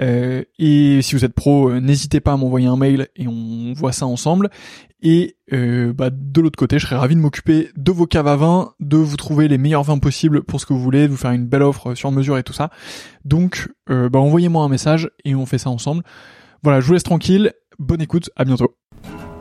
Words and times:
Euh, 0.00 0.42
et 0.58 1.00
si 1.02 1.14
vous 1.14 1.24
êtes 1.24 1.34
pro, 1.34 1.70
euh, 1.70 1.80
n'hésitez 1.80 2.20
pas 2.20 2.32
à 2.32 2.36
m'envoyer 2.36 2.66
un 2.66 2.76
mail 2.76 3.08
et 3.16 3.28
on 3.28 3.72
voit 3.74 3.92
ça 3.92 4.06
ensemble. 4.06 4.50
Et 5.02 5.36
euh, 5.52 5.92
bah, 5.92 6.10
de 6.10 6.40
l'autre 6.40 6.58
côté, 6.58 6.78
je 6.78 6.86
serais 6.86 6.96
ravi 6.96 7.14
de 7.14 7.20
m'occuper 7.20 7.70
de 7.76 7.92
vos 7.92 8.06
caves 8.06 8.28
à 8.28 8.36
vin, 8.36 8.72
de 8.80 8.96
vous 8.96 9.16
trouver 9.16 9.48
les 9.48 9.58
meilleurs 9.58 9.82
vins 9.82 9.98
possibles 9.98 10.42
pour 10.42 10.60
ce 10.60 10.66
que 10.66 10.72
vous 10.72 10.80
voulez, 10.80 11.06
de 11.06 11.12
vous 11.12 11.16
faire 11.16 11.32
une 11.32 11.46
belle 11.46 11.62
offre 11.62 11.94
sur 11.94 12.10
mesure 12.12 12.38
et 12.38 12.42
tout 12.42 12.52
ça. 12.52 12.70
Donc, 13.24 13.68
bah, 13.88 14.18
envoyez-moi 14.18 14.64
un 14.64 14.68
message 14.68 15.10
et 15.24 15.34
on 15.34 15.44
fait 15.44 15.58
ça 15.58 15.70
ensemble. 15.70 16.02
Voilà, 16.62 16.80
je 16.80 16.86
vous 16.86 16.92
laisse 16.92 17.02
tranquille. 17.02 17.52
Bonne 17.78 18.00
écoute, 18.00 18.30
à 18.36 18.44
bientôt. 18.44 18.76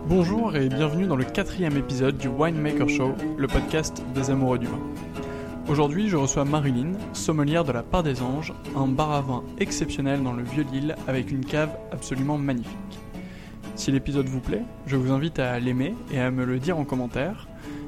Bonjour 0.07 0.55
et 0.55 0.67
bienvenue 0.67 1.05
dans 1.05 1.15
le 1.15 1.23
quatrième 1.23 1.77
épisode 1.77 2.17
du 2.17 2.27
Winemaker 2.27 2.89
Show, 2.89 3.13
le 3.37 3.47
podcast 3.47 4.03
des 4.15 4.31
amoureux 4.31 4.57
du 4.57 4.65
vin. 4.65 4.79
Aujourd'hui, 5.71 6.09
je 6.09 6.17
reçois 6.17 6.43
Marilyn, 6.43 6.91
sommelière 7.13 7.63
de 7.63 7.71
la 7.71 7.81
Part 7.81 8.03
des 8.03 8.21
Anges, 8.21 8.53
un 8.75 8.87
bar 8.87 9.11
à 9.11 9.21
vin 9.21 9.41
exceptionnel 9.57 10.21
dans 10.21 10.33
le 10.33 10.43
Vieux-Lille 10.43 10.97
avec 11.07 11.31
une 11.31 11.45
cave 11.45 11.69
absolument 11.93 12.37
magnifique. 12.37 12.75
Si 13.77 13.89
l'épisode 13.89 14.27
vous 14.27 14.41
plaît, 14.41 14.63
je 14.85 14.97
vous 14.97 15.13
invite 15.13 15.39
à 15.39 15.57
l'aimer 15.61 15.95
et 16.11 16.19
à 16.19 16.29
me 16.29 16.43
le 16.43 16.59
dire 16.59 16.77
en 16.77 16.83
commentaire. 16.83 17.47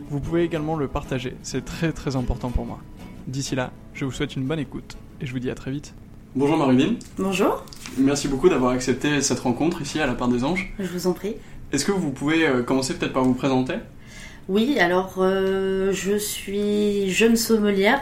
Vous 0.09 0.21
pouvez 0.21 0.43
également 0.43 0.77
le 0.77 0.87
partager, 0.87 1.35
c'est 1.43 1.65
très 1.65 1.91
très 1.91 2.15
important 2.15 2.51
pour 2.51 2.65
moi. 2.65 2.79
D'ici 3.27 3.53
là, 3.53 3.73
je 3.93 4.05
vous 4.05 4.11
souhaite 4.11 4.37
une 4.37 4.45
bonne 4.45 4.59
écoute 4.59 4.95
et 5.19 5.25
je 5.25 5.33
vous 5.33 5.39
dis 5.39 5.49
à 5.49 5.55
très 5.55 5.71
vite. 5.71 5.93
Bonjour 6.37 6.55
Marilyn. 6.55 6.93
Bonjour. 7.17 7.65
Merci 7.97 8.29
beaucoup 8.29 8.47
d'avoir 8.47 8.71
accepté 8.71 9.19
cette 9.21 9.41
rencontre 9.41 9.81
ici 9.81 9.99
à 9.99 10.07
la 10.07 10.13
Part 10.13 10.29
des 10.29 10.45
Anges. 10.45 10.73
Je 10.79 10.87
vous 10.87 11.07
en 11.07 11.11
prie. 11.11 11.35
Est-ce 11.73 11.83
que 11.83 11.91
vous 11.91 12.11
pouvez 12.11 12.47
euh, 12.47 12.63
commencer 12.63 12.93
peut-être 12.93 13.11
par 13.11 13.25
vous 13.25 13.33
présenter? 13.33 13.73
Oui, 14.49 14.77
alors 14.77 15.15
euh, 15.19 15.93
je 15.93 16.17
suis 16.17 17.09
jeune 17.09 17.37
sommelière, 17.37 18.01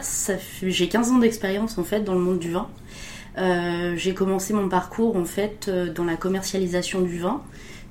j'ai 0.60 0.88
15 0.88 1.12
ans 1.12 1.18
d'expérience 1.18 1.78
en 1.78 1.84
fait 1.84 2.00
dans 2.00 2.14
le 2.14 2.20
monde 2.20 2.40
du 2.40 2.50
vin. 2.50 2.68
Euh, 3.38 3.94
j'ai 3.96 4.12
commencé 4.12 4.52
mon 4.52 4.68
parcours 4.68 5.16
en 5.16 5.24
fait 5.24 5.70
dans 5.70 6.04
la 6.04 6.16
commercialisation 6.16 7.00
du 7.00 7.20
vin, 7.20 7.42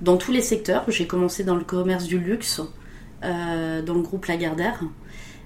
dans 0.02 0.18
tous 0.18 0.34
les 0.34 0.42
secteurs. 0.42 0.84
J'ai 0.90 1.08
commencé 1.08 1.46
dans 1.46 1.56
le 1.56 1.64
commerce 1.64 2.08
du 2.08 2.20
luxe, 2.20 2.62
dans 3.22 3.94
le 3.94 4.02
groupe 4.02 4.26
Lagardère. 4.26 4.84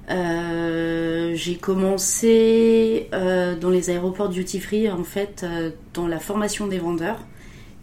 j'ai 0.09 1.57
commencé 1.57 3.09
dans 3.11 3.69
les 3.69 3.91
aéroports 3.91 4.29
duty 4.29 4.59
free 4.59 4.89
en 4.89 5.03
fait 5.03 5.45
dans 5.93 6.07
la 6.07 6.19
formation 6.19 6.65
des 6.65 6.79
vendeurs 6.79 7.19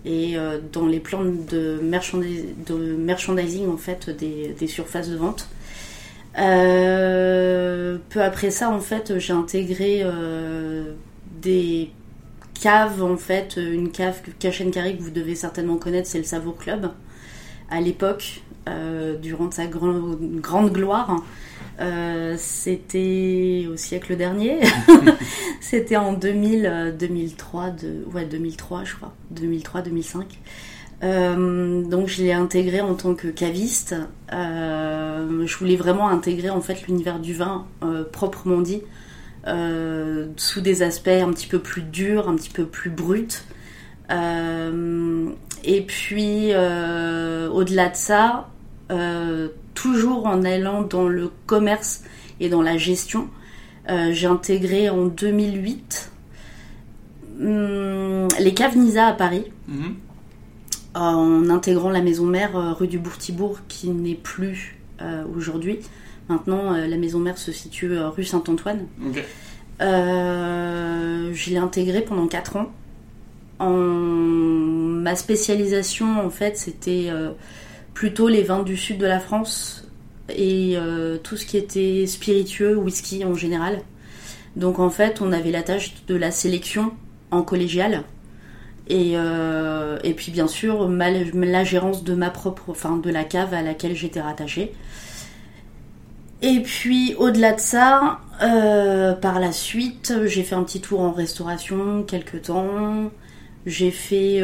et 0.05 0.37
euh, 0.37 0.59
dans 0.73 0.87
les 0.87 1.01
plans 1.01 1.25
de, 1.25 1.79
merchandising 1.81 3.69
en 3.69 3.77
fait 3.77 4.11
des, 4.11 4.67
surfaces 4.67 5.09
de 5.09 5.17
vente. 5.17 5.49
Euh, 6.39 7.99
peu 8.09 8.23
après 8.23 8.51
ça, 8.51 8.71
en 8.71 8.81
fait, 8.81 9.19
j'ai 9.19 9.33
intégré 9.33 10.01
euh, 10.03 10.93
des 11.41 11.91
caves, 12.61 13.03
en 13.03 13.17
fait, 13.17 13.57
une 13.57 13.91
cave 13.91 14.21
Cachen 14.39 14.71
Carré 14.71 14.97
que 14.97 15.03
vous 15.03 15.11
devez 15.11 15.35
certainement 15.35 15.77
connaître, 15.77 16.09
c'est 16.09 16.19
le 16.19 16.25
Savour 16.25 16.57
Club. 16.57 16.91
À 17.71 17.81
l'époque, 17.81 18.43
durant 19.21 19.51
sa 19.51 19.67
grande 19.67 20.73
gloire, 20.73 21.23
euh, 21.81 22.35
c'était 22.39 23.67
au 23.71 23.77
siècle 23.77 24.17
dernier. 24.17 24.61
c'était 25.61 25.97
en 25.97 26.13
2000, 26.13 26.97
2003, 26.99 27.71
de, 27.71 28.05
ouais, 28.13 28.25
2003, 28.25 28.85
je 28.85 28.95
crois. 28.95 29.13
2003, 29.31 29.83
2005. 29.83 30.41
Euh, 31.03 31.83
donc 31.83 32.07
je 32.07 32.23
l'ai 32.23 32.33
intégré 32.33 32.81
en 32.81 32.95
tant 32.95 33.15
que 33.15 33.29
caviste. 33.29 33.97
Euh, 34.33 35.47
je 35.47 35.57
voulais 35.57 35.77
vraiment 35.77 36.09
intégrer 36.09 36.51
en 36.51 36.61
fait 36.61 36.87
l'univers 36.87 37.19
du 37.19 37.35
vin 37.35 37.67
proprement 38.13 38.61
dit, 38.61 38.83
sous 40.37 40.61
des 40.61 40.83
aspects 40.83 41.09
un 41.09 41.33
petit 41.33 41.49
peu 41.49 41.59
plus 41.59 41.83
durs, 41.83 42.29
un 42.29 42.37
petit 42.37 42.51
peu 42.51 42.67
plus 42.67 42.91
bruts. 42.91 43.43
et 44.11 45.83
puis 45.87 46.53
au-delà 46.55 47.89
de 47.89 47.97
ça, 47.97 48.49
toujours 49.75 50.27
en 50.27 50.45
allant 50.45 50.83
dans 50.83 51.09
le 51.09 51.31
commerce 51.47 52.03
et 52.41 52.49
dans 52.49 52.63
la 52.63 52.77
gestion. 52.77 53.29
Euh, 53.91 54.13
j'ai 54.13 54.27
intégré 54.27 54.89
en 54.91 55.07
2008 55.07 56.11
les 57.41 58.55
caves 58.55 58.77
Nisa 58.77 59.07
à 59.09 59.13
Paris, 59.13 59.45
Mhm. 59.69 59.95
en 60.95 61.49
intégrant 61.51 61.91
la 61.91 62.01
maison 62.03 62.25
mère 62.27 62.57
euh, 62.57 62.73
rue 62.73 62.87
du 62.89 62.99
Bourtibourg, 62.99 63.61
qui 63.69 63.91
n'est 63.91 64.15
plus 64.15 64.77
euh, 65.01 65.25
aujourd'hui. 65.37 65.79
Maintenant, 66.29 66.75
euh, 66.75 66.87
la 66.87 66.97
maison 66.97 67.19
mère 67.19 67.39
se 67.39 67.51
situe 67.51 67.93
euh, 67.93 68.09
rue 68.11 68.25
Saint-Antoine. 68.25 68.87
Ok. 69.05 69.25
Euh, 69.81 71.31
je 71.35 71.51
l'ai 71.51 71.57
intégré 71.57 72.03
pendant 72.03 72.29
4 72.29 72.57
ans. 72.57 72.71
En... 73.59 73.71
Ma 73.71 75.17
spécialisation, 75.17 76.25
en 76.25 76.31
fait, 76.31 76.57
c'était 76.57 77.07
euh, 77.09 77.31
plutôt 77.95 78.29
les 78.29 78.43
vins 78.43 78.63
du 78.63 78.77
sud 78.77 78.99
de 78.99 79.07
la 79.07 79.21
France 79.21 79.89
et 80.29 80.75
euh, 80.77 81.19
tout 81.19 81.37
ce 81.37 81.45
qui 81.47 81.57
était 81.57 82.07
spiritueux, 82.07 82.77
whisky 82.77 83.25
en 83.25 83.35
général. 83.35 83.81
Donc, 84.57 84.79
en 84.79 84.91
fait, 84.91 85.21
on 85.21 85.33
avait 85.33 85.51
la 85.51 85.63
tâche 85.63 85.95
de 86.07 86.15
la 86.15 86.31
sélection 86.31 86.93
en 87.31 87.43
collégiale. 87.43 88.05
Et, 88.89 89.13
euh, 89.17 89.99
puis, 90.17 90.33
bien 90.33 90.47
sûr, 90.49 90.89
ma- 90.89 91.11
la 91.11 91.65
gérance 91.65 92.05
de 92.05 92.15
ma 92.15 92.31
propre, 92.31 92.65
enfin, 92.69 92.97
de 92.97 93.11
la 93.11 93.25
cave 93.25 93.55
à 93.55 93.63
laquelle 93.63 93.97
j'étais 93.97 94.21
rattachée. 94.21 94.73
Et 96.43 96.61
puis 96.61 97.15
au-delà 97.15 97.53
de 97.53 97.61
ça, 97.61 98.19
euh, 98.43 99.13
par 99.15 99.39
la 99.39 99.53
suite, 99.53 100.13
j'ai 100.27 100.43
fait 100.43 100.57
un 100.57 100.65
petit 100.65 100.81
tour 100.81 101.01
en 101.01 101.13
restauration 101.13 102.03
quelques 102.03 102.43
temps. 102.43 103.13
J'ai 103.65 103.93
fait, 103.93 104.41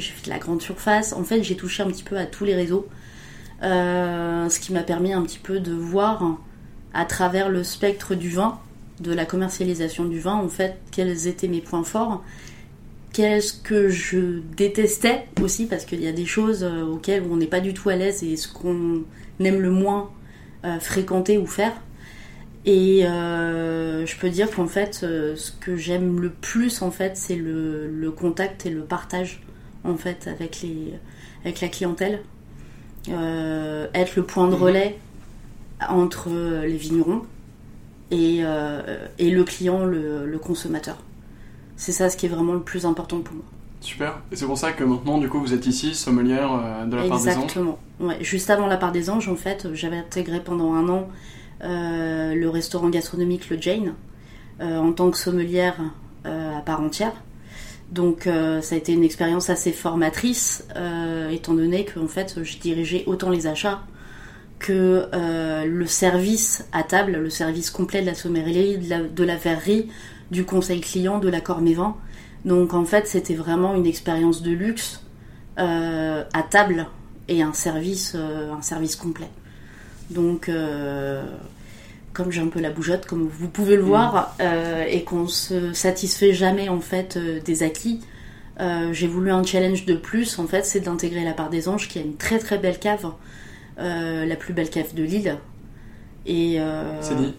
j'ai 0.00 0.12
fait 0.12 0.26
de 0.26 0.30
la 0.30 0.38
grande 0.38 0.62
surface. 0.62 1.12
En 1.12 1.24
fait, 1.24 1.42
j'ai 1.42 1.56
touché 1.56 1.82
un 1.82 1.88
petit 1.88 2.04
peu 2.04 2.16
à 2.16 2.26
tous 2.26 2.44
les 2.44 2.54
réseaux, 2.54 2.88
Euh, 3.62 4.48
ce 4.48 4.58
qui 4.58 4.72
m'a 4.72 4.82
permis 4.82 5.12
un 5.12 5.22
petit 5.22 5.38
peu 5.38 5.60
de 5.60 5.72
voir 5.72 6.40
à 6.94 7.04
travers 7.04 7.48
le 7.48 7.62
spectre 7.62 8.16
du 8.16 8.28
vin, 8.28 8.58
de 8.98 9.14
la 9.14 9.24
commercialisation 9.24 10.04
du 10.04 10.18
vin, 10.18 10.34
en 10.34 10.48
fait, 10.48 10.78
quels 10.90 11.28
étaient 11.28 11.46
mes 11.46 11.60
points 11.60 11.84
forts, 11.84 12.24
qu'est-ce 13.12 13.52
que 13.52 13.88
je 13.88 14.40
détestais 14.56 15.28
aussi, 15.40 15.66
parce 15.66 15.84
qu'il 15.84 16.02
y 16.02 16.08
a 16.08 16.12
des 16.12 16.26
choses 16.26 16.64
euh, 16.64 16.82
auxquelles 16.82 17.22
on 17.30 17.36
n'est 17.36 17.46
pas 17.46 17.60
du 17.60 17.72
tout 17.72 17.88
à 17.88 17.94
l'aise 17.94 18.24
et 18.24 18.36
ce 18.36 18.48
qu'on 18.48 19.04
aime 19.38 19.60
le 19.60 19.70
moins 19.70 20.10
euh, 20.64 20.80
fréquenter 20.80 21.38
ou 21.38 21.46
faire. 21.46 21.74
Et 22.64 23.04
je 23.04 24.18
peux 24.18 24.30
dire 24.30 24.50
qu'en 24.50 24.66
fait, 24.66 24.94
ce 24.94 25.52
que 25.60 25.76
j'aime 25.76 26.20
le 26.20 26.30
plus, 26.30 26.82
en 26.82 26.90
fait, 26.90 27.16
c'est 27.16 27.36
le 27.36 28.10
contact 28.10 28.66
et 28.66 28.70
le 28.70 28.82
partage, 28.82 29.40
en 29.84 29.96
fait, 29.96 30.28
avec, 30.28 30.62
les, 30.62 30.94
avec 31.44 31.60
la 31.60 31.68
clientèle. 31.68 32.22
Euh, 33.08 33.88
être 33.94 34.14
le 34.14 34.22
point 34.22 34.46
de 34.46 34.54
relais 34.54 34.96
entre 35.88 36.28
les 36.64 36.76
vignerons 36.76 37.22
et, 38.12 38.40
euh, 38.42 39.08
et 39.18 39.30
le 39.30 39.42
client, 39.42 39.84
le, 39.84 40.24
le 40.24 40.38
consommateur. 40.38 40.98
C'est 41.76 41.90
ça 41.90 42.10
ce 42.10 42.16
qui 42.16 42.26
est 42.26 42.28
vraiment 42.28 42.52
le 42.52 42.60
plus 42.60 42.86
important 42.86 43.20
pour 43.20 43.34
moi. 43.34 43.44
Super. 43.80 44.20
Et 44.30 44.36
c'est 44.36 44.46
pour 44.46 44.56
ça 44.56 44.72
que 44.72 44.84
maintenant, 44.84 45.18
du 45.18 45.28
coup, 45.28 45.40
vous 45.40 45.52
êtes 45.52 45.66
ici, 45.66 45.96
sommelière 45.96 46.52
euh, 46.52 46.84
de 46.84 46.94
la 46.94 47.08
part 47.08 47.18
des 47.18 47.28
anges. 47.28 47.36
Exactement. 47.36 47.78
Ouais, 47.98 48.22
juste 48.22 48.50
avant 48.50 48.68
la 48.68 48.76
part 48.76 48.92
des 48.92 49.10
anges, 49.10 49.28
en 49.28 49.34
fait, 49.34 49.66
j'avais 49.74 49.96
intégré 49.98 50.38
pendant 50.38 50.74
un 50.74 50.88
an 50.88 51.08
euh, 51.64 52.34
le 52.34 52.48
restaurant 52.48 52.88
gastronomique 52.88 53.50
Le 53.50 53.60
Jane 53.60 53.94
euh, 54.60 54.78
en 54.78 54.92
tant 54.92 55.10
que 55.10 55.18
sommelière 55.18 55.80
euh, 56.26 56.56
à 56.56 56.60
part 56.60 56.80
entière. 56.80 57.12
Donc 57.92 58.26
euh, 58.26 58.62
ça 58.62 58.74
a 58.74 58.78
été 58.78 58.92
une 58.92 59.04
expérience 59.04 59.50
assez 59.50 59.70
formatrice, 59.70 60.66
euh, 60.76 61.28
étant 61.28 61.52
donné 61.52 61.84
que 61.84 62.00
en 62.00 62.08
fait, 62.08 62.42
je 62.42 62.56
dirigeais 62.56 63.04
autant 63.06 63.28
les 63.28 63.46
achats 63.46 63.82
que 64.58 65.08
euh, 65.12 65.66
le 65.66 65.86
service 65.86 66.66
à 66.72 66.84
table, 66.84 67.12
le 67.12 67.28
service 67.28 67.70
complet 67.70 68.00
de 68.00 68.06
la 68.06 68.14
sommellerie, 68.14 68.78
de 68.78 69.24
la, 69.24 69.36
verrerie, 69.36 69.90
du 70.30 70.46
conseil 70.46 70.80
client, 70.80 71.18
de 71.18 71.28
l'accord 71.28 71.60
mévin. 71.60 71.94
Donc 72.46 72.72
en 72.72 72.86
fait, 72.86 73.06
c'était 73.06 73.34
vraiment 73.34 73.74
une 73.74 73.86
expérience 73.86 74.40
de 74.42 74.52
luxe 74.52 75.02
à 75.58 76.42
table 76.48 76.86
et 77.28 77.42
un 77.42 77.52
service, 77.52 78.14
un 78.14 78.62
service 78.62 78.96
complet. 78.96 79.28
Donc, 80.10 80.50
comme 82.12 82.30
j'ai 82.30 82.40
un 82.40 82.48
peu 82.48 82.60
la 82.60 82.70
bougeotte, 82.70 83.06
comme 83.06 83.26
vous 83.26 83.48
pouvez 83.48 83.76
le 83.76 83.82
voir, 83.82 84.34
euh, 84.40 84.84
et 84.88 85.02
qu'on 85.02 85.28
se 85.28 85.72
satisfait 85.72 86.34
jamais 86.34 86.68
en 86.68 86.80
fait 86.80 87.16
euh, 87.16 87.40
des 87.40 87.62
acquis, 87.62 88.00
euh, 88.60 88.92
j'ai 88.92 89.06
voulu 89.06 89.30
un 89.30 89.42
challenge 89.42 89.86
de 89.86 89.94
plus. 89.94 90.38
En 90.38 90.46
fait, 90.46 90.66
c'est 90.66 90.80
d'intégrer 90.80 91.24
la 91.24 91.32
part 91.32 91.48
des 91.50 91.68
anges, 91.68 91.88
qui 91.88 91.98
a 91.98 92.02
une 92.02 92.16
très 92.16 92.38
très 92.38 92.58
belle 92.58 92.78
cave, 92.78 93.06
la 93.78 94.36
plus 94.36 94.52
belle 94.52 94.70
cave 94.70 94.94
de 94.94 95.02
Lille. 95.02 95.38
Et 96.26 96.60
C'est 97.00 97.16
dit. 97.16 97.34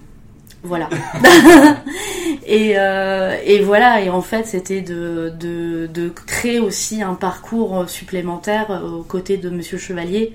voilà. 0.63 0.89
et, 2.47 2.71
et 2.71 3.59
voilà, 3.61 4.01
et 4.01 4.09
en 4.09 4.21
fait, 4.21 4.47
c'était 4.47 4.81
de, 4.81 5.31
de, 5.39 5.87
de 5.87 6.09
créer 6.09 6.59
aussi 6.59 7.03
un 7.03 7.13
parcours 7.13 7.87
supplémentaire 7.87 8.81
aux 8.83 9.03
côtés 9.03 9.37
de 9.37 9.49
Monsieur 9.51 9.77
Chevalier, 9.77 10.33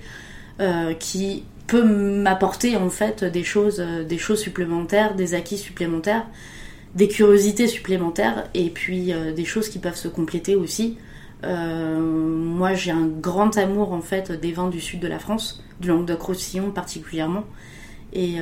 qui 1.01 1.43
peut 1.69 1.85
m'apporter 1.85 2.77
en 2.77 2.91
fait 2.91 3.23
des 3.23 3.45
choses, 3.45 3.79
euh, 3.79 4.03
des 4.03 4.19
choses 4.19 4.41
supplémentaires, 4.41 5.15
des 5.15 5.35
acquis 5.35 5.59
supplémentaires, 5.59 6.27
des 6.97 7.07
curiosités 7.07 7.69
supplémentaires, 7.69 8.49
et 8.55 8.71
puis 8.71 9.13
euh, 9.13 9.33
des 9.33 9.45
choses 9.45 9.69
qui 9.69 9.79
peuvent 9.79 9.97
se 9.97 10.09
compléter 10.09 10.57
aussi. 10.57 10.99
Euh, 11.45 12.01
moi, 12.01 12.75
j'ai 12.75 12.91
un 12.91 13.07
grand 13.07 13.57
amour 13.59 13.93
en 13.93 14.01
fait 14.01 14.33
des 14.33 14.51
vins 14.51 14.71
du 14.71 14.81
sud 14.81 14.99
de 14.99 15.07
la 15.07 15.21
France, 15.21 15.63
du 15.79 15.89
Languedoc-Roussillon 15.89 16.73
particulièrement, 16.73 17.45
et 18.13 18.39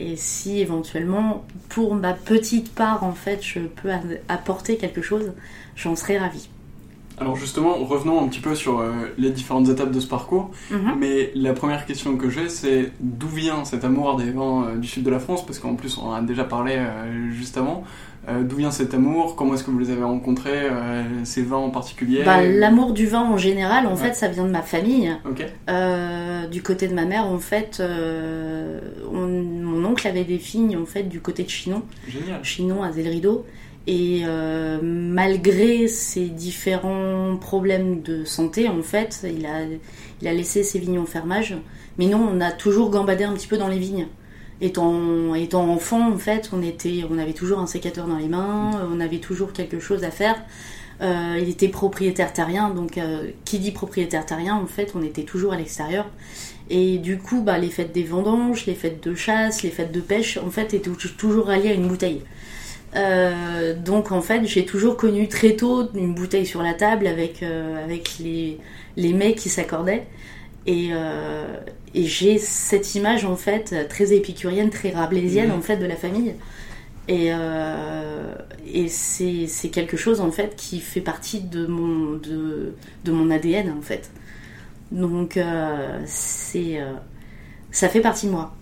et 0.00 0.16
si 0.16 0.60
éventuellement, 0.60 1.44
pour 1.68 1.94
ma 1.94 2.14
petite 2.14 2.72
part, 2.72 3.02
en 3.02 3.12
fait, 3.12 3.42
je 3.42 3.58
peux 3.60 3.90
apporter 4.28 4.76
quelque 4.76 5.02
chose, 5.02 5.32
j'en 5.74 5.96
serais 5.96 6.18
ravie. 6.18 6.48
Alors 7.20 7.36
justement, 7.36 7.74
revenons 7.84 8.22
un 8.24 8.28
petit 8.28 8.40
peu 8.40 8.54
sur 8.54 8.78
euh, 8.80 8.92
les 9.18 9.30
différentes 9.30 9.68
étapes 9.68 9.90
de 9.90 10.00
ce 10.00 10.06
parcours. 10.06 10.50
Mhm. 10.70 10.94
Mais 10.98 11.30
la 11.34 11.52
première 11.52 11.84
question 11.86 12.16
que 12.16 12.30
j'ai, 12.30 12.48
c'est 12.48 12.92
d'où 13.00 13.28
vient 13.28 13.64
cet 13.64 13.84
amour 13.84 14.16
des 14.16 14.30
vins 14.30 14.64
euh, 14.68 14.76
du 14.76 14.86
sud 14.86 15.02
de 15.04 15.10
la 15.10 15.18
France? 15.18 15.44
Parce 15.44 15.58
qu'en 15.58 15.74
plus, 15.74 15.98
on 15.98 16.08
en 16.08 16.12
a 16.12 16.20
déjà 16.22 16.44
parlé 16.44 16.74
euh, 16.76 17.30
juste 17.30 17.56
avant. 17.58 17.82
Euh, 18.28 18.42
d'où 18.42 18.56
vient 18.56 18.70
cet 18.70 18.92
amour? 18.94 19.36
Comment 19.36 19.54
est-ce 19.54 19.64
que 19.64 19.70
vous 19.70 19.78
les 19.78 19.90
avez 19.90 20.02
rencontrés 20.04 20.66
Ces 21.24 21.42
vins 21.42 21.56
en 21.56 21.70
particulier? 21.70 22.22
Bah, 22.24 22.42
L'amour 22.42 22.92
du 22.92 23.06
vin 23.06 23.22
en 23.22 23.38
général, 23.38 23.86
en 23.86 23.92
Ouais. 23.92 23.96
fait, 23.96 24.14
ça 24.14 24.28
vient 24.28 24.44
de 24.44 24.50
ma 24.50 24.62
famille. 24.62 25.10
Du 26.50 26.62
côté 26.62 26.88
de 26.88 26.94
ma 26.94 27.04
mère, 27.06 27.24
en 27.26 27.38
fait, 27.38 27.82
on- 27.82 29.26
mon 29.28 29.84
oncle 29.84 30.06
avait 30.06 30.24
des 30.24 30.36
vignes, 30.36 30.76
en 30.76 30.84
fait, 30.86 31.04
du 31.04 31.20
côté 31.20 31.42
de 31.44 31.48
Chinon. 31.48 31.82
Génial. 32.06 32.44
Chinon 32.44 32.82
à 32.82 32.92
Zellrido. 32.92 33.44
Et 33.90 34.20
euh, 34.26 34.78
malgré 34.82 35.88
ses 35.88 36.26
différents 36.26 37.38
problèmes 37.40 38.02
de 38.02 38.22
santé, 38.26 38.68
en 38.68 38.82
fait, 38.82 39.24
il 39.24 39.46
a, 39.46 40.32
laissé 40.32 40.62
ses 40.62 40.78
vignes 40.78 40.98
en 40.98 41.06
fermage. 41.06 41.56
Mais 41.96 42.04
non, 42.04 42.28
on 42.30 42.38
a 42.42 42.52
toujours 42.52 42.90
gambadé 42.90 43.24
un 43.24 43.32
petit 43.32 43.46
peu 43.46 43.56
dans 43.56 43.68
les 43.68 43.78
vignes. 43.78 44.06
Étant, 44.60 44.92
enfant, 45.54 46.12
en 46.12 46.18
fait, 46.18 46.50
on, 46.52 46.62
était, 46.62 47.04
on 47.10 47.16
avait 47.16 47.32
toujours 47.32 47.60
un 47.60 47.66
sécateur 47.66 48.06
dans 48.06 48.18
les 48.18 48.28
mains, 48.28 48.72
on 48.92 49.00
avait 49.00 49.20
toujours 49.20 49.54
quelque 49.54 49.80
chose 49.80 50.04
à 50.04 50.10
faire. 50.10 50.36
Euh, 51.00 51.38
il 51.40 51.48
était 51.48 51.68
propriétaire 51.68 52.32
terrien, 52.34 52.68
donc 52.68 52.98
euh, 52.98 53.30
qui 53.46 53.58
dit 53.58 53.70
propriétaire 53.70 54.26
terrien, 54.26 54.56
en 54.56 54.66
fait, 54.66 54.92
on 54.94 55.02
était 55.02 55.22
toujours 55.22 55.54
à 55.54 55.56
l'extérieur. 55.56 56.06
Et 56.68 56.98
du 56.98 57.16
coup, 57.16 57.40
bah, 57.40 57.56
les 57.56 57.70
fêtes 57.70 57.92
des 57.94 58.02
vendanges, 58.02 58.66
les 58.66 58.74
fêtes 58.74 59.02
de 59.02 59.14
chasse, 59.14 59.62
les 59.62 59.70
fêtes 59.70 59.92
de 59.92 60.00
pêche, 60.00 60.36
en 60.44 60.50
fait, 60.50 60.74
étaient 60.74 60.90
tou- 60.90 61.08
toujours 61.16 61.46
ralliées 61.46 61.70
à 61.70 61.74
une 61.74 61.88
bouteille. 61.88 62.20
Euh, 62.96 63.74
donc 63.74 64.12
en 64.12 64.22
fait, 64.22 64.44
j'ai 64.46 64.64
toujours 64.64 64.96
connu 64.96 65.28
très 65.28 65.56
tôt 65.56 65.90
une 65.94 66.14
bouteille 66.14 66.46
sur 66.46 66.62
la 66.62 66.74
table 66.74 67.06
avec, 67.06 67.42
euh, 67.42 67.82
avec 67.84 68.18
les, 68.18 68.58
les 68.96 69.12
mets 69.12 69.34
qui 69.34 69.48
s'accordaient. 69.50 70.06
Et, 70.66 70.90
euh, 70.92 71.56
et 71.94 72.04
j'ai 72.06 72.38
cette 72.38 72.94
image 72.94 73.24
en 73.24 73.36
fait 73.36 73.88
très 73.88 74.12
épicurienne, 74.14 74.70
très 74.70 74.90
rabelaisienne 74.90 75.50
Mhm. 75.50 75.58
en 75.58 75.62
fait 75.62 75.78
de 75.78 75.86
la 75.86 75.96
famille. 75.96 76.34
Et, 77.08 77.30
et 78.66 78.88
c'est 78.88 79.70
quelque 79.70 79.96
chose 79.96 80.20
en 80.20 80.30
fait 80.30 80.56
qui 80.56 80.80
fait 80.80 81.00
partie 81.00 81.40
de 81.40 81.66
mon, 81.66 82.16
de, 82.16 82.74
de 83.04 83.12
mon 83.12 83.30
ADN 83.30 83.70
en 83.70 83.82
fait. 83.82 84.10
Donc 84.92 85.38
c'est 86.06 86.80
ça 87.70 87.88
fait 87.88 88.00
partie 88.00 88.26
de 88.26 88.32
moi. 88.32 88.57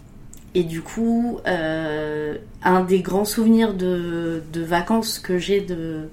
Et 0.54 0.62
du 0.64 0.80
coup, 0.80 1.38
euh, 1.46 2.36
un 2.62 2.82
des 2.82 3.00
grands 3.00 3.24
souvenirs 3.26 3.74
de, 3.74 4.42
vacances 4.54 5.18
que 5.18 5.38
j'ai 5.38 5.60
de, 5.60 6.08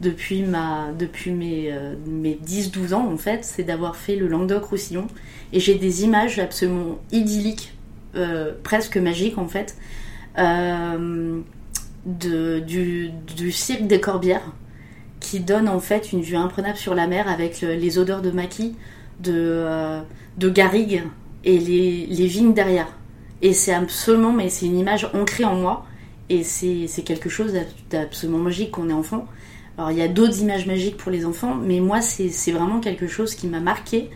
depuis, 0.00 0.42
mes, 0.42 1.72
euh, 1.72 1.94
mes 2.06 2.34
10-12 2.34 2.94
ans, 2.94 3.12
en 3.12 3.16
fait, 3.16 3.44
c'est 3.44 3.64
d'avoir 3.64 3.96
fait 3.96 4.14
le 4.16 4.28
Languedoc-Roussillon. 4.28 5.08
Et 5.52 5.60
j'ai 5.60 5.74
des 5.74 6.04
images 6.04 6.38
absolument 6.38 6.98
idylliques, 7.10 7.74
euh, 8.14 8.52
presque 8.62 8.96
magiques, 8.98 9.38
en 9.38 9.48
fait, 9.48 9.76
euh, 10.38 11.40
du, 12.06 13.10
cirque 13.50 13.86
des 13.88 14.00
Corbières, 14.00 14.52
qui 15.20 15.40
donne 15.40 15.68
en 15.68 15.80
fait 15.80 16.12
une 16.12 16.20
vue 16.22 16.36
imprenable 16.36 16.78
sur 16.78 16.94
la 16.94 17.08
mer 17.08 17.28
avec 17.28 17.60
le- 17.60 17.74
les 17.74 17.98
odeurs 17.98 18.22
de 18.22 18.30
maquis, 18.30 18.76
de, 19.20 19.32
euh, 19.34 20.00
de 20.36 20.48
garrigue 20.48 21.02
et 21.44 21.58
les 21.58 22.26
vignes 22.26 22.54
derrière. 22.54 22.97
Et 23.42 23.52
c'est 23.52 23.72
absolument, 23.72 24.32
mais 24.32 24.48
c'est 24.48 24.66
une 24.66 24.78
image 24.78 25.08
ancrée 25.14 25.44
en 25.44 25.54
moi. 25.56 25.86
Et 26.30 26.42
c'est 26.44 27.02
quelque 27.04 27.30
chose 27.30 27.52
d'ab- 27.54 27.66
d'absolument 27.90 28.38
magique 28.38 28.72
quand 28.72 28.82
on 28.82 28.90
est 28.90 28.92
enfant. 28.92 29.26
Alors 29.78 29.92
il 29.92 29.98
y 29.98 30.02
a 30.02 30.08
d'autres 30.08 30.40
images 30.40 30.66
magiques 30.66 30.96
pour 30.96 31.12
les 31.12 31.24
enfants, 31.24 31.54
mais 31.54 31.78
moi 31.80 32.00
c'est 32.00 32.50
vraiment 32.50 32.80
quelque 32.80 33.06
chose 33.06 33.34
qui 33.36 33.46
m'a 33.46 33.60
marqué 33.60 34.10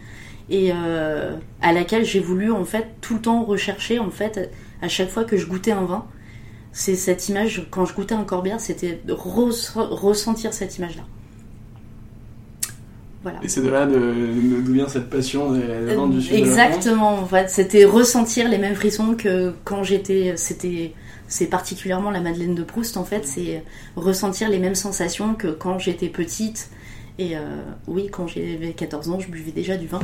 et 0.51 0.73
euh, 0.75 1.37
à 1.63 1.73
laquelle 1.73 2.05
j'ai 2.05 2.19
voulu 2.19 2.51
en 2.51 2.65
fait 2.65 2.89
tout 3.01 3.15
le 3.15 3.21
temps 3.21 3.45
rechercher 3.45 4.01
en 4.01 4.11
fait 4.11 4.51
à 4.83 4.89
chaque 4.89 5.09
fois 5.09 5.23
que 5.25 5.37
je 5.37 5.47
goûtais 5.47 5.71
un 5.71 5.85
vin. 5.85 6.05
C'est 6.73 6.97
cette 6.97 7.29
image, 7.29 7.69
quand 7.71 7.85
je 7.87 7.95
goûtais 7.95 8.15
un 8.15 8.25
corbière, 8.25 8.61
c'était 8.61 9.01
ressentir 9.09 10.53
cette 10.53 10.77
image-là. 10.79 11.05
Voilà. 13.23 13.39
Et 13.43 13.49
c'est 13.49 13.63
de 13.63 13.69
là 13.69 13.87
d'où 13.87 14.73
vient 14.73 14.89
cette 14.89 15.09
passion 15.09 15.53
des, 15.53 15.95
vins 15.95 16.09
du 16.09 16.21
sud 16.21 16.35
Exactement, 16.35 17.15
en 17.15 17.27
fait, 17.27 17.51
c'était 17.51 17.85
ressentir 17.85 18.49
les 18.49 18.59
mêmes 18.59 18.75
frissons 18.75 19.15
que 19.15 19.53
quand 19.65 19.85
j'étais, 19.85 20.35
c'était 20.37 20.93
c'est 21.33 21.47
particulièrement 21.47 22.11
la 22.11 22.21
Madeleine 22.21 22.55
de 22.55 22.63
Proust 22.63 22.97
en 22.97 23.05
fait, 23.05 23.27
c'est 23.27 23.65
ressentir 23.97 24.51
les 24.51 24.59
mêmes 24.59 24.75
sensations 24.75 25.35
que 25.35 25.49
quand 25.49 25.79
j'étais 25.79 26.09
petite. 26.09 26.69
Et 27.19 27.37
euh, 27.37 27.41
oui, 27.87 28.09
quand 28.11 28.27
j'avais 28.27 28.73
14 28.73 29.11
ans, 29.11 29.21
je 29.21 29.29
buvais 29.29 29.51
déjà 29.51 29.77
du 29.77 29.87
vin. 29.87 30.01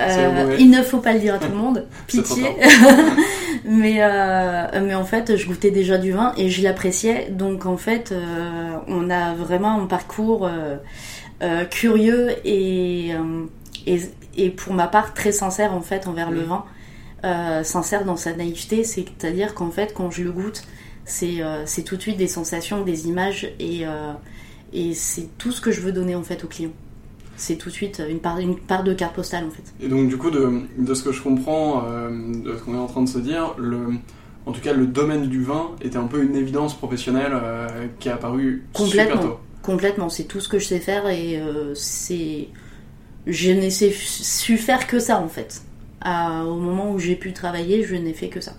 Euh, 0.00 0.56
il 0.58 0.70
ne 0.70 0.82
faut 0.82 0.98
pas 0.98 1.12
le 1.12 1.20
dire 1.20 1.34
à 1.34 1.38
tout 1.38 1.50
le 1.50 1.56
monde, 1.56 1.86
pitié. 2.06 2.44
mais, 3.64 3.98
euh, 4.00 4.80
mais 4.82 4.94
en 4.94 5.04
fait, 5.04 5.36
je 5.36 5.46
goûtais 5.46 5.70
déjà 5.70 5.98
du 5.98 6.12
vin 6.12 6.32
et 6.36 6.48
je 6.48 6.62
l'appréciais. 6.62 7.28
Donc 7.30 7.66
en 7.66 7.76
fait, 7.76 8.14
on 8.86 9.10
a 9.10 9.34
vraiment 9.34 9.82
un 9.82 9.86
parcours 9.86 10.48
curieux 11.70 12.30
et, 12.44 13.14
et, 13.86 14.00
et, 14.36 14.50
pour 14.50 14.74
ma 14.74 14.88
part 14.88 15.14
très 15.14 15.32
sincère 15.32 15.72
en 15.72 15.80
fait 15.80 16.06
envers 16.06 16.30
le 16.30 16.42
vin. 16.42 16.64
Euh, 17.22 17.62
sincère 17.64 18.06
dans 18.06 18.16
sa 18.16 18.32
naïveté, 18.32 18.82
c'est-à-dire 18.82 19.54
qu'en 19.54 19.70
fait, 19.70 19.92
quand 19.92 20.10
je 20.10 20.22
le 20.22 20.32
goûte, 20.32 20.62
c'est 21.04 21.42
euh, 21.42 21.66
tout 21.84 21.96
de 21.96 22.00
suite 22.00 22.16
des 22.16 22.28
sensations, 22.28 22.82
des 22.82 23.08
images, 23.08 23.52
et, 23.58 23.86
euh, 23.86 24.12
et 24.72 24.94
c'est 24.94 25.28
tout 25.36 25.52
ce 25.52 25.60
que 25.60 25.70
je 25.70 25.82
veux 25.82 25.92
donner 25.92 26.14
en 26.14 26.22
fait 26.22 26.44
au 26.44 26.46
client. 26.46 26.70
C'est 27.36 27.56
tout 27.56 27.68
de 27.68 27.74
suite 27.74 28.02
une 28.08 28.20
part, 28.20 28.38
une 28.38 28.56
part 28.58 28.84
de 28.84 28.94
carte 28.94 29.14
postale 29.14 29.44
en 29.44 29.50
fait. 29.50 29.84
Et 29.84 29.88
donc 29.88 30.08
du 30.08 30.16
coup, 30.16 30.30
de, 30.30 30.62
de 30.78 30.94
ce 30.94 31.02
que 31.02 31.12
je 31.12 31.22
comprends, 31.22 31.82
de 31.82 32.56
ce 32.56 32.62
qu'on 32.62 32.74
est 32.74 32.78
en 32.78 32.86
train 32.86 33.02
de 33.02 33.08
se 33.08 33.18
dire, 33.18 33.54
le, 33.58 33.94
en 34.46 34.52
tout 34.52 34.60
cas 34.60 34.72
le 34.72 34.86
domaine 34.86 35.26
du 35.26 35.42
vin 35.42 35.72
était 35.82 35.96
un 35.96 36.06
peu 36.06 36.22
une 36.22 36.36
évidence 36.36 36.74
professionnelle 36.74 37.32
qui 37.98 38.08
est 38.08 38.12
apparue 38.12 38.64
complètement, 38.74 39.20
super 39.20 39.20
tôt. 39.20 39.40
Complètement, 39.62 40.08
c'est 40.08 40.24
tout 40.24 40.40
ce 40.40 40.48
que 40.48 40.58
je 40.58 40.66
sais 40.66 40.80
faire 40.80 41.06
et 41.08 41.42
c'est... 41.74 42.48
Je 43.26 43.50
n'ai 43.50 43.70
su 43.70 44.56
faire 44.56 44.86
que 44.86 44.98
ça 44.98 45.18
en 45.18 45.28
fait 45.28 45.62
au 46.06 46.56
moment 46.56 46.92
où 46.92 46.98
j'ai 46.98 47.16
pu 47.16 47.32
travailler, 47.32 47.84
je 47.84 47.94
n'ai 47.94 48.14
fait 48.14 48.28
que 48.28 48.40
ça. 48.40 48.52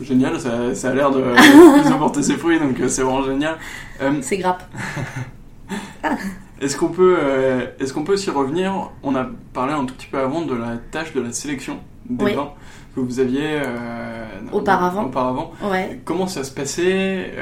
Génial, 0.00 0.40
ça, 0.40 0.74
ça 0.74 0.90
a 0.90 0.94
l'air 0.94 1.10
de, 1.10 1.20
de 1.20 1.98
porter 1.98 2.22
ses 2.22 2.36
fruits, 2.36 2.58
donc 2.58 2.78
euh, 2.80 2.88
c'est 2.88 3.02
vraiment 3.02 3.22
génial. 3.22 3.58
Euh, 4.00 4.18
c'est 4.22 4.38
grappe. 4.38 4.64
est-ce 6.60 6.76
qu'on 6.76 6.88
peut, 6.88 7.16
euh, 7.20 7.66
est-ce 7.78 7.92
qu'on 7.92 8.04
peut 8.04 8.16
s'y 8.16 8.30
revenir? 8.30 8.90
On 9.02 9.14
a 9.14 9.28
parlé 9.52 9.74
un 9.74 9.84
tout 9.84 9.94
petit 9.94 10.06
peu 10.06 10.18
avant 10.18 10.42
de 10.42 10.54
la 10.54 10.78
tâche 10.90 11.12
de 11.12 11.20
la 11.20 11.32
sélection 11.32 11.78
des 12.08 12.34
vins 12.34 12.52
que 12.94 13.00
vous 13.00 13.20
aviez 13.20 13.60
auparavant. 14.52 15.06
auparavant. 15.06 15.52
Ouais. 15.62 16.00
Comment 16.04 16.26
ça 16.26 16.44
se 16.44 16.50
passait 16.50 17.32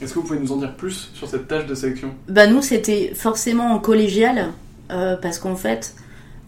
Est-ce 0.00 0.12
que 0.12 0.18
vous 0.18 0.26
pouvez 0.26 0.40
nous 0.40 0.52
en 0.52 0.56
dire 0.56 0.74
plus 0.74 1.10
sur 1.14 1.28
cette 1.28 1.48
tâche 1.48 1.66
de 1.66 1.74
sélection? 1.74 2.14
Bah 2.28 2.46
nous, 2.46 2.62
c'était 2.62 3.12
forcément 3.14 3.72
en 3.72 3.78
collégial, 3.78 4.52
parce 4.88 5.38
qu'en 5.38 5.56
fait, 5.56 5.94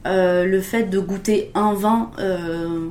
euh, 0.07 0.45
le 0.45 0.61
fait 0.61 0.85
de 0.85 0.99
goûter 1.01 1.51
un 1.55 1.75
vin, 1.75 2.11
euh, 2.19 2.89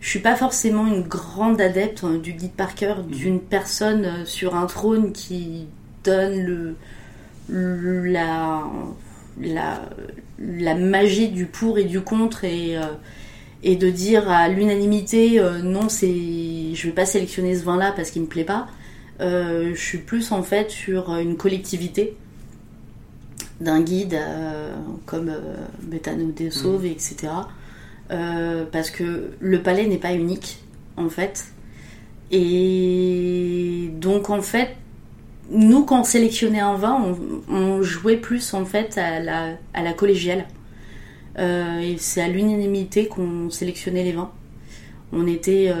je 0.00 0.08
suis 0.08 0.20
pas 0.20 0.36
forcément 0.36 0.86
une 0.86 1.02
grande 1.02 1.60
adepte 1.60 2.04
hein, 2.04 2.14
du 2.14 2.32
guide 2.32 2.52
par 2.52 2.74
cœur 2.74 3.02
mhm. 3.02 3.10
d'une 3.10 3.40
personne 3.40 4.04
euh, 4.04 4.24
sur 4.24 4.54
un 4.54 4.66
trône 4.66 5.12
qui 5.12 5.66
donne 6.04 6.40
le, 6.40 8.04
la, 8.06 8.62
la, 9.40 9.82
la, 10.38 10.74
magie 10.74 11.28
du 11.28 11.46
pour 11.46 11.76
et 11.76 11.84
du 11.84 12.00
contre 12.00 12.44
et, 12.44 12.78
et 13.62 13.76
de 13.76 13.90
dire 13.90 14.30
à 14.30 14.48
l'unanimité 14.48 15.42
non 15.64 15.88
c'est 15.88 16.06
je 16.74 16.86
vais 16.86 16.94
pas 16.94 17.06
sélectionner 17.06 17.56
ce 17.56 17.64
vin 17.64 17.76
là 17.76 17.92
parce 17.94 18.10
qu'il 18.10 18.22
me 18.22 18.26
plaît 18.26 18.44
pas. 18.44 18.68
je 19.20 19.74
suis 19.74 19.98
plus 19.98 20.32
en 20.32 20.42
fait 20.42 20.70
sur 20.70 21.14
une 21.16 21.36
collectivité 21.36 22.16
d'un 23.60 23.80
guide 23.80 24.14
euh, 24.14 24.74
comme 25.06 25.28
euh, 25.28 25.54
Bethano 25.82 26.30
des 26.30 26.50
Sauves, 26.50 26.84
mm. 26.84 26.86
etc. 26.86 27.16
Euh, 28.10 28.64
parce 28.70 28.90
que 28.90 29.30
le 29.40 29.62
palais 29.62 29.86
n'est 29.86 29.98
pas 29.98 30.12
unique, 30.14 30.58
en 30.96 31.08
fait. 31.08 31.46
Et 32.30 33.90
donc, 33.94 34.30
en 34.30 34.42
fait, 34.42 34.76
nous, 35.50 35.84
quand 35.84 36.00
on 36.00 36.04
sélectionnait 36.04 36.60
un 36.60 36.74
vin, 36.74 37.16
on, 37.48 37.82
jouait 37.82 38.16
plus, 38.16 38.54
en 38.54 38.64
fait, 38.64 38.96
à 38.98 39.20
la, 39.20 39.54
à 39.74 39.82
la 39.82 39.92
collégiale. 39.92 40.46
Et 41.36 41.96
c'est 41.98 42.22
à 42.22 42.28
l'unanimité 42.28 43.06
qu'on 43.06 43.50
sélectionnait 43.50 44.04
les 44.04 44.12
vins. 44.12 44.30
On 45.12 45.26
était, 45.26 45.72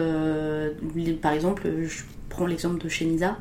par 1.20 1.32
exemple, 1.32 1.68
je 1.84 2.02
prends 2.28 2.46
l'exemple 2.46 2.82
de 2.82 2.88
chez 2.88 3.04
Nisa, 3.04 3.36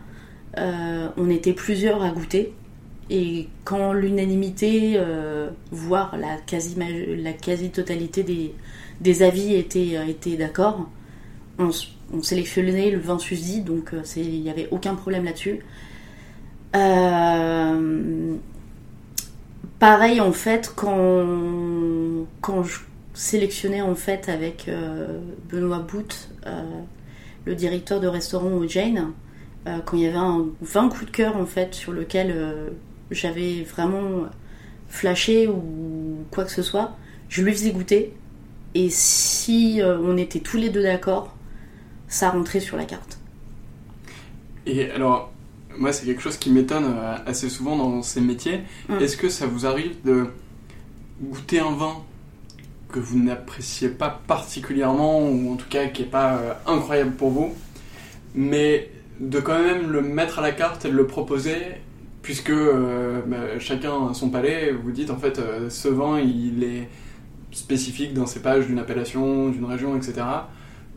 on 0.56 1.30
était 1.30 1.54
plusieurs 1.54 2.02
à 2.04 2.10
goûter 2.10 2.54
et 3.10 3.48
quand 3.64 3.94
l'unanimité, 3.94 4.96
euh, 4.98 5.50
voire 5.72 6.18
la 6.18 6.38
quasi-totalité 6.46 7.16
la 7.16 7.34
quasi 7.34 8.54
des, 9.00 9.24
avis 9.24 9.56
étaient, 9.56 9.98
euh, 9.98 10.38
d'accord, 10.38 10.90
on, 11.58 11.72
sélectionnait 12.22 12.92
le 12.92 13.00
vin 13.00 13.18
Suzy, 13.18 13.62
donc 13.62 13.94
euh, 13.94 14.02
il 14.18 14.42
n'y 14.42 14.50
avait 14.50 14.68
aucun 14.72 14.96
problème 14.96 15.24
là-dessus. 15.24 15.60
Pareil 19.79 20.22
en 20.22 20.31
fait 20.31 20.72
quand, 20.75 21.25
quand 22.41 22.63
je 22.63 22.79
sélectionnais 23.13 23.81
en 23.81 23.96
fait 23.96 24.29
avec 24.29 24.69
Benoît 25.50 25.79
Bout, 25.79 26.29
le 27.46 27.55
directeur 27.55 28.00
de 28.00 28.07
restaurant 28.07 28.51
au 28.51 28.67
Jane, 28.67 29.12
quand 29.65 29.98
il 29.98 30.03
y 30.03 30.07
avait 30.07 30.17
un 30.17 30.46
vin 30.62 30.89
coup 30.89 31.05
de 31.05 31.12
cœur 31.12 31.38
en 31.38 31.46
fait 31.46 31.74
sur 31.74 31.91
lequel 31.91 32.72
j'avais 33.12 33.63
vraiment 33.63 34.27
flashé 34.89 35.48
ou 35.48 36.25
quoi 36.31 36.43
que 36.43 36.51
ce 36.51 36.62
soit, 36.62 36.96
je 37.29 37.41
lui 37.41 37.51
faisais 37.51 37.72
goûter. 37.72 38.13
Et 38.75 38.89
si 38.89 39.81
euh, 39.81 39.98
on 40.01 40.17
était 40.17 40.39
tous 40.39 40.57
les 40.57 40.69
deux 40.69 40.84
d'accord, 40.84 41.36
ça 42.07 42.29
rentrait 42.29 42.60
sur 42.60 42.77
la 42.77 42.86
carte. 42.86 43.19
Et 44.65 44.91
alors, 44.91 45.31
moi, 45.77 45.93
c'est 45.93 46.05
quelque 46.05 46.22
chose 46.22 46.38
qui 46.38 46.50
m'étonne 46.51 46.86
euh, 46.86 47.15
assez 47.25 47.50
souvent 47.50 47.75
dans 47.75 48.01
ces 48.01 48.22
métiers. 48.22 48.62
Mm. 48.89 48.96
Est-ce 48.96 49.17
que 49.17 49.29
ça 49.29 49.46
vous 49.46 49.65
arrive 49.65 49.96
de 50.05 50.27
goûter 51.22 51.60
un 51.60 51.72
vin 51.72 51.98
que 52.91 53.00
vous 53.00 53.19
n'appréciez 53.19 53.89
pas 53.89 54.22
particulièrement, 54.27 55.27
ou 55.29 55.53
en 55.53 55.55
tout 55.55 55.67
cas 55.69 55.88
qui 55.88 56.03
n'est 56.03 56.10
pas 56.10 56.36
euh, 56.36 56.53
incroyable 56.65 57.12
pour 57.12 57.29
vous, 57.29 57.53
mais 58.34 58.89
de 59.19 59.39
quand 59.39 59.60
même 59.62 59.91
le 59.91 60.01
mettre 60.01 60.39
à 60.39 60.41
la 60.41 60.51
carte 60.51 60.86
et 60.86 60.89
de 60.89 60.96
le 60.96 61.07
proposer 61.07 61.57
puisque 62.27 62.50
euh, 62.50 63.22
bah, 63.25 63.57
chacun 63.57 64.10
a 64.10 64.13
son 64.13 64.29
palais, 64.29 64.72
vous 64.72 64.91
dites 64.91 65.12
en 65.12 65.17
fait 65.17 65.39
euh, 65.39 65.69
ce 65.69 65.88
vin 65.88 66.19
il 66.19 66.62
est 66.62 66.89
spécifique 67.53 68.13
d'un 68.13 68.25
cépage, 68.25 68.67
d'une 68.67 68.79
appellation, 68.79 69.48
d'une 69.48 69.63
région, 69.63 69.96
etc. 69.96 70.25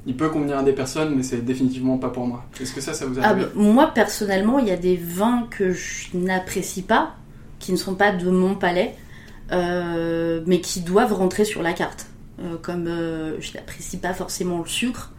Il 0.06 0.16
peut 0.16 0.28
convenir 0.28 0.58
à 0.58 0.62
des 0.62 0.72
personnes, 0.72 1.14
mais 1.14 1.22
c'est 1.22 1.44
définitivement 1.44 1.98
pas 1.98 2.08
pour 2.08 2.26
moi. 2.26 2.44
Est-ce 2.60 2.72
que 2.72 2.80
ça, 2.80 2.94
ça 2.94 3.06
vous 3.06 3.18
arrive 3.18 3.28
ah, 3.28 3.34
bah, 3.34 3.50
Moi, 3.54 3.90
personnellement, 3.94 4.58
il 4.58 4.68
y 4.68 4.70
a 4.70 4.76
des 4.76 4.96
vins 4.96 5.46
que 5.50 5.72
je 5.72 6.08
n'apprécie 6.14 6.82
pas, 6.82 7.16
qui 7.58 7.72
ne 7.72 7.76
sont 7.76 7.94
pas 7.94 8.12
de 8.12 8.30
mon 8.30 8.54
palais, 8.54 8.94
euh, 9.52 10.40
mais 10.46 10.60
qui 10.60 10.80
doivent 10.80 11.12
rentrer 11.12 11.44
sur 11.44 11.62
la 11.62 11.72
carte. 11.72 12.06
comme 12.62 12.86
je 13.40 13.54
n'apprécie 13.54 13.98
pas 13.98 14.14
forcément 14.14 14.58
le 14.58 14.68
sucre, 14.68 15.12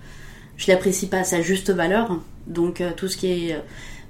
je 0.57 0.71
l'apprécie 0.71 1.07
pas 1.07 1.19
à 1.19 1.23
sa 1.23 1.41
juste 1.41 1.69
valeur. 1.69 2.19
Donc 2.47 2.81
tout 2.97 3.07
ce 3.07 3.17
qui 3.17 3.27
est 3.27 3.61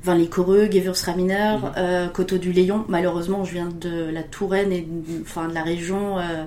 vin 0.03 0.15
liquoreux, 0.15 0.67
Gewürztraminer, 0.71 1.57
euh, 1.77 2.07
Coteau 2.07 2.37
du 2.37 2.51
Léon. 2.51 2.85
Malheureusement, 2.87 3.43
je 3.43 3.53
viens 3.53 3.69
de 3.69 4.09
la 4.11 4.23
Touraine 4.23 4.71
et 4.71 4.87
enfin 5.21 5.47
de 5.47 5.53
la 5.53 5.63
région 5.63 6.17
euh, 6.17 6.43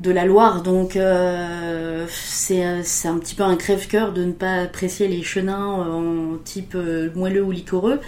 de 0.00 0.10
la 0.10 0.24
Loire, 0.24 0.62
donc 0.62 0.96
euh, 0.96 2.06
c'est 2.08 2.62
un 2.62 3.18
petit 3.18 3.34
peu 3.34 3.42
un 3.42 3.56
crève-cœur 3.56 4.12
de 4.12 4.24
ne 4.24 4.32
pas 4.32 4.62
apprécier 4.62 5.08
les 5.08 5.22
chenins 5.22 5.66
en 5.66 6.36
type 6.42 6.76
moelleux 7.14 7.42
ou 7.42 7.50
liquoreux. 7.50 8.00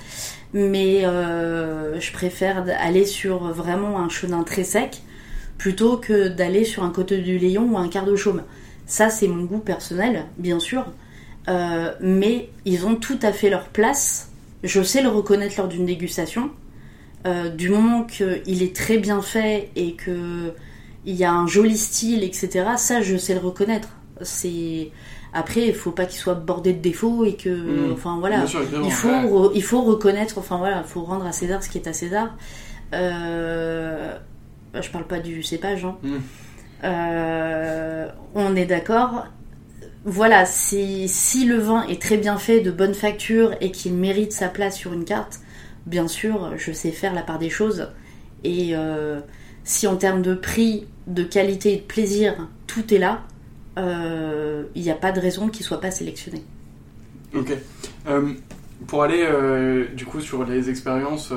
Mais 0.54 1.02
je 1.02 2.12
préfère 2.12 2.64
aller 2.78 3.06
sur 3.06 3.44
vraiment 3.52 4.00
un 4.00 4.08
chenin 4.08 4.42
très 4.42 4.64
sec 4.64 5.02
plutôt 5.56 5.96
que 5.96 6.28
d'aller 6.28 6.64
sur 6.64 6.82
un 6.82 6.90
Coteau 6.90 7.16
du 7.16 7.38
Léon 7.38 7.70
ou 7.72 7.78
un 7.78 7.88
quart 7.88 8.04
de 8.04 8.16
chaume. 8.16 8.42
Ça, 8.86 9.08
c'est 9.08 9.28
mon 9.28 9.44
goût 9.44 9.60
personnel, 9.60 10.26
bien 10.36 10.60
sûr. 10.60 10.86
mais 12.00 12.50
ils 12.64 12.84
ont 12.86 12.96
tout 12.96 13.18
à 13.22 13.32
fait 13.32 13.48
leur 13.48 13.64
place 13.68 14.32
je 14.62 14.82
sais 14.82 15.02
le 15.02 15.08
reconnaître 15.08 15.54
lors 15.58 15.68
d'une 15.68 15.86
dégustation. 15.86 16.50
Euh, 17.26 17.48
du 17.48 17.68
moment 17.68 18.04
qu'il 18.04 18.62
est 18.62 18.74
très 18.74 18.98
bien 18.98 19.22
fait 19.22 19.70
et 19.76 19.94
que 19.94 20.52
il 21.04 21.14
y 21.14 21.24
a 21.24 21.32
un 21.32 21.46
joli 21.46 21.76
style, 21.76 22.22
etc. 22.22 22.64
Ça, 22.76 23.00
je 23.02 23.16
sais 23.16 23.34
le 23.34 23.40
reconnaître. 23.40 23.88
C'est 24.22 24.90
Après, 25.34 25.66
il 25.68 25.74
faut 25.74 25.92
pas 25.92 26.04
qu'il 26.04 26.20
soit 26.20 26.34
bordé 26.34 26.74
de 26.74 26.80
défauts 26.80 27.24
et 27.24 27.36
que, 27.36 27.48
Mm. 27.48 27.92
enfin 27.94 28.18
voilà, 28.20 28.46
sûr, 28.46 28.60
il 28.84 28.92
faut, 28.92 29.08
ouais. 29.08 29.50
il 29.54 29.62
faut 29.62 29.80
reconnaître, 29.80 30.36
enfin 30.36 30.58
voilà, 30.58 30.82
il 30.84 30.88
faut 30.88 31.02
rendre 31.02 31.24
à 31.24 31.32
César 31.32 31.62
ce 31.64 31.70
qui 31.70 31.78
est 31.78 31.88
à 31.88 31.94
César. 31.94 32.36
Euh, 32.92 34.14
je 34.74 34.90
parle 34.90 35.06
pas 35.06 35.20
du 35.20 35.42
cépage, 35.42 35.84
hein. 35.86 35.96
Mm. 36.02 36.16
Euh, 36.84 38.08
on 38.34 38.56
est 38.56 38.66
d'accord. 38.66 39.26
Voilà, 40.04 40.44
si, 40.44 41.08
si 41.08 41.44
le 41.46 41.58
vin 41.58 41.86
est 41.86 42.00
très 42.02 42.16
bien 42.16 42.36
fait, 42.36 42.60
de 42.60 42.70
bonne 42.70 42.94
facture 42.94 43.54
et 43.60 43.70
qu'il 43.70 43.94
mérite 43.94 44.32
sa 44.32 44.48
place 44.48 44.76
sur 44.76 44.92
une 44.92 45.04
carte, 45.04 45.40
bien 45.86 46.08
sûr, 46.08 46.52
je 46.56 46.72
sais 46.72 46.90
faire 46.90 47.14
la 47.14 47.22
part 47.22 47.38
des 47.38 47.50
choses. 47.50 47.88
Et 48.44 48.70
euh, 48.74 49.20
si 49.64 49.86
en 49.86 49.96
termes 49.96 50.22
de 50.22 50.34
prix, 50.34 50.86
de 51.06 51.22
qualité 51.22 51.74
et 51.74 51.76
de 51.76 51.82
plaisir, 51.82 52.48
tout 52.66 52.92
est 52.92 52.98
là, 52.98 53.22
euh, 53.78 54.64
il 54.74 54.82
n'y 54.82 54.90
a 54.90 54.94
pas 54.94 55.12
de 55.12 55.20
raison 55.20 55.48
qu'il 55.48 55.64
soit 55.64 55.80
pas 55.80 55.90
sélectionné. 55.90 56.42
Ok. 57.34 57.52
Euh, 58.08 58.32
pour 58.86 59.02
aller 59.02 59.22
euh, 59.22 59.86
du 59.94 60.04
coup 60.04 60.20
sur 60.20 60.44
les 60.44 60.68
expériences 60.68 61.32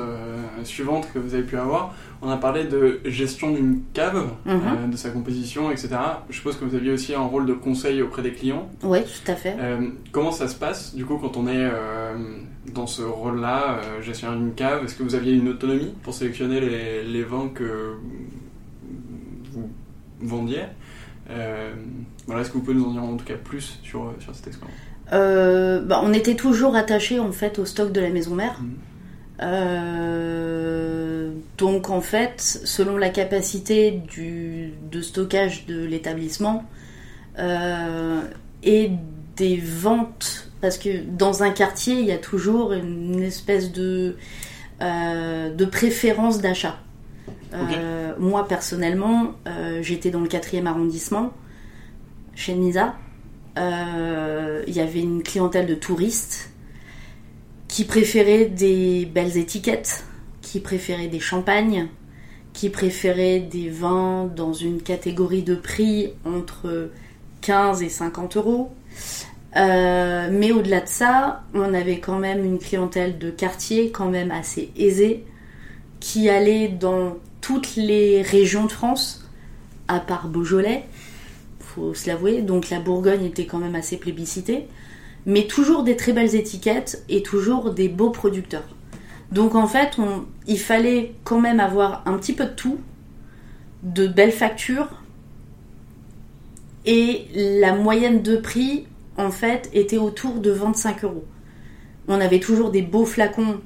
suivantes 0.64 1.08
que 1.14 1.18
vous 1.18 1.34
avez 1.34 1.44
pu 1.44 1.56
avoir, 1.56 1.94
on 2.22 2.30
a 2.30 2.36
parlé 2.36 2.64
de 2.64 3.00
gestion 3.04 3.52
d'une 3.52 3.80
cave, 3.92 4.24
Mhm. 4.46 4.52
euh, 4.54 4.86
de 4.90 4.96
sa 4.96 5.10
composition, 5.10 5.70
etc. 5.70 5.88
Je 6.30 6.36
suppose 6.36 6.56
que 6.56 6.64
vous 6.64 6.74
aviez 6.74 6.92
aussi 6.92 7.14
un 7.14 7.20
rôle 7.22 7.46
de 7.46 7.52
conseil 7.52 8.00
auprès 8.02 8.22
des 8.22 8.32
clients. 8.32 8.68
Oui, 8.82 8.98
tout 9.02 9.30
à 9.30 9.34
fait. 9.34 9.54
Euh, 9.58 9.88
comment 10.12 10.32
ça 10.32 10.48
se 10.48 10.54
passe 10.56 10.94
du 10.94 11.04
coup 11.04 11.18
quand 11.18 11.36
on 11.36 11.46
est 11.46 11.52
euh, 11.56 12.14
dans 12.74 12.86
ce 12.86 13.02
rôle-là, 13.02 13.80
gestionnaire 14.02 14.38
d'une 14.38 14.54
cave? 14.54 14.84
Est-ce 14.84 14.94
que 14.96 15.02
vous 15.02 15.14
aviez 15.14 15.34
une 15.34 15.48
autonomie 15.48 15.94
pour 16.02 16.14
sélectionner 16.14 16.60
les, 16.60 17.04
les 17.04 17.22
vins 17.22 17.48
que 17.54 17.94
vous 19.52 19.68
vendiez? 20.20 20.62
Voilà, 22.26 22.40
est-ce 22.40 22.48
que 22.50 22.54
vous 22.54 22.60
pouvez 22.64 22.76
nous 22.76 22.86
en 22.86 22.92
dire 22.92 23.02
en 23.02 23.16
tout 23.16 23.24
cas 23.24 23.34
plus 23.34 23.78
sur, 23.82 24.12
sur 24.20 24.34
cette 24.34 24.46
expérience 24.48 24.76
Euh, 25.12 25.80
bah, 25.80 26.00
on 26.02 26.12
était 26.12 26.34
toujours 26.34 26.74
attaché 26.76 27.18
en 27.20 27.30
fait 27.32 27.58
au 27.60 27.64
stock 27.64 27.92
de 27.92 28.00
la 28.00 28.10
maison 28.10 28.34
mère. 28.34 28.60
Mhm. 28.60 28.70
Euh, 29.42 30.95
donc 31.56 31.90
en 31.90 32.00
fait, 32.00 32.40
selon 32.40 32.96
la 32.96 33.08
capacité 33.08 33.90
du, 33.90 34.72
de 34.90 35.00
stockage 35.00 35.66
de 35.66 35.84
l'établissement 35.84 36.64
euh, 37.38 38.20
et 38.62 38.90
des 39.36 39.56
ventes, 39.56 40.50
parce 40.60 40.76
que 40.78 41.02
dans 41.04 41.42
un 41.42 41.50
quartier, 41.50 42.00
il 42.00 42.06
y 42.06 42.12
a 42.12 42.18
toujours 42.18 42.72
une 42.72 43.22
espèce 43.22 43.72
de, 43.72 44.16
euh, 44.82 45.54
de 45.54 45.64
préférence 45.64 46.40
d'achat. 46.40 46.78
Euh, 47.54 48.12
Moi 48.18 48.46
personnellement, 48.46 49.34
j'étais 49.80 50.10
dans 50.10 50.20
le 50.20 50.28
quatrième 50.28 50.66
arrondissement, 50.66 51.32
chez 52.34 52.54
Nisa. 52.54 52.96
Il 53.56 54.74
y 54.74 54.80
avait 54.80 55.00
une 55.00 55.22
clientèle 55.22 55.66
de 55.66 55.74
touristes 55.74 56.50
qui 57.68 57.84
préféraient 57.84 58.46
des 58.46 59.06
belles 59.06 59.36
étiquettes, 59.36 60.04
qui 60.46 60.60
préféraient 60.60 61.08
des 61.08 61.18
champagnes, 61.18 61.88
qui 62.52 62.70
préféraient 62.70 63.40
des 63.40 63.68
vins 63.68 64.30
dans 64.34 64.52
une 64.52 64.80
catégorie 64.80 65.42
de 65.42 65.56
prix 65.56 66.12
entre 66.24 66.90
15 67.40 67.82
et 67.82 67.88
50 67.88 68.36
euros. 68.36 68.70
Euh, 69.56 70.28
mais 70.30 70.52
au-delà 70.52 70.82
de 70.82 70.88
ça, 70.88 71.42
on 71.52 71.74
avait 71.74 71.98
quand 71.98 72.20
même 72.20 72.44
une 72.44 72.60
clientèle 72.60 73.18
de 73.18 73.30
quartier 73.30 73.90
quand 73.90 74.08
même 74.08 74.30
assez 74.30 74.70
aisée, 74.76 75.24
qui 75.98 76.28
allait 76.28 76.68
dans 76.68 77.16
toutes 77.40 77.74
les 77.74 78.22
régions 78.22 78.66
de 78.66 78.72
France, 78.72 79.28
à 79.88 79.98
part 79.98 80.28
Beaujolais, 80.28 80.84
faut 81.58 81.92
se 81.92 82.06
l'avouer. 82.06 82.40
Donc 82.40 82.70
la 82.70 82.78
Bourgogne 82.78 83.24
était 83.24 83.46
quand 83.46 83.58
même 83.58 83.74
assez 83.74 83.96
plébiscitée 83.96 84.68
mais 85.26 85.48
toujours 85.48 85.82
des 85.82 85.96
très 85.96 86.12
belles 86.12 86.36
étiquettes 86.36 87.04
et 87.08 87.22
toujours 87.22 87.72
des 87.72 87.88
beaux 87.88 88.10
producteurs. 88.10 88.75
Donc 89.32 89.54
en 89.54 89.66
fait, 89.66 89.98
on- 89.98 90.24
il 90.46 90.58
fallait 90.58 91.14
quand 91.24 91.40
même 91.40 91.60
avoir 91.60 92.02
un 92.06 92.16
petit 92.16 92.32
peu 92.32 92.44
de 92.44 92.50
tout, 92.50 92.78
de 93.82 94.06
belles 94.06 94.32
factures, 94.32 94.88
et 96.84 97.26
la 97.60 97.74
moyenne 97.74 98.22
de 98.22 98.36
prix, 98.36 98.86
en 99.16 99.30
fait, 99.30 99.68
était 99.72 99.98
autour 99.98 100.34
de 100.34 100.50
25 100.50 101.04
euros. 101.04 101.24
On 102.08 102.20
avait 102.20 102.38
toujours 102.38 102.70
des 102.70 102.82
beaux 102.82 103.04
flacons, 103.06 103.60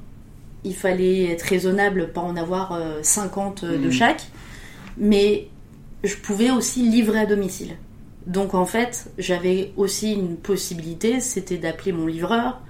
il 0.63 0.73
fallait 0.75 1.25
être 1.31 1.43
raisonnable, 1.43 2.11
pas 2.11 2.21
en 2.21 2.35
avoir 2.35 2.73
euh, 2.73 2.99
50 3.03 3.63
de 3.65 3.77
Mhm. 3.85 3.91
chaque, 3.91 4.27
mais 4.97 5.47
je 6.03 6.15
pouvais 6.15 6.49
aussi 6.49 6.81
livrer 6.89 7.19
à 7.19 7.25
domicile. 7.27 7.75
Donc 8.25 8.53
en 8.55 8.65
fait, 8.65 9.11
j'avais 9.17 9.71
aussi 9.77 10.13
une 10.13 10.37
possibilité, 10.37 11.19
c'était 11.19 11.57
d'appeler 11.57 11.91
mon 11.91 12.07
livreur, 12.07 12.61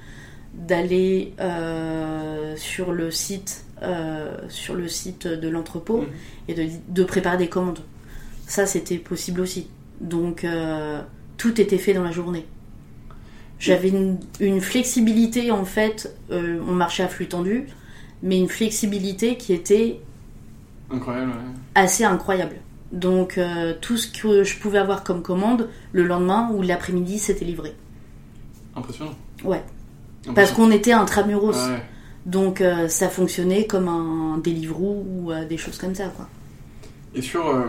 d'aller 0.54 1.34
euh, 1.40 2.56
sur 2.58 2.92
le 2.92 3.10
site, 3.12 3.66
euh, 3.82 4.36
sur 4.50 4.76
le 4.76 4.88
site 4.88 5.28
de 5.28 5.48
l'entrepôt 5.50 6.02
Mhm. 6.02 6.08
et 6.50 6.54
de, 6.54 6.68
de 6.90 7.04
préparer 7.04 7.38
des 7.38 7.48
commandes. 7.50 7.80
Ça, 8.48 8.66
c'était 8.66 8.98
possible 8.98 9.42
aussi. 9.42 9.68
Donc 10.02 10.44
euh, 10.44 11.02
tout 11.38 11.60
était 11.62 11.78
fait 11.78 11.94
dans 11.94 12.04
la 12.04 12.12
journée. 12.12 12.46
J'avais 13.60 13.90
une, 13.90 14.18
une 14.40 14.60
flexibilité 14.60 15.52
en 15.52 15.66
fait, 15.66 16.16
on 16.32 16.74
marchait 16.74 17.04
à 17.04 17.08
flux 17.08 17.28
tendu, 17.28 17.68
mais 18.24 18.40
une 18.40 18.50
flexibilité 18.50 19.38
qui 19.38 19.54
était 19.54 20.00
Incroyable, 20.90 21.30
ouais. 21.32 21.38
assez 21.76 22.04
incroyable. 22.04 22.56
Donc 22.92 23.40
tout 23.80 23.98
ce 23.98 24.08
que 24.08 24.44
je 24.44 24.58
pouvais 24.58 24.80
avoir 24.80 25.04
comme 25.04 25.22
commande, 25.22 25.70
le 25.92 26.04
lendemain 26.06 26.50
ou 26.54 26.64
l'après-midi, 26.64 27.20
c'était 27.20 27.46
livré. 27.46 27.74
impressionnant. 28.76 29.14
Ouais. 29.44 29.62
Impressionnant. 30.21 30.34
Parce 30.36 30.51
qu'on 30.51 30.71
était 30.71 30.93
intramuros. 30.93 31.55
Ah 31.57 31.69
ouais. 31.73 31.81
Donc 32.25 32.62
euh, 32.62 32.88
ça 32.88 33.10
fonctionnait 33.10 33.65
comme 33.65 33.88
un 33.88 34.38
Deliveroo 34.38 35.05
ou 35.10 35.31
euh, 35.31 35.45
des 35.45 35.57
choses 35.57 35.77
comme 35.77 35.95
ça. 35.95 36.05
quoi. 36.15 36.27
Et 37.15 37.21
sur. 37.21 37.47
euh, 37.47 37.65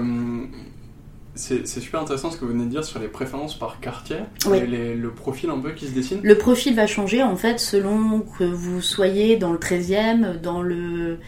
c'est 1.34 1.66
super 1.66 2.02
intéressant 2.02 2.30
ce 2.30 2.36
que 2.36 2.44
vous 2.44 2.52
venez 2.52 2.64
de 2.66 2.68
dire 2.70 2.84
sur 2.84 2.98
les 3.00 3.08
préférences 3.08 3.58
par 3.58 3.80
quartier, 3.80 4.16
Oui. 4.46 4.58
et 4.58 4.66
les- 4.66 4.94
le 4.94 5.10
profil 5.10 5.48
un 5.48 5.58
peu 5.58 5.70
qui 5.72 5.86
se 5.86 5.92
dessine. 5.92 6.20
Le 6.22 6.36
profil 6.36 6.74
va 6.74 6.86
changer 6.86 7.22
en 7.22 7.36
fait 7.36 7.58
selon 7.58 8.20
que 8.38 8.44
vous 8.44 8.82
soyez 8.82 9.38
dans 9.38 9.50
le 9.52 9.58
13e, 9.58 10.38
dans 10.42 10.60
le... 10.60 11.18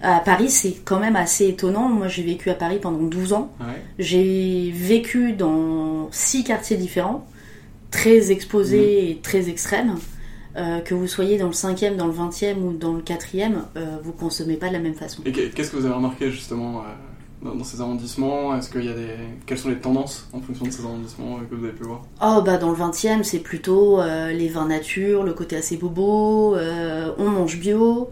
À 0.00 0.20
Paris, 0.20 0.48
c'est 0.48 0.74
quand 0.84 1.00
même 1.00 1.16
assez 1.16 1.48
étonnant. 1.48 1.88
Moi, 1.88 2.06
j'ai 2.06 2.22
vécu 2.22 2.50
à 2.50 2.54
Paris 2.54 2.78
pendant 2.80 3.02
12 3.02 3.32
ans. 3.32 3.52
Ouais. 3.58 3.82
J'ai 3.98 4.70
vécu 4.72 5.32
dans 5.32 6.08
six 6.12 6.44
quartiers 6.44 6.76
différents, 6.76 7.26
très 7.90 8.30
exposés 8.30 9.10
et 9.10 9.16
très 9.16 9.48
extrêmes. 9.48 9.96
Euh, 10.56 10.80
que 10.80 10.94
vous 10.94 11.06
soyez 11.06 11.38
dans 11.38 11.46
le 11.46 11.52
5e, 11.52 11.96
dans 11.96 12.06
le 12.06 12.12
20e 12.12 12.56
ou 12.62 12.72
dans 12.72 12.94
le 12.94 13.02
4e, 13.02 13.52
euh, 13.76 13.98
vous 14.02 14.12
consommez 14.12 14.56
pas 14.56 14.68
de 14.68 14.72
la 14.72 14.78
même 14.80 14.94
façon. 14.94 15.22
Et 15.24 15.30
que- 15.30 15.48
qu'est-ce 15.48 15.70
que 15.70 15.76
vous 15.76 15.84
avez 15.84 15.94
remarqué 15.94 16.30
justement 16.30 16.82
euh, 17.44 17.54
dans, 17.54 17.62
ces 17.64 17.80
arrondissements? 17.80 18.56
Est-ce 18.56 18.70
qu'il 18.70 18.84
y 18.84 18.88
a 18.88 18.94
des. 18.94 19.10
Quelles 19.46 19.58
sont 19.58 19.68
les 19.68 19.76
tendances 19.78 20.26
en 20.32 20.40
fonction 20.40 20.64
de 20.64 20.70
ces 20.70 20.82
arrondissements 20.84 21.36
euh, 21.36 21.44
que 21.48 21.54
vous 21.54 21.64
avez 21.64 21.74
pu 21.74 21.84
voir? 21.84 22.02
Oh 22.22 22.42
bah 22.42 22.56
dans 22.56 22.70
le 22.70 22.76
20e 22.76 23.22
c'est 23.22 23.38
plutôt 23.40 24.00
les 24.02 24.48
vins 24.48 24.66
nature, 24.66 25.22
le 25.22 25.34
côté 25.34 25.56
assez 25.56 25.76
bobo, 25.76 26.56
on 26.56 27.28
mange 27.30 27.58
bio. 27.60 28.10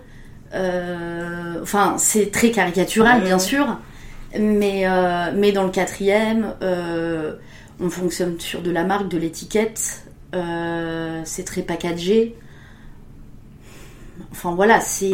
Enfin 1.62 1.96
c'est 1.98 2.30
très 2.30 2.50
caricatural 2.50 3.18
Ouais, 3.20 3.24
bien 3.26 3.38
sûr, 3.38 3.78
mais, 4.38 4.84
mais 5.34 5.52
dans 5.52 5.64
le 5.64 5.70
4e 5.70 6.54
euh, 6.62 7.34
on 7.80 7.90
fonctionne 7.90 8.38
sur 8.40 8.62
de 8.62 8.70
la 8.70 8.84
marque, 8.84 9.08
de 9.08 9.18
l'étiquette, 9.18 10.05
euh, 10.36 11.22
c'est 11.24 11.44
très 11.44 11.62
packagé. 11.62 12.36
Enfin 14.32 14.54
voilà, 14.54 14.80
c'est 14.80 15.10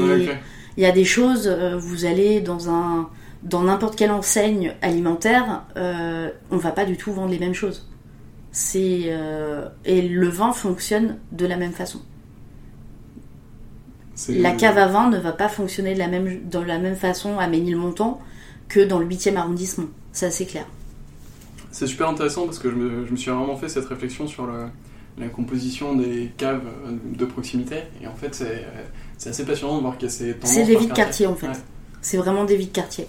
il 0.76 0.82
y 0.82 0.87
a 0.87 0.92
des 0.92 1.04
choses, 1.04 1.46
euh, 1.48 1.76
vous 1.76 2.04
allez 2.04 2.40
dans 2.40 2.70
un 2.70 3.08
dans 3.42 3.62
n'importe 3.62 3.96
quelle 3.96 4.12
enseigne 4.12 4.74
alimentaire, 4.82 5.64
euh, 5.76 6.30
on 6.50 6.56
va 6.56 6.70
pas 6.70 6.85
du 6.85 6.96
tout 6.96 7.12
vendre 7.12 7.30
les 7.30 7.38
mêmes 7.40 7.54
choses. 7.54 7.88
C'est 8.52 9.04
euh, 9.06 9.68
et 9.85 10.02
le 10.02 10.28
vin 10.28 10.52
fonctionne 10.52 11.18
de 11.32 11.46
la 11.46 11.56
même 11.56 11.72
façon. 11.72 12.00
La 14.35 14.52
cave 14.52 14.78
à 14.78 14.87
vin 14.87 15.08
ne 15.11 15.18
va 15.18 15.32
pas 15.32 15.48
fonctionner 15.48 15.94
de 15.94 15.98
la 15.98 16.06
même 16.08 16.48
de 16.48 16.58
la 16.58 16.78
même 16.78 16.96
façon 16.96 17.38
à 17.38 17.48
Ménilmontant 17.48 18.20
que 18.68 18.80
dans 18.80 18.98
le 18.98 19.06
8e 19.06 19.37
arrondissement. 19.37 19.87
Ça 20.12 20.30
c'est 20.30 20.46
clair. 20.46 20.66
C'est 21.70 21.87
super 21.87 22.08
intéressant 22.08 22.44
parce 22.44 22.58
que 22.58 22.70
je 22.70 22.76
me, 22.76 23.06
je 23.06 23.11
me 23.12 23.16
suis 23.16 23.30
vraiment 23.30 23.56
fait 23.56 23.68
cette 23.70 23.87
réflexion 23.87 24.26
sur 24.28 24.46
le- 24.46 24.66
la 25.18 25.29
composition 25.29 25.94
des 25.94 26.33
caves 26.37 26.66
euh, 26.87 26.96
de 27.16 27.25
proximité. 27.25 27.77
Et 28.03 28.07
en 28.07 28.14
fait, 28.14 28.35
c'est 28.35 29.29
assez 29.29 29.44
passionnant 29.44 29.77
de 29.77 29.83
voir 29.83 29.96
qu'il 29.96 30.09
y 30.09 30.11
a 30.11 30.14
ces 30.14 30.33
tendances. 30.35 30.51
C'est 30.51 30.64
des 30.64 30.77
vies 30.77 30.87
de 30.87 30.92
quartier 30.92 31.27
en 31.27 31.35
fait. 31.35 31.48
Ouais. 31.48 31.53
C'est 32.01 32.16
vraiment 32.16 32.44
des 32.44 32.57
vies 32.57 32.66
de 32.66 32.72
quartier. 32.72 33.07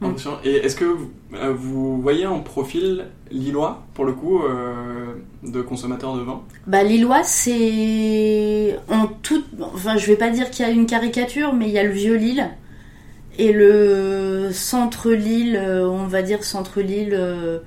Mm. 0.00 0.14
Et 0.44 0.56
est-ce 0.56 0.76
que 0.76 0.84
vous, 0.84 1.10
euh, 1.34 1.52
vous 1.56 2.00
voyez 2.00 2.24
un 2.24 2.38
profil 2.38 3.06
lillois, 3.30 3.82
pour 3.94 4.04
le 4.04 4.12
coup, 4.12 4.42
euh, 4.42 5.14
de 5.42 5.62
consommateurs 5.62 6.16
de 6.16 6.22
vin? 6.22 6.42
Bah 6.66 6.82
Lillois, 6.82 7.22
c'est 7.24 8.76
en 8.88 9.06
toute, 9.06 9.46
enfin 9.60 9.96
je 9.96 10.06
vais 10.06 10.16
pas 10.16 10.30
dire 10.30 10.50
qu'il 10.50 10.66
y 10.66 10.68
a 10.68 10.72
une 10.72 10.86
caricature, 10.86 11.52
mais 11.52 11.68
il 11.68 11.72
y 11.72 11.78
a 11.78 11.84
le 11.84 11.92
vieux 11.92 12.16
Lille 12.16 12.50
et 13.38 13.52
le 13.52 14.50
centre 14.52 15.10
Lille, 15.10 15.56
on 15.58 16.06
va 16.06 16.22
dire 16.22 16.44
centre 16.44 16.80
Lille, 16.80 17.14
euh, 17.14 17.60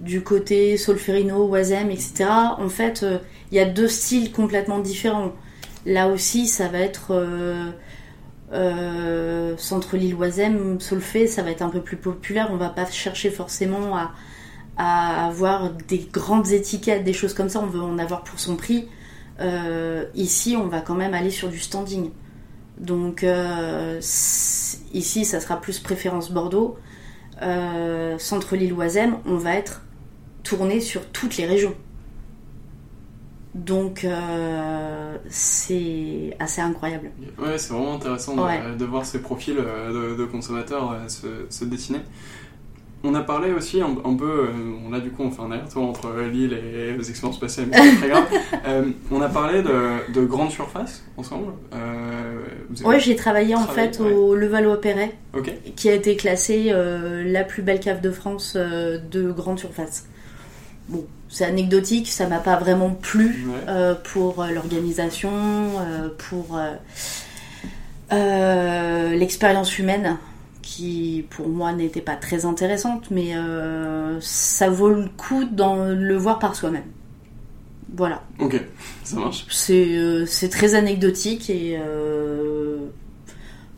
du 0.00 0.22
côté 0.22 0.76
Solferino, 0.76 1.46
Oisem, 1.48 1.90
etc., 1.90 2.24
en 2.58 2.68
fait, 2.68 3.02
euh, 3.02 3.18
il 3.52 3.56
y 3.56 3.60
a 3.60 3.66
deux 3.66 3.88
styles 3.88 4.32
complètement 4.32 4.78
différents. 4.78 5.32
Là 5.86 6.08
aussi, 6.08 6.46
ça 6.46 6.68
va 6.68 6.78
être 6.78 7.08
euh, 7.10 7.70
euh, 8.52 9.54
centre 9.58 9.96
lille 9.96 10.14
Oisem, 10.14 10.80
Solfé, 10.80 11.26
ça 11.26 11.42
va 11.42 11.50
être 11.50 11.62
un 11.62 11.68
peu 11.68 11.80
plus 11.80 11.96
populaire. 11.96 12.48
On 12.50 12.56
va 12.56 12.70
pas 12.70 12.86
chercher 12.86 13.30
forcément 13.30 13.96
à, 13.96 14.12
avoir 15.26 15.70
des 15.88 16.08
grandes 16.10 16.52
étiquettes, 16.52 17.04
des 17.04 17.12
choses 17.12 17.34
comme 17.34 17.50
ça. 17.50 17.60
On 17.60 17.66
veut 17.66 17.82
en 17.82 17.98
avoir 17.98 18.24
pour 18.24 18.40
son 18.40 18.56
prix. 18.56 18.88
ici, 20.14 20.56
on 20.56 20.68
va 20.68 20.80
quand 20.80 20.94
même 20.94 21.12
aller 21.12 21.30
sur 21.30 21.48
du 21.48 21.58
standing. 21.58 22.10
Donc 22.78 23.24
ici, 24.94 25.24
ça 25.26 25.40
sera 25.40 25.60
plus 25.60 25.80
préférence 25.80 26.30
Bordeaux. 26.30 26.78
centre 28.18 28.56
lille 28.56 28.72
Oisem, 28.72 29.18
on 29.26 29.36
va 29.36 29.54
être 29.54 29.82
tourner 30.42 30.80
sur 30.80 31.06
toutes 31.06 31.36
les 31.36 31.46
régions. 31.46 31.74
Donc 33.54 34.04
euh, 34.04 35.16
c'est 35.28 36.36
assez 36.38 36.60
incroyable. 36.60 37.10
Ouais, 37.38 37.58
c'est 37.58 37.72
vraiment 37.72 37.94
intéressant 37.94 38.36
de, 38.36 38.84
voir 38.84 39.04
ces 39.04 39.20
profils 39.20 39.58
euh, 39.58 40.16
de, 40.16 40.24
consommateurs 40.24 40.92
euh, 40.92 41.46
se, 41.48 41.64
dessiner. 41.64 41.98
On 43.02 43.14
a 43.14 43.22
parlé 43.22 43.52
aussi 43.52 43.80
un, 43.80 44.14
peu, 44.14 44.50
on 44.86 44.92
a 44.92 45.00
du 45.00 45.10
coup 45.10 45.22
on 45.22 45.30
fait 45.30 45.40
un 45.40 45.50
aller-retour 45.50 45.84
entre 45.84 46.20
Lille 46.30 46.52
et 46.52 46.92
les 46.92 47.10
expériences 47.10 47.36
spatiales, 47.36 47.68
mais 47.70 47.78
c'est 47.78 47.96
très 47.96 48.08
grave. 48.08 48.26
on 49.10 49.22
a 49.22 49.28
parlé 49.30 49.62
de, 49.62 50.24
grandes 50.26 50.50
surfaces 50.50 51.02
ensemble. 51.16 51.46
ouais, 52.84 53.00
j'ai 53.00 53.16
travaillé, 53.16 53.54
en 53.54 53.66
fait 53.66 54.00
au 54.00 54.34
Levallois-Perret, 54.34 55.16
qui 55.76 55.88
a 55.88 55.94
été 55.94 56.14
classé 56.14 56.74
la 57.24 57.42
plus 57.42 57.62
belle 57.62 57.80
cave 57.80 58.02
de 58.02 58.10
France 58.10 58.54
de 58.54 59.32
grande 59.32 59.58
surface. 59.58 60.06
Bon, 60.90 61.06
c'est 61.28 61.44
anecdotique, 61.44 62.08
ça 62.08 62.26
m'a 62.26 62.40
pas 62.40 62.56
vraiment 62.56 62.90
plu 62.90 63.46
euh, 63.68 63.94
pour 63.94 64.42
euh, 64.42 64.50
l'organisation, 64.50 65.30
euh, 65.30 66.08
pour 66.18 66.58
l'expérience 68.10 69.78
humaine 69.78 70.18
qui 70.62 71.26
pour 71.30 71.48
moi 71.48 71.72
n'était 71.72 72.00
pas 72.00 72.16
très 72.16 72.44
intéressante, 72.44 73.10
mais 73.12 73.34
ça 74.20 74.68
vaut 74.68 74.88
le 74.88 75.08
coup 75.16 75.44
de 75.44 75.94
le 75.94 76.16
voir 76.16 76.40
par 76.40 76.56
soi-même. 76.56 76.84
Voilà. 77.96 78.22
Ok, 78.40 78.60
ça 79.04 79.16
marche. 79.16 79.46
C'est 79.48 80.48
très 80.50 80.74
anecdotique 80.74 81.50
et 81.50 81.78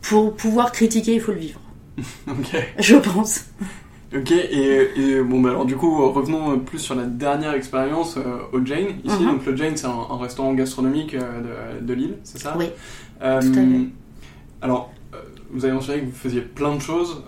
pour 0.01 0.35
pouvoir 0.35 0.71
critiquer, 0.71 1.13
il 1.13 1.21
faut 1.21 1.31
le 1.31 1.39
vivre. 1.39 1.59
ok. 2.27 2.55
Je 2.79 2.95
pense. 2.95 3.45
Ok, 4.15 4.31
et, 4.31 5.21
bon, 5.21 5.41
bah 5.41 5.49
alors 5.49 5.65
du 5.65 5.75
coup, 5.75 6.11
revenons 6.11 6.59
plus 6.59 6.79
sur 6.79 6.93
la 6.95 7.05
dernière 7.05 7.53
expérience 7.53 8.17
euh, 8.17 8.37
au 8.51 8.63
Jane. 8.63 8.99
Ici, 9.03 9.23
mhm. 9.23 9.31
donc 9.31 9.45
le 9.45 9.55
Jane, 9.55 9.75
c'est 9.75 9.87
un, 9.87 10.17
restaurant 10.17 10.53
gastronomique 10.53 11.15
euh, 11.15 11.79
de, 11.79 11.85
de 11.85 11.93
Lille, 11.93 12.15
c'est 12.23 12.37
ça? 12.37 12.55
Oui. 12.57 12.65
Euh, 13.23 13.41
tout 13.41 13.47
à 13.47 13.53
fait. 13.53 13.87
Alors, 14.61 14.91
vous 15.51 15.65
avez 15.65 15.73
mentionné 15.73 16.01
que 16.01 16.05
vous 16.05 16.11
faisiez 16.11 16.41
plein 16.41 16.75
de 16.75 16.81
choses, 16.81 17.23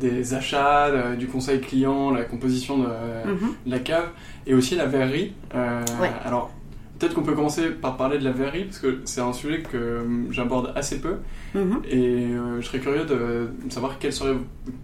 des 0.00 0.34
achats, 0.34 1.14
du 1.16 1.26
conseil 1.26 1.60
client, 1.60 2.10
la 2.10 2.24
composition 2.24 2.78
de, 2.78 2.84
mhm. 2.84 3.54
la 3.66 3.78
cave, 3.78 4.08
et 4.46 4.54
aussi 4.54 4.74
la 4.74 4.86
verrerie. 4.86 5.32
Ouais. 5.54 6.10
Alors, 6.24 6.50
Peut-être 6.98 7.14
qu'on 7.14 7.22
peut 7.22 7.34
commencer 7.34 7.70
par 7.70 7.96
parler 7.96 8.18
de 8.18 8.24
la 8.24 8.32
verrerie, 8.32 8.64
parce 8.64 8.80
que 8.80 9.00
c'est 9.04 9.20
un 9.20 9.32
sujet 9.32 9.60
que 9.60 9.76
euh, 9.76 10.32
j'aborde 10.32 10.72
assez 10.74 11.00
peu. 11.00 11.18
Mhm. 11.54 11.82
Et 11.88 11.96
euh, 11.96 12.60
je 12.60 12.66
serais 12.66 12.80
curieux 12.80 13.04
de 13.04 13.50
savoir 13.70 14.00
quelles, 14.00 14.12
seraient, 14.12 14.34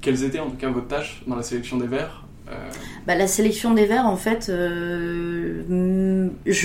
quelles 0.00 0.22
étaient 0.22 0.38
en 0.38 0.48
tout 0.48 0.56
cas 0.56 0.70
vos 0.70 0.80
tâches 0.80 1.24
dans 1.26 1.34
la 1.34 1.42
sélection 1.42 1.76
des 1.76 1.88
verres. 1.88 2.24
Euh. 2.48 2.52
Bah, 3.06 3.16
la 3.16 3.26
sélection 3.26 3.74
des 3.74 3.86
verres, 3.86 4.06
en 4.06 4.16
fait, 4.16 4.46
je 4.48 5.64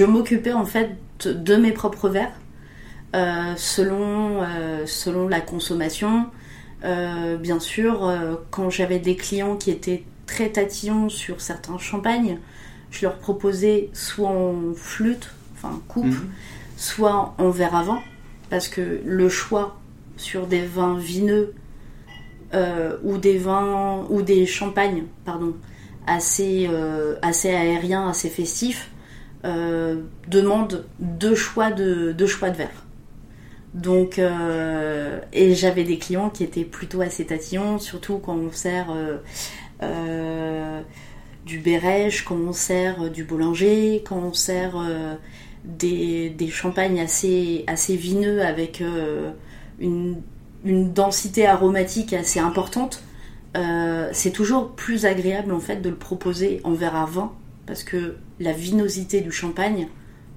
m'occupais 0.05 0.53
en 0.53 0.65
fait 0.65 0.91
de 1.25 1.55
mes 1.55 1.71
propres 1.71 2.09
verres, 2.09 2.37
selon, 3.57 4.45
selon 4.85 5.27
la 5.27 5.41
consommation. 5.41 6.27
bien 6.83 7.59
sûr, 7.59 8.13
quand 8.51 8.69
j'avais 8.69 8.99
des 8.99 9.15
clients 9.15 9.55
qui 9.55 9.71
étaient 9.71 10.03
très 10.27 10.49
tatillons 10.49 11.09
sur 11.09 11.41
certains 11.41 11.79
champagnes, 11.79 12.37
je 12.91 13.05
leur 13.05 13.17
proposais 13.17 13.89
soit 13.93 14.29
en 14.29 14.73
flûte, 14.75 15.31
enfin 15.61 15.81
coupe, 15.87 16.05
mhm. 16.05 16.29
soit 16.77 17.35
en 17.37 17.49
verre 17.49 17.75
avant, 17.75 18.01
parce 18.49 18.67
que 18.67 19.01
le 19.05 19.29
choix 19.29 19.79
sur 20.17 20.47
des 20.47 20.65
vins 20.65 20.97
vineux 20.97 21.53
euh, 22.53 22.97
ou 23.03 23.17
des 23.17 23.37
vins 23.37 24.05
ou 24.09 24.21
des 24.21 24.45
champagnes, 24.45 25.03
pardon, 25.23 25.53
assez 26.07 26.67
euh, 26.69 27.15
assez 27.21 27.49
aériens, 27.49 28.09
assez 28.09 28.29
festifs, 28.29 28.89
euh, 29.45 30.01
demande 30.27 30.85
deux 30.99 31.35
choix 31.35 31.71
de 31.71 32.11
deux 32.11 32.27
choix 32.27 32.49
de 32.49 32.57
verre. 32.57 32.85
Donc 33.75 34.19
et 34.19 35.53
j'avais 35.53 35.83
des 35.83 35.99
clients 35.99 36.31
qui 36.31 36.43
étaient 36.43 36.63
plutôt 36.63 37.01
assez 37.01 37.27
tatillons, 37.27 37.77
surtout 37.77 38.17
quand 38.17 38.35
on 38.35 38.51
sert 38.51 38.87
du 41.45 41.59
Bérèche, 41.59 42.25
quand 42.25 42.35
on 42.35 42.51
sert 42.51 43.11
du 43.11 43.23
Boulanger, 43.23 44.03
quand 44.03 44.17
on 44.17 44.33
sert 44.33 44.73
des, 45.65 46.49
champagnes 46.51 46.99
assez, 46.99 47.63
assez 47.67 47.95
vineux 47.95 48.41
avec 48.41 48.81
euh, 48.81 49.31
une, 49.79 50.21
densité 50.63 51.47
aromatique 51.47 52.11
assez 52.13 52.39
importante, 52.39 53.03
euh, 53.55 54.09
c'est 54.11 54.31
toujours 54.31 54.71
plus 54.71 55.05
agréable 55.05 55.53
en 55.53 55.59
fait 55.59 55.77
de 55.77 55.89
le 55.89 55.95
proposer 55.95 56.59
en 56.65 56.73
verre 56.73 56.95
à 56.95 57.05
vin 57.05 57.31
parce 57.65 57.83
que 57.83 58.17
la 58.39 58.51
vinosité 58.51 59.21
du 59.21 59.31
champagne 59.31 59.87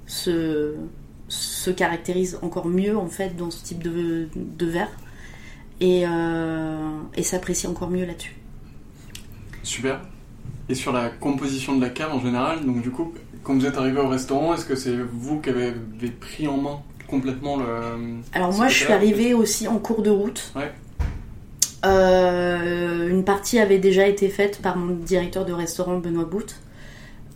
se, 0.06 0.74
se 1.28 1.70
caractérise 1.70 2.38
encore 2.42 2.68
mieux 2.68 2.96
en 2.96 3.08
fait 3.08 3.36
dans 3.36 3.50
ce 3.50 3.64
type 3.64 3.82
de, 3.82 4.28
de 4.36 4.66
verre 4.66 4.90
et, 5.80 6.04
euh, 6.06 7.00
et 7.16 7.22
s'apprécie 7.22 7.66
encore 7.66 7.90
mieux 7.90 8.04
là-dessus. 8.04 8.36
Super. 9.62 10.00
Et 10.68 10.74
sur 10.74 10.92
la 10.92 11.08
composition 11.08 11.76
de 11.76 11.80
la 11.80 11.90
cave 11.90 12.12
en 12.12 12.20
général, 12.20 12.64
donc 12.64 12.82
du 12.82 12.90
coup, 12.90 13.12
quand 13.42 13.54
vous 13.54 13.66
êtes 13.66 13.76
arrivé 13.76 14.00
au 14.00 14.08
restaurant, 14.08 14.54
est-ce 14.54 14.64
que 14.64 14.74
c'est 14.74 14.96
vous 14.96 15.40
qui 15.40 15.50
avez 15.50 15.72
pris 16.20 16.46
en 16.48 16.56
main 16.56 16.80
complètement 17.12 17.58
le. 17.58 18.20
Alors 18.32 18.52
moi, 18.54 18.68
je 18.68 18.74
suis 18.84 18.92
arrivée 18.92 19.34
aussi 19.34 19.68
en 19.68 19.78
cours 19.78 20.02
de 20.02 20.10
route. 20.10 20.52
Ouais. 20.56 20.72
Euh, 21.84 23.08
une 23.08 23.24
partie 23.24 23.58
avait 23.58 23.78
déjà 23.78 24.06
été 24.06 24.28
faite 24.28 24.62
par 24.62 24.76
mon 24.76 24.94
directeur 24.94 25.44
de 25.44 25.52
restaurant 25.52 25.98
Benoît 25.98 26.24
Bout. 26.24 26.56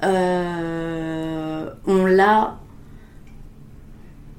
Euh, 0.02 1.70
on 1.86 2.06
l'a, 2.06 2.58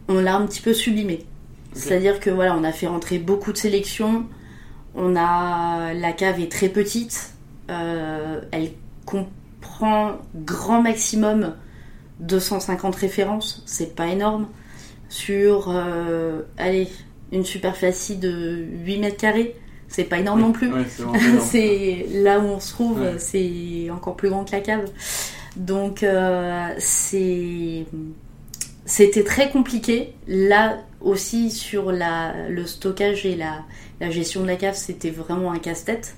on 0.07 0.19
l'a 0.19 0.35
un 0.35 0.45
petit 0.47 0.61
peu 0.61 0.73
sublimé. 0.73 1.25
C'est-à-dire 1.73 2.19
que 2.19 2.31
voilà, 2.31 2.55
on 2.55 2.63
a 2.63 2.71
fait 2.71 2.87
rentrer 2.87 3.19
beaucoup 3.19 3.51
de 3.51 3.57
sélections. 3.57 4.25
On 4.95 5.15
a 5.15 5.93
la 5.93 6.13
cave 6.13 6.39
est 6.39 6.51
très 6.51 6.69
petite. 6.69 7.33
Euh, 7.69 8.41
elle 8.51 8.71
grand 9.79 10.81
maximum 10.81 11.53
250 12.19 12.95
références, 12.95 13.63
c'est 13.65 13.95
pas 13.95 14.07
énorme. 14.07 14.47
Sur, 15.09 15.69
euh, 15.69 16.41
allez, 16.57 16.89
une 17.31 17.45
superficie 17.45 18.17
de 18.17 18.65
8 18.83 18.97
mètres 18.99 19.17
carrés, 19.17 19.55
c'est 19.87 20.03
pas 20.03 20.19
énorme 20.19 20.41
non 20.41 20.51
plus. 20.51 20.71
c'est 21.41 22.05
là 22.13 22.39
où 22.39 22.43
on 22.43 22.59
se 22.59 22.71
trouve, 22.73 23.01
c'est 23.17 23.89
encore 23.89 24.15
plus 24.15 24.29
grand 24.29 24.43
que 24.43 24.51
la 24.51 24.61
cave. 24.61 24.89
Donc 25.55 26.03
euh, 26.03 26.69
c'est 26.77 27.85
c'était 28.85 29.23
très 29.23 29.49
compliqué. 29.49 30.13
Là 30.27 30.77
aussi 31.01 31.51
sur 31.51 31.91
la, 31.91 32.49
le 32.49 32.65
stockage 32.65 33.25
et 33.25 33.35
la, 33.35 33.63
la 33.99 34.09
gestion 34.09 34.41
de 34.41 34.47
la 34.47 34.55
cave, 34.55 34.75
c'était 34.75 35.09
vraiment 35.09 35.51
un 35.51 35.59
casse-tête. 35.59 36.15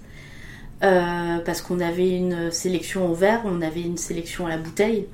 Euh, 0.81 1.39
parce 1.39 1.61
qu'on 1.61 1.81
avait 1.81 2.11
une 2.11 2.51
sélection 2.51 3.11
au 3.11 3.13
verre, 3.13 3.41
on 3.43 3.61
avait 3.61 3.81
une 3.81 3.97
sélection 3.97 4.45
à 4.45 4.49
la 4.49 4.57
bouteille. 4.57 5.07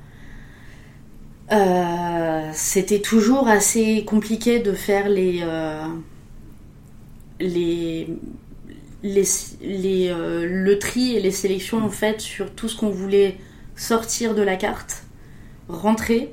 Euh, 1.50 2.50
c'était 2.52 3.00
toujours 3.00 3.48
assez 3.48 4.04
compliqué 4.04 4.60
de 4.60 4.72
faire 4.72 5.08
les 5.08 5.40
euh, 5.42 5.86
les, 7.40 8.08
les, 9.02 10.14
le 10.14 10.78
tri 10.78 11.16
et 11.16 11.20
les 11.20 11.30
sélections 11.32 11.84
en 11.84 11.90
fait 11.90 12.20
sur 12.20 12.52
tout 12.52 12.68
ce 12.68 12.76
qu'on 12.76 12.90
voulait 12.90 13.36
sortir 13.74 14.34
de 14.34 14.42
la 14.42 14.56
carte, 14.56 15.02
rentrer 15.68 16.32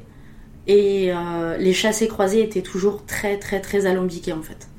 et 0.65 1.11
les 1.59 1.73
chassés 1.73 2.07
croisés 2.07 2.41
étaient 2.41 2.61
toujours 2.61 3.05
très 3.05 3.37
très 3.37 3.59
très 3.59 3.85
alambiqués 3.85 4.33
en 4.33 4.41
fait. 4.41 4.69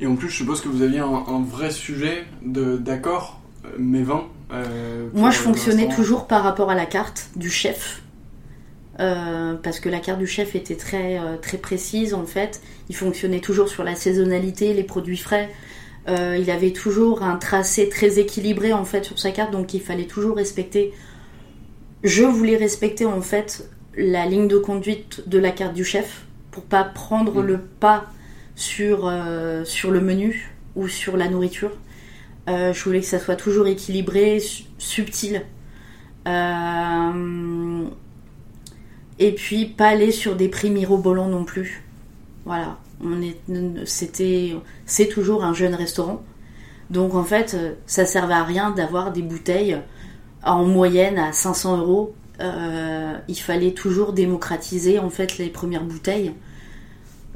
Et 0.00 0.06
en 0.06 0.16
plus, 0.16 0.28
je 0.28 0.38
suppose 0.38 0.60
que 0.60 0.68
vous 0.68 0.82
aviez 0.82 0.98
un, 0.98 1.06
un 1.06 1.42
vrai 1.42 1.70
sujet 1.70 2.24
d'accord 2.42 3.41
mes 3.78 4.02
vins 4.02 4.24
euh, 4.52 5.08
Moi, 5.14 5.30
je 5.30 5.38
fonctionnais 5.38 5.88
toujours 5.88 6.26
par 6.26 6.42
rapport 6.42 6.70
à 6.70 6.74
la 6.74 6.86
carte 6.86 7.30
du 7.36 7.50
chef. 7.50 8.02
Euh, 9.00 9.54
parce 9.54 9.80
que 9.80 9.88
la 9.88 10.00
carte 10.00 10.18
du 10.18 10.26
chef 10.26 10.54
était 10.54 10.76
très, 10.76 11.18
euh, 11.18 11.36
très 11.40 11.56
précise 11.56 12.12
en 12.12 12.26
fait. 12.26 12.60
Il 12.90 12.96
fonctionnait 12.96 13.40
toujours 13.40 13.68
sur 13.68 13.84
la 13.84 13.94
saisonnalité, 13.94 14.74
les 14.74 14.84
produits 14.84 15.16
frais. 15.16 15.48
il 16.08 16.50
avait 16.50 16.72
toujours 16.72 17.22
un 17.22 17.36
tracé 17.36 17.88
très 17.88 18.18
équilibré 18.18 18.72
en 18.72 18.84
fait 18.84 19.04
sur 19.04 19.18
sa 19.18 19.30
carte, 19.30 19.52
donc 19.52 19.72
il 19.72 19.80
fallait 19.80 20.06
toujours 20.06 20.36
respecter 20.36 20.92
je 22.02 22.24
voulais 22.24 22.56
respecter 22.56 23.06
en 23.06 23.22
fait 23.22 23.70
la 23.96 24.26
ligne 24.26 24.48
de 24.48 24.58
conduite 24.58 25.28
de 25.28 25.38
la 25.38 25.52
carte 25.52 25.74
du 25.74 25.84
chef 25.84 26.26
pour 26.50 26.64
pas 26.64 26.82
prendre 26.82 27.40
Mm. 27.40 27.46
le 27.46 27.58
pas 27.58 28.06
sur, 28.56 29.10
sur 29.64 29.90
le 29.92 30.00
menu 30.00 30.52
ou 30.74 30.88
sur 30.88 31.16
la 31.16 31.28
nourriture. 31.28 31.70
Euh, 32.48 32.72
je 32.72 32.84
voulais 32.84 33.00
que 33.00 33.06
ça 33.06 33.18
soit 33.18 33.36
toujours 33.36 33.66
équilibré, 33.66 34.40
su- 34.40 34.64
subtil. 34.78 35.42
Euh, 36.26 37.84
et 39.18 39.32
puis 39.34 39.66
pas 39.66 39.88
aller 39.88 40.10
sur 40.12 40.34
des 40.36 40.48
prix 40.48 40.70
mirobolants 40.70 41.28
non 41.28 41.44
plus. 41.44 41.82
Voilà, 42.44 42.78
c'est 43.84 45.08
toujours 45.08 45.44
un 45.44 45.54
jeune 45.54 45.74
restaurant. 45.74 46.22
Donc 46.90 47.14
en 47.14 47.24
fait, 47.24 47.54
euh, 47.54 47.74
ça 47.86 48.04
servait 48.04 48.34
à 48.34 48.44
rien 48.44 48.70
d'avoir 48.70 49.12
des 49.12 49.22
bouteilles 49.22 49.78
en 50.42 50.64
moyenne 50.64 51.18
à 51.18 51.32
500 51.32 51.78
euros. 51.78 52.14
Il 53.28 53.36
fallait 53.36 53.72
toujours 53.72 54.12
démocratiser 54.12 54.98
en 54.98 55.10
fait 55.10 55.38
les 55.38 55.48
premières 55.48 55.84
bouteilles. 55.84 56.32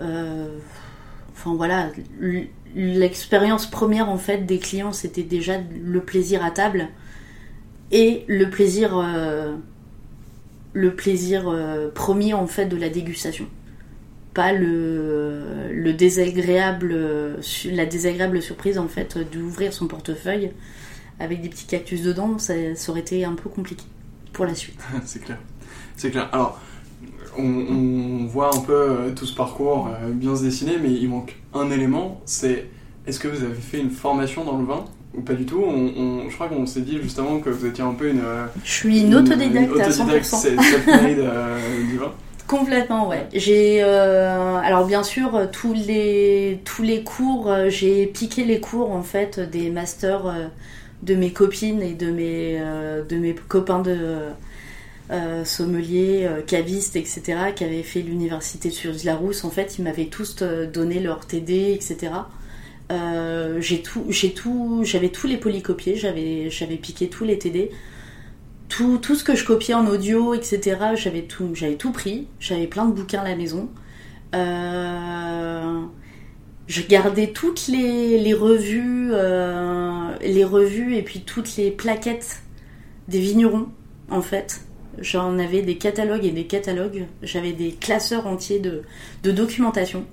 Enfin 0.00 1.54
voilà, 1.54 1.90
l'expérience 2.76 3.66
première 3.66 4.10
en 4.10 4.18
fait 4.18 4.44
des 4.44 4.58
clients 4.58 4.92
c'était 4.92 5.22
déjà 5.22 5.54
le 5.82 6.00
plaisir 6.00 6.44
à 6.44 6.50
table 6.50 6.88
et 7.90 8.24
le 8.28 8.50
plaisir 8.50 8.98
euh, 8.98 9.54
le 10.74 10.94
plaisir 10.94 11.48
euh, 11.48 11.88
premier 11.90 12.34
en 12.34 12.46
fait 12.46 12.66
de 12.66 12.76
la 12.76 12.90
dégustation 12.90 13.46
pas 14.34 14.52
le, 14.52 15.72
le 15.72 15.92
désagréable 15.94 16.90
euh, 16.92 17.36
la 17.64 17.86
désagréable 17.86 18.42
surprise 18.42 18.76
en 18.76 18.88
fait 18.88 19.16
d'ouvrir 19.32 19.72
son 19.72 19.86
portefeuille 19.86 20.52
avec 21.18 21.40
des 21.40 21.48
petits 21.48 21.66
cactus 21.66 22.02
dedans 22.02 22.38
ça, 22.38 22.52
aurait 22.88 23.00
été 23.00 23.24
un 23.24 23.34
peu 23.34 23.48
compliqué 23.48 23.84
pour 24.34 24.44
la 24.44 24.54
suite 24.54 24.78
c'est 25.06 25.24
clair. 25.24 25.38
C'est 25.98 26.10
clair. 26.10 26.28
Alors, 26.30 26.60
on, 27.38 27.42
on 27.42 28.26
voit 28.26 28.54
un 28.54 28.60
peu 28.60 29.14
tout 29.16 29.24
ce 29.24 29.34
parcours 29.34 29.88
bien 30.12 30.36
se 30.36 30.42
dessiner, 30.42 30.76
mais 30.76 30.92
il 30.92 31.08
manque 31.08 31.36
un 31.60 31.70
élément, 31.70 32.20
c'est 32.24 32.66
est-ce 33.06 33.18
que 33.20 33.28
vous 33.28 33.44
avez 33.44 33.54
fait 33.54 33.78
une 33.78 33.90
formation 33.90 34.44
dans 34.44 34.58
le 34.58 34.64
vin 34.64 34.84
ou 35.16 35.20
pas 35.22 35.34
du 35.34 35.46
tout 35.46 35.62
on, 35.66 35.70
on- 35.96 36.28
Je 36.28 36.34
crois 36.34 36.48
qu'on 36.48 36.66
s'est 36.66 36.80
dit 36.82 36.98
justement 37.02 37.38
que 37.40 37.48
vous 37.50 37.66
étiez 37.66 37.84
un 37.84 37.92
peu 37.94 38.08
une... 38.10 38.22
je 38.64 38.70
suis 38.70 39.00
une 39.00 39.14
autodidacte 39.14 39.54
une 39.74 39.80
à 39.80 39.88
autodidacte 39.88 40.26
100% 40.26 40.36
self- 40.36 40.60
self-made 40.60 41.18
euh, 41.20 41.58
du 41.90 41.98
vin. 41.98 42.12
Complètement, 42.46 43.08
ouais. 43.08 43.26
J'ai, 43.32 43.82
euh, 43.82 44.56
alors 44.58 44.86
bien 44.86 45.02
sûr, 45.02 45.48
tous 45.50 45.72
les 45.74 46.60
tous 46.64 46.82
les 46.82 47.02
cours, 47.02 47.50
euh, 47.50 47.68
j'ai 47.70 48.06
piqué 48.06 48.44
les 48.44 48.60
cours 48.60 48.92
en 48.92 49.02
fait 49.02 49.40
des 49.40 49.68
masters 49.70 50.26
euh, 50.26 50.46
de 51.02 51.14
mes 51.16 51.30
copines 51.32 51.82
et 51.82 51.94
de 51.94 52.10
mes 52.10 52.58
euh, 52.60 53.02
de 53.04 53.16
mes 53.16 53.34
copains 53.34 53.80
de 53.80 53.96
euh, 55.12 55.44
sommeliers, 55.44 56.26
euh, 56.26 56.42
cavistes, 56.42 56.96
etc. 56.96 57.22
qui 57.54 57.62
avaient 57.62 57.84
fait 57.84 58.02
l'université 58.02 58.70
sur 58.70 58.92
Larousse. 59.04 59.44
En 59.44 59.50
fait, 59.50 59.78
ils 59.78 59.84
m'avaient 59.84 60.06
tous 60.06 60.36
euh, 60.42 60.66
donné 60.68 60.98
leur 60.98 61.26
TD, 61.26 61.72
etc. 61.72 62.12
Euh, 62.90 63.60
j'ai 63.60 63.82
tout, 63.82 64.04
j'ai 64.08 64.32
tout, 64.32 64.80
j'avais 64.84 65.10
tous 65.10 65.28
les 65.28 65.36
polycopiés, 65.36 65.96
j'avais 65.96 66.76
piqué 66.76 67.08
tous 67.08 67.24
les 67.24 67.38
TD 67.38 67.70
tout, 68.68 68.98
tout 68.98 69.14
ce 69.14 69.22
que 69.22 69.36
je 69.36 69.44
copiais 69.44 69.74
en 69.74 69.86
audio, 69.86 70.34
etc., 70.34 70.76
j'avais 70.96 71.22
tout, 71.22 71.52
tout 71.78 71.92
pris. 71.92 72.26
J'avais 72.40 72.66
plein 72.66 72.84
de 72.86 72.92
bouquins 72.92 73.20
à 73.20 73.28
la 73.28 73.36
maison. 73.36 73.68
Je 76.66 76.82
gardais 76.88 77.28
toutes 77.28 77.68
les, 77.68 78.34
revues, 78.34 79.12
les 80.20 80.44
revues 80.44 80.96
et 80.96 81.02
puis 81.02 81.20
toutes 81.20 81.56
les 81.56 81.70
plaquettes 81.70 82.42
des 83.06 83.20
vignerons, 83.20 83.68
en 84.10 84.20
fait. 84.20 84.65
J'en 84.98 85.38
avais 85.38 85.62
des 85.62 85.76
catalogues 85.76 86.24
et 86.24 86.30
des 86.30 86.46
catalogues. 86.46 87.06
J'avais 87.22 87.52
des 87.52 87.72
classeurs 87.72 88.26
entiers 88.26 88.58
de, 88.60 88.82
de 89.22 89.30
documentation 89.32 90.04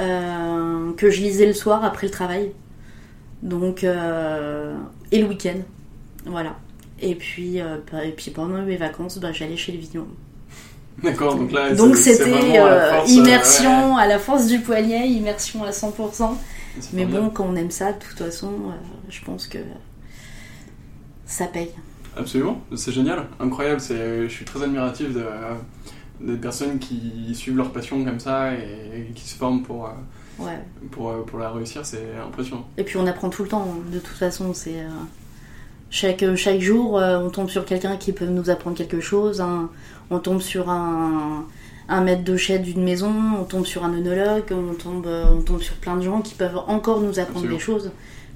euh, 0.00 0.92
que 0.94 1.10
je 1.10 1.20
lisais 1.20 1.46
le 1.46 1.54
soir 1.54 1.84
après 1.84 2.06
le 2.06 2.12
travail. 2.12 2.52
Donc, 3.42 3.84
euh, 3.84 4.74
et 5.12 5.20
le 5.20 5.26
week-end. 5.28 5.58
Voilà. 6.26 6.56
Et 7.00 7.14
puis, 7.14 7.60
euh, 7.60 7.78
et 8.04 8.10
puis 8.10 8.30
pendant 8.30 8.62
mes 8.62 8.76
vacances, 8.76 9.18
bah, 9.18 9.32
j'allais 9.32 9.56
chez 9.56 9.72
les 9.72 9.78
vignerons. 9.78 10.08
D'accord, 11.02 11.36
donc 11.36 11.52
là, 11.52 11.72
Donc 11.74 11.96
c'était 11.96 12.58
euh, 12.58 13.00
immersion 13.06 13.96
à 13.96 14.06
la 14.06 14.18
force 14.18 14.46
du 14.46 14.60
poignet, 14.60 15.08
immersion 15.08 15.64
à 15.64 15.70
100%. 15.70 15.92
ouais, 15.92 16.36
c'est 16.78 16.92
Mais 16.92 17.06
bon, 17.06 17.30
quand 17.30 17.46
on 17.48 17.56
aime 17.56 17.70
ça, 17.70 17.92
de 17.92 17.98
toute 17.98 18.18
façon, 18.18 18.48
euh, 18.48 18.72
je 19.08 19.24
pense 19.24 19.46
que 19.46 19.58
ça 21.24 21.46
paye. 21.46 21.70
Absolument, 22.16 22.60
c'est 22.74 22.92
génial, 22.92 23.26
incroyable. 23.38 23.80
C'est, 23.80 24.24
je 24.28 24.32
suis 24.32 24.44
très 24.44 24.62
admiratif 24.62 25.12
de, 25.14 25.22
des 26.20 26.36
personnes 26.36 26.78
qui 26.78 27.34
suivent 27.34 27.56
leur 27.56 27.70
passion 27.70 28.04
comme 28.04 28.20
ça 28.20 28.52
et, 28.52 29.10
qui 29.14 29.28
se 29.28 29.36
forment 29.36 29.62
pour, 29.62 29.86
euh, 29.86 29.90
Ouais. 30.38 30.58
pour, 30.90 31.10
euh, 31.10 31.22
pour 31.26 31.38
la 31.38 31.50
réussir. 31.50 31.84
C'est 31.84 32.14
impressionnant. 32.26 32.66
Et 32.78 32.84
puis 32.84 32.96
on 32.96 33.06
apprend 33.06 33.28
tout 33.28 33.42
le 33.42 33.48
temps, 33.48 33.76
de 33.92 33.98
toute 33.98 34.16
façon. 34.16 34.52
C'est 34.54 34.80
euh, 34.80 34.88
chaque 35.90 36.24
chaque 36.36 36.60
jour, 36.60 36.94
on 36.94 37.30
tombe 37.30 37.48
sur 37.48 37.64
quelqu'un 37.64 37.96
qui 37.96 38.12
peut 38.12 38.26
nous 38.26 38.48
apprendre 38.50 38.76
quelque 38.76 39.00
chose. 39.00 39.42
on 40.10 40.18
tombe 40.18 40.40
sur 40.40 40.70
un 40.70 41.44
un 41.88 42.02
maître 42.02 42.22
de 42.22 42.36
chais 42.36 42.60
d'une 42.60 42.84
maison, 42.84 43.12
on 43.40 43.42
tombe 43.44 43.66
sur 43.66 43.84
un 43.84 43.92
œnologue, 43.92 44.44
on 44.52 44.74
tombe 44.74 45.06
on 45.06 45.42
tombe 45.42 45.60
sur 45.60 45.74
plein 45.74 45.96
de 45.96 46.02
gens 46.02 46.20
qui 46.22 46.34
peuvent 46.34 46.56
encore 46.68 47.00
nous 47.00 47.18
apprendre 47.18 47.46
Absolument. 47.46 47.56
des 47.56 47.62
choses. 47.62 47.90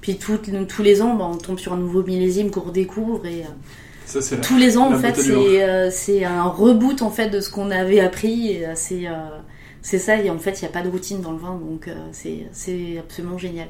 Puis 0.05 0.19
tous 0.19 0.83
les 0.83 1.01
ans, 1.01 1.15
bah, 1.15 1.27
on 1.27 1.35
tombe 1.35 1.57
sur 1.57 1.73
un 1.73 1.77
nouveau 1.77 2.03
millésime 2.03 2.51
qu'on 2.51 2.61
redécouvre 2.61 3.25
et 3.25 3.41
euh, 3.41 4.21
Ça, 4.21 4.37
tous 4.37 4.55
les 4.55 4.77
ans 4.77 4.93
en 4.93 4.99
fait 4.99 5.15
c'est 5.15 5.63
euh, 5.63 5.89
c'est 5.89 6.23
un 6.23 6.43
reboot 6.43 7.01
en 7.01 7.09
fait 7.09 7.29
de 7.29 7.39
ce 7.39 7.49
qu'on 7.49 7.71
avait 7.71 7.99
appris 7.99 8.63
euh, 8.63 8.73
c'est 8.75 9.07
euh, 9.07 9.97
ça 9.97 10.21
et 10.21 10.29
en 10.29 10.37
fait 10.37 10.61
il 10.61 10.63
n'y 10.63 10.69
a 10.69 10.71
pas 10.71 10.83
de 10.83 10.89
routine 10.89 11.21
dans 11.21 11.31
le 11.31 11.39
vin 11.39 11.55
donc 11.55 11.87
euh, 11.87 11.95
c'est 12.11 12.99
absolument 12.99 13.39
génial. 13.39 13.67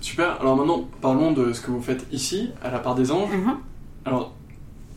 Super. 0.00 0.40
Alors 0.40 0.56
maintenant, 0.56 0.84
parlons 1.00 1.32
de 1.32 1.52
ce 1.52 1.60
que 1.60 1.72
vous 1.72 1.82
faites 1.82 2.06
ici, 2.12 2.50
à 2.62 2.70
la 2.70 2.78
part 2.78 2.94
des 2.94 3.10
anges. 3.10 3.32
Mhm. 3.32 3.56
Alors, 4.04 4.36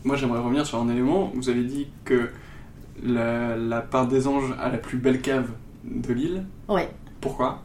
moi, 0.04 0.14
j'aimerais 0.14 0.38
revenir 0.38 0.64
sur 0.64 0.80
un 0.80 0.88
élément. 0.88 1.32
Vous 1.34 1.48
avez 1.48 1.64
dit 1.64 1.88
que 2.04 2.30
la, 3.02 3.56
la 3.56 3.80
part 3.80 4.06
des 4.06 4.28
anges 4.28 4.54
a 4.60 4.68
la 4.70 4.78
plus 4.78 4.98
belle 4.98 5.20
cave 5.20 5.48
de 5.82 6.12
l'île. 6.12 6.44
Ouais. 6.68 6.88
Pourquoi? 7.20 7.62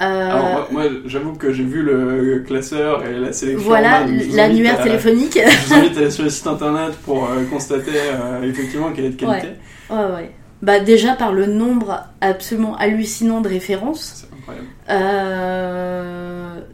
Euh, 0.00 0.30
Alors, 0.30 0.68
moi, 0.70 0.84
moi, 0.84 0.84
j'avoue 1.06 1.32
que 1.32 1.52
j'ai 1.52 1.64
vu 1.64 1.82
le 1.82 2.44
classeur 2.46 3.04
et 3.04 3.18
la 3.18 3.32
sélection. 3.32 3.66
voilà 3.66 4.06
l'annuaire 4.32 4.82
téléphonique. 4.82 5.38
Je 5.38 5.66
vous 5.66 5.74
invite 5.74 5.96
à 5.96 6.00
aller 6.00 6.10
sur 6.10 6.24
le 6.24 6.30
site 6.30 6.46
internet 6.46 6.92
pour 7.04 7.24
euh, 7.24 7.44
constater 7.50 7.92
euh, 7.94 8.42
effectivement 8.42 8.92
quelle 8.92 9.06
est 9.06 9.10
de 9.10 9.16
qualité. 9.16 9.48
ouais 9.90 9.96
ouais. 9.96 10.30
Bah 10.60 10.80
déjà 10.80 11.14
par 11.14 11.32
le 11.32 11.46
nombre 11.46 12.00
absolument 12.20 12.76
hallucinant 12.76 13.40
de 13.40 13.48
références. 13.48 14.26
C'est 14.28 14.34
incroyable. 14.36 14.66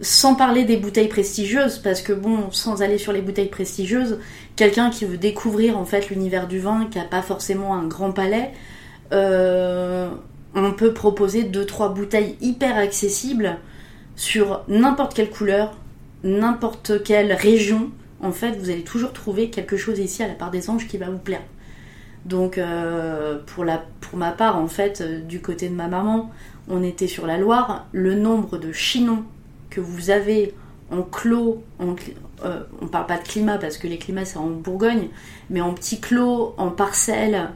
Sans 0.01 0.35
parler 0.35 0.65
des 0.65 0.79
bouteilles 0.79 1.09
prestigieuses, 1.09 1.79
parce 1.79 2.01
que 2.01 2.15
bon, 2.15 2.51
sans 2.51 2.81
aller 2.83 2.97
sur 2.97 3.13
les 3.13 3.21
bouteilles 3.21 3.49
prestigieuses, 3.49 4.19
quelqu'un 4.57 4.89
qui 4.89 5.05
veut 5.05 5.19
découvrir 5.19 5.79
en 5.79 5.85
fait 5.85 6.09
l'univers 6.09 6.47
du 6.47 6.61
vin, 6.61 6.89
qui 6.91 6.99
a 6.99 7.05
pas 7.05 7.21
forcément 7.23 7.75
un 7.75 7.87
grand 7.87 8.13
palais, 8.13 8.53
on 10.55 10.73
peut 10.73 10.93
proposer 10.93 11.45
deux 11.45 11.67
trois 11.67 11.93
bouteilles 11.93 12.37
hyper 12.41 12.77
accessibles 12.77 13.59
sur 14.17 14.63
n'importe 14.69 15.15
quelle 15.15 15.31
couleur, 15.31 15.77
n'importe 16.23 17.03
quelle 17.03 17.33
région. 17.33 17.91
En 18.21 18.33
fait, 18.33 18.53
vous 18.53 18.71
allez 18.71 18.85
toujours 18.85 19.13
trouver 19.13 19.51
quelque 19.51 19.77
chose 19.77 19.99
ici 19.99 20.23
à 20.23 20.29
la 20.29 20.35
part 20.35 20.51
des 20.51 20.71
anges 20.71 20.87
qui 20.87 20.97
va 20.97 21.11
vous 21.11 21.19
plaire. 21.19 21.43
Donc, 22.25 22.57
euh, 22.57 23.39
pour, 23.47 23.65
la, 23.65 23.85
pour 24.01 24.19
ma 24.19 24.33
part, 24.33 24.57
en 24.57 24.69
fait, 24.69 25.01
euh, 25.01 25.21
du 25.21 25.41
côté 25.41 25.69
de 25.69 25.75
ma 25.75 25.89
maman, 25.89 26.31
on 26.69 26.83
était 26.83 27.09
sur 27.09 27.27
la 27.27 27.37
Loire. 27.37 27.87
Le 27.93 28.15
nombre 28.15 28.57
de 28.57 28.73
chinons 28.73 29.25
que 29.69 29.81
vous 29.81 30.11
avez 30.11 30.55
en 30.91 31.03
clos, 31.03 31.63
en, 31.79 31.97
euh, 32.45 32.63
on 32.81 32.87
parle 32.87 33.07
pas 33.07 33.19
de 33.19 33.25
climat 33.25 33.59
parce 33.59 33.77
que 33.77 33.87
les 33.87 33.99
climats 33.99 34.25
c'est 34.25 34.39
en 34.39 34.49
Bourgogne, 34.49 35.09
mais 35.51 35.61
en 35.61 35.75
petits 35.75 36.01
clos, 36.01 36.55
en 36.57 36.71
parcelles, 36.71 37.51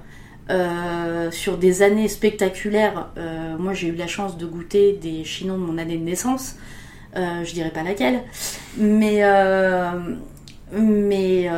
euh, 0.51 1.31
sur 1.31 1.59
des 1.59 1.83
années 1.83 2.09
spectaculaires. 2.09 3.09
Euh, 3.17 3.57
moi, 3.59 3.75
j'ai 3.75 3.89
eu 3.89 3.95
la 3.95 4.07
chance 4.07 4.37
de 4.37 4.47
goûter 4.47 4.99
des 5.01 5.25
chinons 5.25 5.59
de 5.59 5.63
mon 5.63 5.79
année 5.79 5.97
de 5.99 6.05
naissance. 6.05 6.57
Euh, 7.17 7.43
je 7.43 7.55
dirais 7.55 7.71
pas 7.71 7.83
laquelle, 7.83 8.23
mais 8.77 9.25
euh, 9.25 9.93
mais 10.73 11.49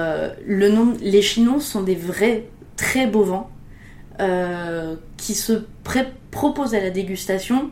le 0.47 0.69
nom, 0.69 0.95
les 1.01 1.23
chinons 1.23 1.59
sont 1.59 1.83
des 1.83 1.97
vrais 1.97 2.47
très 2.77 3.09
beaux 3.09 3.47
euh, 4.21 4.95
qui 5.17 5.35
se 5.35 5.65
proposent 6.31 6.75
à 6.75 6.81
la 6.81 6.91
dégustation 6.91 7.71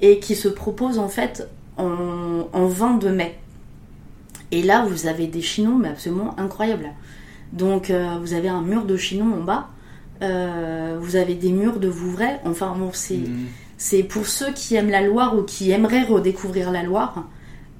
et 0.00 0.18
qui 0.18 0.34
se 0.34 0.48
proposent 0.48 0.98
en 0.98 1.08
fait 1.08 1.46
en, 1.76 2.48
en 2.52 2.66
vin 2.66 2.94
de 2.96 3.10
mai. 3.10 3.38
Et 4.50 4.62
là, 4.62 4.86
vous 4.88 5.06
avez 5.06 5.26
des 5.26 5.42
chinons 5.42 5.76
mais 5.76 5.88
absolument 5.88 6.34
incroyables. 6.38 6.88
Donc, 7.52 7.92
vous 8.20 8.32
avez 8.32 8.48
un 8.48 8.62
mur 8.62 8.84
de 8.86 8.96
chinons 8.96 9.34
en 9.34 9.44
bas. 9.44 9.68
Euh, 10.22 10.98
vous 11.00 11.16
avez 11.16 11.34
des 11.34 11.50
murs 11.52 11.78
de 11.80 11.88
Vouvray. 11.88 12.40
Enfin, 12.44 12.74
bon, 12.76 12.90
c'est 12.92 13.16
Mm. 13.16 13.46
c'est 13.78 14.02
pour 14.02 14.26
ceux 14.26 14.52
qui 14.52 14.74
aiment 14.76 14.90
la 14.90 15.02
Loire 15.02 15.36
ou 15.36 15.42
qui 15.42 15.70
aimeraient 15.70 16.04
redécouvrir 16.04 16.70
la 16.70 16.82
Loire, 16.82 17.24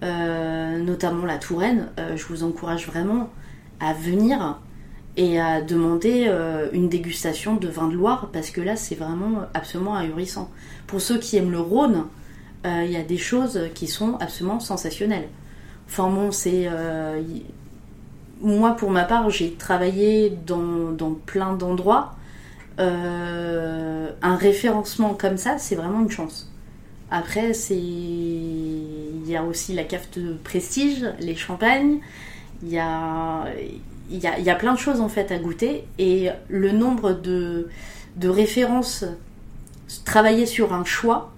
euh, 0.03 0.79
notamment 0.79 1.27
la 1.27 1.39
Touraine. 1.39 1.89
euh, 1.99 2.17
je 2.17 2.25
vous 2.27 2.43
encourage 2.45 2.87
vraiment 2.87 3.29
à 3.81 3.93
venir 3.93 4.59
et 5.17 5.41
à 5.41 5.61
demander 5.61 6.33
une 6.73 6.89
dégustation 6.89 7.57
de 7.57 7.69
vin 7.69 7.89
de 7.89 7.95
Loire 7.95 8.29
parce 8.33 8.51
que 8.51 8.61
là 8.61 8.77
c'est 8.77 8.95
vraiment 8.95 9.43
absolument 9.55 9.95
ahurissant. 9.97 10.51
Pour 10.87 11.01
ceux 11.01 11.19
qui 11.19 11.37
aiment 11.37 11.51
le 11.51 11.61
Rhône, 11.61 12.05
il 12.65 12.91
y 12.91 12.97
a 12.97 13.03
des 13.03 13.19
choses 13.19 13.59
qui 13.75 13.87
sont 13.89 14.17
absolument 14.21 14.61
sensationnelles. 14.61 15.29
Enfin 15.89 16.09
bon, 16.09 16.31
c'est 16.31 16.69
moi 18.41 18.73
pour 18.77 18.91
ma 18.91 19.05
part 19.05 19.29
j'ai 19.31 19.53
travaillé 19.55 20.31
dans, 20.47 20.93
dans 20.93 21.13
plein 21.13 21.55
d'endroits. 21.55 22.15
Euh, 22.81 24.11
un 24.23 24.37
référencement 24.37 25.15
comme 25.15 25.37
ça, 25.37 25.59
c'est 25.59 25.75
vraiment 25.75 26.01
une 26.01 26.11
chance. 26.11 26.51
Après, 27.11 27.53
c'est 27.55 27.77
il 27.77 29.29
y 29.29 29.37
a 29.37 29.45
aussi 29.45 29.75
la 29.75 29.85
cave 29.85 30.07
de 30.15 30.35
prestige, 30.45 31.05
les 31.21 31.37
champagnes. 31.37 31.99
Il 32.63 32.71
y 32.71 32.79
a 32.79 33.45
il 34.11 34.19
y 34.19 34.27
a, 34.27 34.39
il 34.39 34.45
y 34.45 34.51
a 34.51 34.57
plein 34.57 34.75
de 34.75 34.79
choses 34.79 35.01
en 35.01 35.09
fait 35.09 35.31
à 35.31 35.39
goûter 35.39 35.85
et 35.99 36.31
le 36.49 36.73
nombre 36.73 37.13
de, 37.13 37.69
de 38.17 38.29
références 38.29 39.05
travailler 40.05 40.47
sur 40.47 40.73
un 40.73 40.85
choix, 40.85 41.33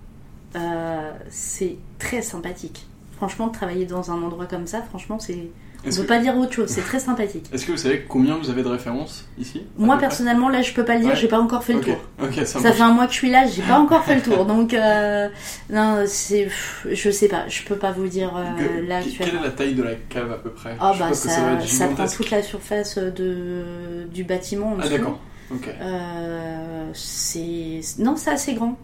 euh, 0.57 1.11
c'est 1.31 1.77
très 1.99 2.23
sympathique. 2.23 2.87
Franchement, 3.23 3.51
travailler 3.51 3.85
dans 3.87 4.11
un 4.11 4.21
endroit 4.21 4.47
comme 4.47 4.67
ça, 4.67 4.83
franchement, 4.83 5.21
c'est. 5.21 5.39
On 5.85 5.89
Est-ce 5.89 5.99
peut 5.99 6.03
que, 6.03 6.09
pas 6.09 6.19
dire 6.19 6.37
autre 6.37 6.53
chose, 6.53 6.69
c'est 6.69 6.81
très 6.81 6.99
sympathique. 6.99 7.47
est-ce 7.53 7.65
que 7.65 7.71
vous 7.71 7.79
savez 7.79 8.05
combien 8.09 8.37
vous 8.37 8.51
avez 8.51 8.65
de 8.65 8.69
références 8.69 9.29
ici 9.39 9.63
Moi 9.79 9.97
personnellement, 9.97 10.49
là, 10.49 10.61
je 10.61 10.73
peux 10.73 10.85
pas 10.85 10.95
le 10.95 11.03
dire, 11.03 11.11
Ouais. 11.11 11.17
j'ai 11.17 11.29
pas 11.29 11.39
encore 11.39 11.63
fait 11.63 11.75
le 11.75 11.81
tour. 11.83 11.97
ça, 12.45 12.73
fait 12.73 12.83
un 12.83 12.93
mois 12.93 13.07
que 13.07 13.13
je 13.13 13.19
suis 13.19 13.31
là, 13.31 13.47
j'ai 13.47 13.63
pas 13.63 13.79
encore 13.79 14.03
fait 14.05 14.17
le 14.17 14.23
tour, 14.23 14.45
donc 14.45 14.75
euh, 14.75 15.29
non, 15.71 16.03
c'est, 16.07 16.49
je 16.91 17.11
sais 17.11 17.29
pas, 17.29 17.47
je 17.49 17.63
peux 17.63 17.77
pas 17.77 17.93
vous 17.93 18.09
dire 18.09 18.33
euh, 18.37 18.87
là 18.89 19.01
quelle 19.17 19.37
est 19.37 19.41
la 19.43 19.51
taille 19.51 19.75
de 19.75 19.83
la 19.85 19.95
cave 20.09 20.33
à 20.33 20.39
peu 20.39 20.51
près? 20.51 20.75
Je 20.75 20.99
bah 20.99 21.15
ça, 21.15 21.31
ça 21.65 21.89
prend 21.89 22.07
toute 22.09 22.31
la 22.31 22.43
surface 22.43 22.99
de, 22.99 24.05
du 24.13 24.25
bâtiment 24.25 24.73
en 24.73 24.79
Ah 24.83 24.89
d'accord, 24.89 25.21
ok. 25.53 25.69
Euh, 25.81 26.91
c'est 26.93 27.81
non, 28.01 28.17
c'est 28.17 28.31
assez 28.31 28.55
grand. 28.55 28.77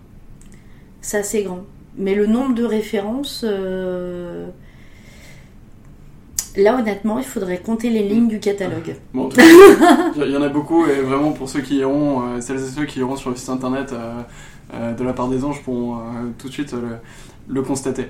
C'est 1.01 1.19
assez 1.19 1.43
grand. 1.43 1.61
Mais 1.99 2.15
le 2.15 2.27
nombre 2.27 2.55
de 2.55 2.65
références, 2.65 3.45
euh, 3.47 4.47
là 6.57 6.77
honnêtement, 6.79 7.19
il 7.19 7.25
faudrait 7.25 7.59
compter 7.59 7.91
les 7.91 8.09
lignes 8.09 8.29
du 8.29 8.39
catalogue. 8.41 8.95
Bon, 9.15 9.27
en 9.27 9.29
tout 9.29 9.37
cas, 9.37 9.43
il 10.25 10.31
y 10.31 10.37
en 10.37 10.43
a 10.43 10.49
beaucoup 10.49 10.87
et 10.87 11.01
vraiment 11.01 11.33
pour 11.33 11.49
ceux 11.49 11.61
qui 11.61 11.77
iront, 11.79 12.23
euh, 12.23 12.41
celles 12.41 12.57
et 12.59 12.69
ceux 12.69 12.85
qui 12.85 13.01
iront 13.01 13.17
sur 13.17 13.31
le 13.31 13.37
site 13.37 13.49
internet 13.51 13.93
euh, 13.93 14.93
de 14.95 15.03
la 15.05 15.13
part 15.13 15.29
des 15.29 15.45
anges 15.45 15.63
pourront 15.63 15.99
tout 16.39 16.49
de 16.49 16.53
suite 16.53 16.73
le, 16.73 16.97
le 17.49 17.63
constater. 17.63 18.07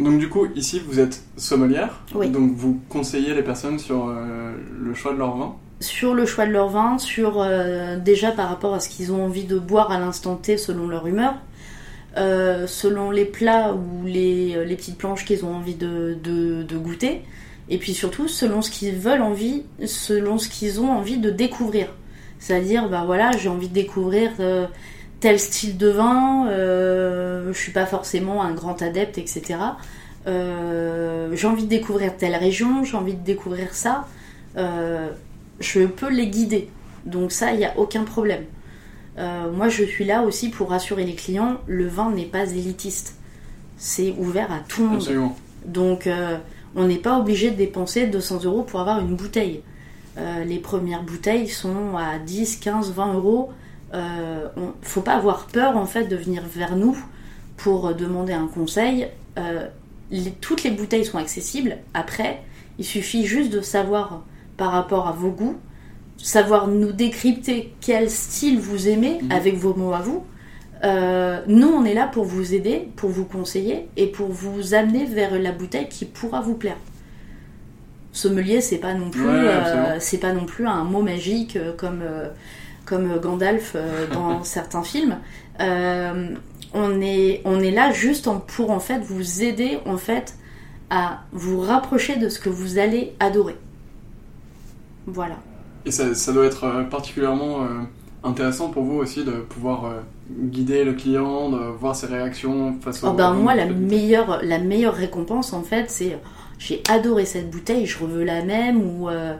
Donc 0.00 0.18
du 0.18 0.28
coup, 0.28 0.46
ici 0.54 0.80
vous 0.86 1.00
êtes 1.00 1.22
sommelière, 1.36 2.00
Oui. 2.14 2.28
donc 2.30 2.52
vous 2.54 2.80
conseillez 2.88 3.34
les 3.34 3.42
personnes 3.42 3.78
sur 3.78 4.12
le 4.80 4.94
choix 4.94 5.12
de 5.12 5.18
leur 5.18 5.36
vin. 5.36 5.54
Sur 5.80 6.14
le 6.14 6.26
choix 6.26 6.46
de 6.46 6.50
leur 6.52 6.68
vin, 6.68 6.98
sur 6.98 7.46
déjà 8.04 8.30
par 8.32 8.48
rapport 8.48 8.74
à 8.74 8.80
ce 8.80 8.88
qu'ils 8.90 9.12
ont 9.12 9.24
envie 9.24 9.44
de 9.44 9.58
boire 9.58 9.90
à 9.90 9.98
l'instant 9.98 10.36
T 10.36 10.56
selon 10.58 10.86
leur 10.88 11.06
humeur, 11.06 11.34
euh, 12.16 12.66
selon 12.68 13.10
les 13.10 13.24
plats 13.24 13.74
ou 13.74 14.06
les, 14.06 14.54
euh, 14.56 14.64
les 14.64 14.76
petites 14.76 14.98
planches 14.98 15.24
qu'ils 15.24 15.44
ont 15.44 15.54
envie 15.54 15.74
de, 15.74 16.64
goûter, 16.74 17.22
et 17.68 17.78
puis 17.78 17.92
surtout 17.92 18.28
selon 18.28 18.62
ce 18.62 18.70
qu'ils 18.70 18.96
veulent 18.96 19.22
envie, 19.22 19.64
selon 19.86 20.38
ce 20.38 20.48
qu'ils 20.48 20.80
ont 20.80 20.90
envie 20.90 21.18
de 21.18 21.30
découvrir. 21.30 21.88
C'est-à-dire, 22.38 22.88
bah 22.88 23.02
voilà, 23.04 23.32
j'ai 23.32 23.48
envie 23.48 23.68
de 23.68 23.74
découvrir 23.74 24.30
euh, 24.38 24.66
tel 25.18 25.40
style 25.40 25.76
de 25.76 25.88
vin, 25.88 26.46
euh, 26.48 27.52
je 27.52 27.58
suis 27.58 27.72
pas 27.72 27.86
forcément 27.86 28.42
un 28.42 28.52
grand 28.52 28.80
adepte, 28.82 29.18
etc. 29.18 29.58
J'ai 30.26 31.46
envie 31.46 31.64
de 31.64 31.68
découvrir 31.68 32.16
telle 32.16 32.36
région, 32.36 32.84
j'ai 32.84 32.96
envie 32.96 33.14
de 33.14 33.24
découvrir 33.24 33.74
ça. 33.74 34.06
Je 34.56 35.86
peux 35.86 36.10
les 36.10 36.28
guider. 36.28 36.68
Donc 37.06 37.32
ça, 37.32 37.52
il 37.52 37.58
n'y 37.58 37.64
a 37.64 37.74
aucun 37.76 38.04
problème. 38.04 38.44
Euh, 39.18 39.50
moi, 39.52 39.68
je 39.68 39.84
suis 39.84 40.04
là 40.04 40.22
aussi 40.22 40.48
pour 40.50 40.70
rassurer 40.70 41.04
les 41.04 41.14
clients, 41.14 41.58
le 41.66 41.86
vin 41.86 42.10
n'est 42.10 42.24
pas 42.26 42.50
élitiste. 42.50 43.16
C'est 43.76 44.14
ouvert 44.18 44.50
à 44.52 44.58
tout 44.68 44.82
le 44.82 44.88
monde. 44.88 44.96
Absolument. 44.98 45.36
Donc, 45.66 46.06
euh, 46.06 46.36
on 46.76 46.86
n'est 46.86 46.98
pas 46.98 47.18
obligé 47.18 47.50
de 47.50 47.56
dépenser 47.56 48.06
200 48.06 48.44
euros 48.44 48.62
pour 48.62 48.80
avoir 48.80 49.00
une 49.00 49.14
bouteille. 49.14 49.62
Euh, 50.18 50.44
les 50.44 50.58
premières 50.58 51.02
bouteilles 51.02 51.48
sont 51.48 51.96
à 51.96 52.18
10, 52.18 52.56
15, 52.56 52.92
20 52.92 53.14
euros. 53.14 53.50
Euh, 53.94 54.48
on- 54.56 54.72
faut 54.82 55.00
pas 55.00 55.14
avoir 55.14 55.46
peur 55.46 55.76
en 55.76 55.86
fait 55.86 56.04
de 56.06 56.16
venir 56.16 56.42
vers 56.52 56.76
nous 56.76 56.96
pour 57.56 57.94
demander 57.94 58.32
un 58.32 58.46
conseil. 58.48 59.08
Les- 60.10 60.30
toutes 60.32 60.62
les 60.64 60.70
bouteilles 60.70 61.04
sont 61.04 61.18
accessibles. 61.18 61.78
Après, 61.94 62.42
il 62.78 62.84
suffit 62.84 63.24
juste 63.26 63.52
de 63.52 63.60
savoir 63.60 64.22
par 64.56 64.70
rapport 64.72 65.08
à 65.08 65.12
vos 65.12 65.30
goûts, 65.30 65.56
savoir 66.24 66.68
nous 66.68 66.92
décrypter 66.92 67.74
quel 67.80 68.08
style 68.10 68.58
vous 68.58 68.88
aimez 68.88 69.18
Mhm. 69.22 69.30
avec 69.32 69.56
vos 69.56 69.74
mots 69.74 69.92
à 69.92 70.00
vous. 70.00 70.24
Euh, 70.82 71.40
nous, 71.46 71.68
on 71.68 71.84
est 71.84 71.94
là 71.94 72.06
pour 72.06 72.24
vous 72.24 72.54
aider, 72.54 72.88
pour 72.96 73.10
vous 73.10 73.24
conseiller 73.24 73.88
et 73.96 74.06
pour 74.06 74.28
vous 74.28 74.74
amener 74.74 75.04
vers 75.04 75.38
la 75.38 75.52
bouteille 75.52 75.88
qui 75.88 76.04
pourra 76.04 76.40
vous 76.40 76.54
plaire. 76.54 76.76
Sommelier, 78.12 78.60
c'est 78.60 78.78
pas 78.78 78.94
non 78.94 79.10
plus, 79.10 79.24
Ouais, 79.26 79.32
euh, 79.32 79.96
c'est 80.00 80.18
pas 80.18 80.32
non 80.32 80.46
plus 80.46 80.66
un 80.66 80.84
mot 80.84 81.02
magique 81.02 81.56
euh, 81.56 81.72
comme 81.76 82.00
euh, 82.02 82.28
comme 82.84 83.18
Gandalf 83.18 83.72
euh, 83.74 84.06
dans 84.12 84.42
certains 84.56 84.82
films. 84.82 85.18
Euh, 85.60 86.34
on 86.74 87.00
est 87.00 87.40
on 87.44 87.60
est 87.60 87.70
là 87.70 87.92
juste 87.92 88.28
pour 88.46 88.70
en 88.70 88.80
fait 88.80 88.98
vous 89.00 89.42
aider 89.42 89.78
en 89.86 89.96
fait 89.96 90.36
à 90.90 91.20
vous 91.32 91.60
rapprocher 91.60 92.16
de 92.16 92.28
ce 92.28 92.38
que 92.38 92.48
vous 92.50 92.78
allez 92.78 93.14
adorer. 93.20 93.56
Voilà. 95.06 95.36
Et 95.86 95.90
ça, 95.90 96.14
ça 96.14 96.32
doit 96.32 96.46
être 96.46 96.64
euh, 96.64 96.82
particulièrement 96.84 97.62
euh, 97.62 97.66
intéressant 98.22 98.70
pour 98.70 98.84
vous 98.84 98.96
aussi 98.98 99.24
de 99.24 99.32
pouvoir 99.32 99.84
euh, 99.84 100.00
guider 100.30 100.84
le 100.84 100.94
client, 100.94 101.50
de 101.50 101.58
voir 101.78 101.94
ses 101.94 102.06
réactions 102.06 102.76
face 102.80 103.02
au. 103.04 103.08
Oh 103.08 103.12
ben 103.12 103.32
au- 103.32 103.34
moi 103.42 103.54
la 103.54 103.66
meilleure 103.66 104.40
la 104.42 104.58
meilleure 104.58 104.94
récompense 104.94 105.52
en 105.52 105.62
fait 105.62 105.90
c'est 105.90 106.18
j'ai 106.58 106.82
adoré 106.88 107.26
cette 107.26 107.50
bouteille, 107.50 107.84
je 107.86 107.98
veux 107.98 108.24
la 108.24 108.42
même 108.44 108.80
ou 108.80 109.08
euh, 109.10 109.34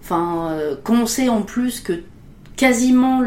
enfin 0.00 0.50
euh, 0.50 0.76
quand 0.82 1.02
on 1.02 1.06
sait 1.06 1.28
en 1.30 1.42
plus 1.42 1.80
que 1.80 1.94
quasiment 2.56 3.22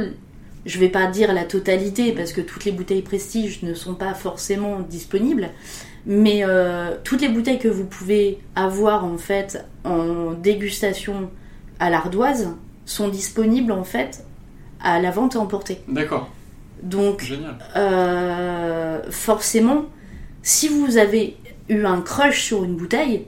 je 0.65 0.77
vais 0.79 0.89
pas 0.89 1.07
dire 1.07 1.33
la 1.33 1.45
totalité 1.45 2.11
parce 2.11 2.31
que 2.33 2.41
toutes 2.41 2.65
les 2.65 2.71
bouteilles 2.71 3.01
prestige 3.01 3.63
ne 3.63 3.73
sont 3.73 3.95
pas 3.95 4.13
forcément 4.13 4.79
disponibles 4.81 5.49
mais 6.05 6.41
euh, 6.43 6.95
toutes 7.03 7.21
les 7.21 7.29
bouteilles 7.29 7.59
que 7.59 7.67
vous 7.67 7.85
pouvez 7.85 8.39
avoir 8.55 9.05
en 9.05 9.17
fait 9.17 9.65
en 9.85 10.33
dégustation 10.33 11.29
à 11.79 11.89
l'ardoise 11.89 12.49
sont 12.85 13.07
disponibles 13.07 13.71
en 13.71 13.83
fait 13.83 14.25
à 14.81 14.99
la 14.99 15.11
vente 15.11 15.35
et 15.35 15.37
emportée. 15.37 15.79
D'accord, 15.87 16.29
Donc 16.83 17.31
euh, 17.75 19.01
forcément, 19.11 19.85
si 20.41 20.67
vous 20.67 20.97
avez 20.97 21.37
eu 21.67 21.85
un 21.85 22.01
crush 22.01 22.41
sur 22.43 22.63
une 22.63 22.75
bouteille, 22.75 23.25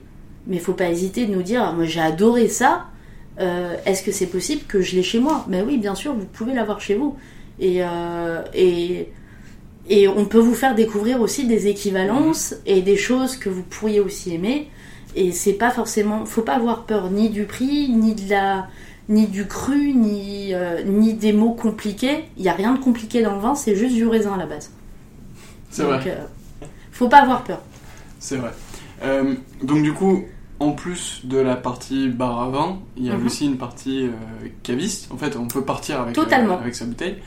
mais 0.47 0.57
faut 0.57 0.73
pas 0.73 0.89
hésiter 0.89 1.25
de 1.25 1.33
nous 1.33 1.43
dire, 1.43 1.73
moi 1.73 1.85
j'ai 1.85 1.99
adoré 1.99 2.47
ça, 2.47 2.87
euh, 3.39 3.75
est-ce 3.85 4.03
que 4.03 4.11
c'est 4.11 4.27
possible 4.27 4.63
que 4.67 4.81
je 4.81 4.95
l'ai 4.95 5.03
chez 5.03 5.19
moi? 5.19 5.45
Mais 5.47 5.61
oui, 5.61 5.77
bien 5.77 5.95
sûr, 5.95 6.13
vous 6.13 6.25
pouvez 6.25 6.53
l'avoir 6.53 6.81
chez 6.81 6.95
vous. 6.95 7.15
Et, 7.59 7.83
euh, 7.83 8.41
et, 8.53 9.09
et 9.89 10.07
on 10.07 10.25
peut 10.25 10.39
vous 10.39 10.55
faire 10.55 10.75
découvrir 10.75 11.21
aussi 11.21 11.47
des 11.47 11.67
équivalences 11.67 12.55
et 12.65 12.81
des 12.81 12.97
choses 12.97 13.37
que 13.37 13.49
vous 13.49 13.63
pourriez 13.63 13.99
aussi 13.99 14.33
aimer. 14.33 14.69
Et 15.15 15.31
c'est 15.31 15.53
pas 15.53 15.71
forcément, 15.71 16.25
faut 16.25 16.41
pas 16.41 16.55
avoir 16.55 16.83
peur 16.83 17.09
ni 17.09 17.29
du 17.29 17.43
prix, 17.43 17.89
ni 17.89 18.15
de 18.15 18.29
la, 18.29 18.67
ni 19.09 19.27
du 19.27 19.45
cru, 19.47 19.93
ni, 19.93 20.53
euh, 20.53 20.83
ni 20.83 21.13
des 21.13 21.33
mots 21.33 21.53
compliqués. 21.53 22.25
Il 22.37 22.43
y 22.43 22.49
a 22.49 22.53
rien 22.53 22.73
de 22.73 22.79
compliqué 22.79 23.21
dans 23.21 23.33
le 23.35 23.41
vin, 23.41 23.55
c'est 23.55 23.75
juste 23.75 23.93
du 23.95 24.07
raisin 24.07 24.33
à 24.33 24.37
la 24.37 24.45
base. 24.45 24.71
C'est 25.69 25.83
vrai, 25.83 25.99
euh, 26.07 26.65
faut 26.91 27.07
pas 27.09 27.21
avoir 27.21 27.43
peur. 27.43 27.61
c'est 28.19 28.37
vrai. 28.37 28.51
Euh, 29.03 29.35
donc 29.63 29.81
du 29.83 29.93
coup, 29.93 30.23
en 30.59 30.71
plus 30.73 31.21
de 31.23 31.37
la 31.37 31.55
partie 31.55 32.07
bar 32.09 32.39
à 32.41 32.49
vin, 32.49 32.79
il 32.95 33.05
y 33.05 33.09
a 33.09 33.17
Mhm. 33.17 33.25
aussi 33.25 33.45
une 33.47 33.57
partie 33.57 34.03
euh, 34.05 34.47
caviste. 34.63 35.11
En 35.11 35.17
fait, 35.17 35.35
on 35.35 35.47
peut 35.47 35.63
partir 35.63 36.01
avec, 36.01 36.13
Totalement. 36.13 36.59
avec 36.59 36.75
sa 36.75 36.85
bouteille. 36.85 37.17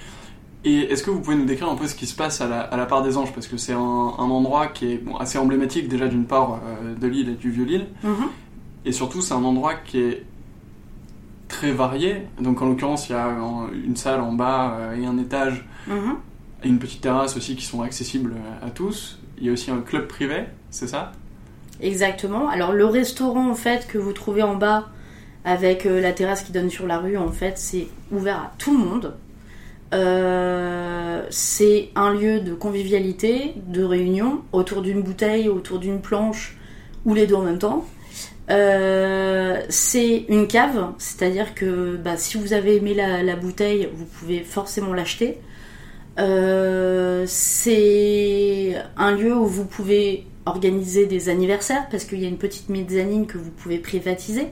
Et 0.67 0.91
est-ce 0.93 1.03
que 1.03 1.11
vous 1.11 1.21
pouvez 1.21 1.37
nous 1.37 1.45
décrire 1.45 1.69
un 1.69 1.75
peu 1.77 1.87
ce 1.87 1.95
qui 1.95 2.07
se 2.07 2.15
passe 2.17 2.41
à 2.41 2.47
la, 2.49 2.61
à 2.63 2.77
la 2.77 2.87
part 2.87 3.03
des 3.03 3.17
anges? 3.19 3.33
Parce 3.33 3.47
que 3.47 3.57
c'est 3.59 3.75
un, 3.75 3.79
un 3.79 4.31
endroit 4.31 4.69
qui 4.69 4.93
est 4.93 4.97
bon, 4.97 5.17
assez 5.17 5.37
emblématique 5.39 5.89
déjà 5.89 6.09
d'une 6.09 6.25
part 6.25 6.61
euh, 6.65 6.95
de 6.95 7.07
l'île 7.07 7.29
et 7.29 7.35
du 7.35 7.51
Vieux-Lille. 7.51 7.87
Mhm. 8.03 8.29
Et 8.87 8.93
surtout, 8.93 9.21
c'est 9.21 9.35
un 9.35 9.45
endroit 9.45 9.75
qui 9.75 9.99
est 10.01 10.25
très 11.49 11.73
varié. 11.73 12.23
Donc, 12.41 12.63
en 12.63 12.67
l'occurrence, 12.69 13.09
il 13.09 13.13
y 13.13 13.15
a 13.15 13.29
une 13.85 13.97
salle 13.97 14.21
en 14.21 14.33
bas 14.33 14.75
euh, 14.79 14.97
et 14.97 15.05
un 15.07 15.19
étage 15.19 15.65
Mhm. 15.87 16.17
et 16.63 16.69
une 16.69 16.79
petite 16.79 17.03
terrasse 17.03 17.37
aussi 17.37 17.57
qui 17.57 17.65
sont 17.67 17.83
accessibles 17.83 18.35
à 18.63 18.71
tous. 18.71 19.19
Il 19.39 19.47
y 19.47 19.51
a 19.51 19.53
aussi 19.53 19.71
un 19.71 19.81
club 19.81 20.07
privé, 20.09 20.45
c'est 20.71 20.89
ça? 20.89 21.13
Exactement. 21.81 22.49
Alors 22.49 22.73
le 22.73 22.87
restaurant 22.87 23.51
en 23.51 23.55
fait 23.55 23.87
que 23.87 23.99
vous 23.99 24.13
trouvez 24.15 24.43
en 24.43 24.55
bas 24.55 24.89
avec 25.45 25.85
euh, 25.85 26.01
la 26.01 26.13
terrasse 26.13 26.43
qui 26.43 26.53
donne 26.53 26.71
sur 26.71 26.87
la 26.87 26.99
rue 26.99 27.19
en 27.19 27.31
fait 27.33 27.59
c'est 27.59 27.89
ouvert 28.13 28.37
à 28.39 28.53
tout 28.57 28.73
le 28.73 28.79
monde. 28.83 29.15
Euh, 29.95 31.23
c'est 31.31 31.91
un 31.95 32.13
lieu 32.13 32.41
de 32.41 32.55
convivialité, 32.55 33.55
de 33.69 33.85
réunion 33.85 34.43
autour 34.53 34.83
d'une 34.83 35.03
bouteille, 35.03 35.49
autour 35.49 35.79
d'une 35.79 36.01
planche 36.01 36.57
ou 37.05 37.15
les 37.15 37.27
deux 37.27 37.37
en 37.37 37.43
même 37.43 37.59
temps. 37.59 37.85
Euh, 38.51 39.63
c'est 39.69 40.25
une 40.29 40.47
cave, 40.47 40.93
c'est-à-dire 40.99 41.55
que 41.55 41.97
bah, 41.97 42.17
si 42.17 42.37
vous 42.39 42.53
avez 42.53 42.77
aimé 42.77 42.95
la, 42.95 43.37
bouteille, 43.37 43.89
vous 43.95 44.05
pouvez 44.05 44.41
forcément 44.41 44.93
l'acheter. 44.93 45.39
Euh, 46.19 47.25
c'est 47.27 48.77
un 48.97 49.13
lieu 49.13 49.35
où 49.35 49.47
vous 49.47 49.65
pouvez 49.65 50.27
organiser 50.47 51.07
des 51.07 51.29
anniversaires 51.29 51.89
parce 51.91 52.05
qu'il 52.05 52.21
y 52.21 52.27
a 52.27 52.29
une 52.29 52.39
petite 52.39 52.69
mezzanine 52.69 53.27
que 53.27 53.39
vous 53.39 53.51
pouvez 53.51 53.79
privatiser. 53.79 54.49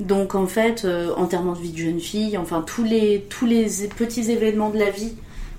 Donc 0.00 0.34
en 0.34 0.46
fait, 0.46 0.84
euh, 0.84 1.14
enterrement 1.16 1.52
de 1.52 1.58
vie 1.58 1.72
de 1.72 1.78
jeune 1.78 2.00
fille, 2.00 2.36
enfin 2.36 2.62
tous 2.62 2.84
les, 2.84 3.26
tous 3.30 3.46
les 3.46 3.66
petits 3.96 4.30
événements 4.30 4.70
de 4.70 4.78
la 4.78 4.90
vie 4.90 5.14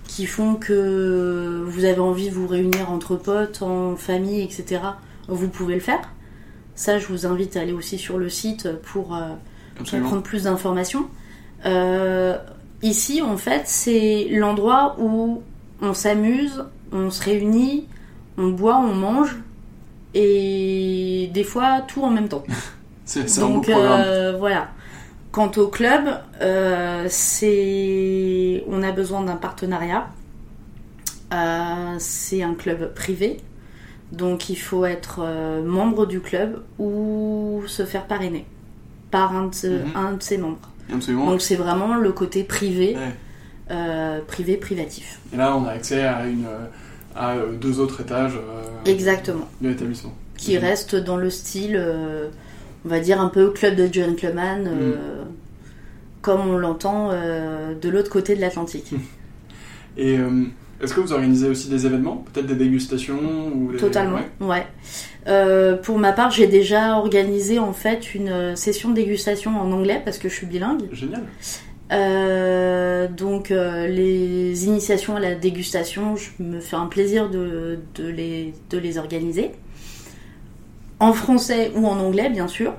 qui 0.07 0.25
font 0.25 0.55
que 0.55 1.63
vous 1.67 1.85
avez 1.85 1.99
envie 1.99 2.29
de 2.29 2.33
vous 2.33 2.47
réunir 2.47 2.91
entre 2.91 3.15
potes, 3.15 3.61
en 3.61 3.95
famille, 3.95 4.41
etc., 4.41 4.81
vous 5.27 5.49
pouvez 5.49 5.75
le 5.75 5.81
faire. 5.81 5.99
Ça, 6.75 6.99
je 6.99 7.07
vous 7.07 7.25
invite 7.25 7.57
à 7.57 7.61
aller 7.61 7.73
aussi 7.73 7.97
sur 7.97 8.17
le 8.17 8.29
site 8.29 8.69
pour, 8.83 9.15
euh, 9.15 9.33
pour 9.75 9.99
prendre 10.01 10.21
plus 10.21 10.43
d'informations. 10.43 11.07
Euh, 11.65 12.37
ici, 12.83 13.21
en 13.21 13.35
fait, 13.35 13.63
c'est 13.65 14.27
l'endroit 14.29 14.95
où 14.99 15.41
on 15.81 15.93
s'amuse, 15.93 16.63
on 16.91 17.09
se 17.09 17.23
réunit, 17.23 17.87
on 18.37 18.49
boit, 18.49 18.77
on 18.77 18.93
mange, 18.93 19.35
et 20.13 21.29
des 21.33 21.43
fois 21.43 21.81
tout 21.81 22.03
en 22.03 22.11
même 22.11 22.29
temps. 22.29 22.43
C'est 23.07 23.39
un 23.39 23.47
beau 23.47 23.53
Donc 23.55 23.69
programme. 23.69 24.01
euh, 24.05 24.35
voilà. 24.37 24.67
Quant 25.31 25.51
au 25.57 25.67
club, 25.67 26.03
euh, 26.41 27.05
c'est 27.09 28.63
on 28.67 28.83
a 28.83 28.91
besoin 28.91 29.23
d'un 29.23 29.35
partenariat. 29.37 30.07
Euh, 31.33 31.95
c'est 31.99 32.41
un 32.41 32.53
club 32.53 32.93
privé, 32.93 33.37
donc 34.13 34.49
il 34.49 34.55
faut 34.55 34.85
être 34.85 35.21
membre 35.65 36.05
du 36.05 36.21
club 36.21 36.63
ou 36.79 37.63
se 37.67 37.83
faire 37.85 38.05
parrainer 38.05 38.45
par 39.11 39.35
un 39.35 39.47
de, 39.47 39.69
Mhm. 39.69 39.91
un 39.95 40.11
de 40.13 40.23
ses 40.23 40.37
membres. 40.37 40.69
Absolument. 40.93 41.25
Donc 41.25 41.41
c'est 41.41 41.55
vraiment 41.55 41.95
le 41.95 42.11
côté 42.13 42.43
privé, 42.45 42.95
Ouais. 42.95 43.13
euh, 43.71 44.21
privé 44.25 44.55
privatif. 44.55 45.19
Et 45.33 45.37
là, 45.37 45.55
on 45.57 45.65
a 45.65 45.71
accès 45.71 46.01
à, 46.03 46.25
une, 46.27 46.47
à 47.15 47.35
deux 47.59 47.79
autres 47.81 47.99
étages 48.01 48.35
euh, 48.37 48.63
Exactement. 48.89 49.47
de 49.61 49.67
l'établissement. 49.69 50.13
Qui 50.37 50.55
Mhm. 50.55 50.61
reste 50.63 50.95
dans 50.95 51.17
le 51.17 51.29
style, 51.29 51.75
euh, 51.77 52.29
on 52.85 52.89
va 52.89 52.99
dire 52.99 53.19
un 53.21 53.29
peu 53.29 53.51
club 53.51 53.75
de 53.75 53.91
gentleman, 53.91 54.67
euh, 54.67 55.23
comme 56.21 56.41
on 56.47 56.57
l'entend 56.57 57.09
euh, 57.11 57.73
de 57.79 57.89
l'autre 57.89 58.09
côté 58.09 58.35
de 58.35 58.41
l'Atlantique. 58.41 58.93
Et 59.97 60.17
euh, 60.17 60.43
est-ce 60.81 60.93
que 60.93 60.99
vous 60.99 61.11
organisez 61.13 61.49
aussi 61.49 61.69
des 61.69 61.85
événements 61.85 62.23
Peut-être 62.31 62.45
des 62.47 62.55
dégustations 62.55 63.19
ou 63.55 63.71
des... 63.71 63.77
Totalement, 63.77 64.19
Ouais. 64.39 64.65
ouais. 65.25 65.77
Pour 65.83 65.97
ma 65.97 66.13
part, 66.13 66.31
j'ai 66.31 66.47
déjà 66.47 66.97
organisé 66.97 67.59
en 67.59 67.73
fait 67.73 68.13
une 68.15 68.55
session 68.55 68.89
de 68.89 68.95
dégustation 68.95 69.59
en 69.59 69.71
anglais 69.71 70.01
parce 70.05 70.17
que 70.17 70.29
je 70.29 70.33
suis 70.35 70.47
bilingue. 70.47 70.83
Génial. 70.91 71.23
Euh, 71.91 73.07
donc 73.07 73.49
euh, 73.51 73.87
les 73.87 74.65
initiations 74.65 75.15
à 75.15 75.19
la 75.19 75.35
dégustation, 75.35 76.15
je 76.17 76.29
me 76.43 76.59
fais 76.59 76.75
un 76.75 76.87
plaisir 76.87 77.29
de, 77.29 77.79
de 77.95 78.07
les, 78.07 78.53
de 78.69 78.77
les 78.77 78.97
organiser. 78.97 79.51
En 80.99 81.13
français 81.13 81.71
ou 81.75 81.85
en 81.87 81.99
anglais, 81.99 82.29
bien 82.29 82.47
sûr. 82.47 82.73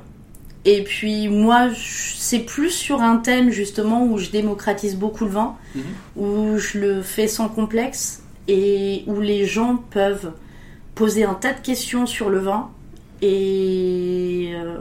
Et 0.65 0.83
puis 0.83 1.29
moi, 1.29 1.69
c'est 1.77 2.41
plus 2.41 2.71
sur 2.71 3.01
un 3.01 3.17
thème 3.19 3.51
justement 3.51 4.05
où 4.05 4.19
je 4.19 4.31
démocratise 4.31 4.97
beaucoup 4.97 5.25
le 5.25 5.31
vin, 5.31 5.57
Mhm. 5.75 5.83
où 6.17 6.59
je 6.59 6.79
le 6.79 7.03
fais 7.03 7.29
sans 7.29 7.49
complexe 7.49 8.23
et 8.49 9.05
où 9.07 9.21
les 9.21 9.47
gens 9.47 9.77
peuvent 9.91 10.33
poser 10.95 11.25
un 11.25 11.35
tas 11.35 11.53
de 11.53 11.61
questions 11.61 12.07
sur 12.07 12.29
le 12.29 12.39
vin 12.41 12.71
et 13.23 14.51
euh, 14.55 14.79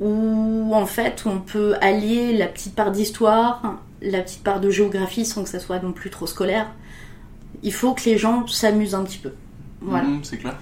où 0.00 0.74
en 0.74 0.86
fait 0.86 1.22
on 1.26 1.38
peut 1.38 1.74
allier 1.80 2.36
la 2.36 2.46
petite 2.46 2.74
part 2.74 2.90
d'histoire, 2.90 3.78
la 4.02 4.20
petite 4.20 4.42
part 4.42 4.60
de 4.60 4.70
géographie 4.70 5.24
sans 5.24 5.42
que 5.44 5.48
ça 5.48 5.60
soit 5.60 5.78
non 5.82 5.92
plus 5.92 6.10
trop 6.10 6.26
scolaire. 6.26 6.66
Il 7.62 7.72
faut 7.72 7.94
que 7.94 8.04
les 8.04 8.18
gens 8.18 8.46
s'amusent 8.46 8.94
un 8.94 9.04
petit 9.04 9.18
peu. 9.18 9.32
Voilà. 9.80 10.08
Mhm, 10.08 10.24
c'est 10.24 10.36
clair. 10.38 10.56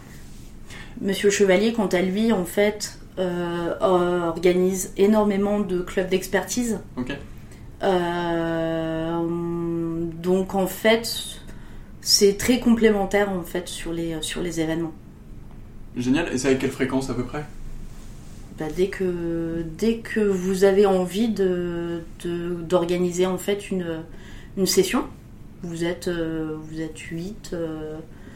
Monsieur 1.00 1.30
Chevalier, 1.30 1.72
quant 1.72 1.86
à 1.88 2.00
lui, 2.02 2.32
en 2.32 2.44
fait, 2.44 2.98
euh, 3.18 3.74
organise 3.80 4.92
énormément 4.96 5.60
de 5.60 5.80
clubs 5.80 6.08
d'expertise. 6.08 6.78
Euh, 7.82 9.20
donc 10.22 10.54
en 10.54 10.66
fait, 10.66 11.38
c'est 12.00 12.36
très 12.38 12.60
complémentaire 12.60 13.30
en 13.30 13.42
fait 13.42 13.68
sur 13.68 13.92
les, 13.92 14.16
sur 14.22 14.40
les 14.42 14.60
événements. 14.60 14.92
Génial. 15.96 16.32
Et 16.32 16.38
c'est 16.38 16.48
avec 16.48 16.60
quelle 16.60 16.70
fréquence 16.70 17.10
à 17.10 17.14
peu 17.14 17.24
près? 17.24 17.44
Bah, 18.58 18.66
dès, 18.76 18.86
que, 18.86 19.64
dès 19.78 19.96
que 19.98 20.20
vous 20.20 20.64
avez 20.64 20.86
envie 20.86 21.28
de, 21.28 22.00
de- 22.24 22.54
d'organiser 22.62 23.26
en 23.26 23.38
fait 23.38 23.70
une, 23.70 24.02
une 24.56 24.66
session, 24.66 25.04
vous 25.62 25.84
êtes, 25.84 26.08
euh, 26.08 26.56
vous 26.70 26.80
êtes 26.80 26.98
8, 26.98 27.50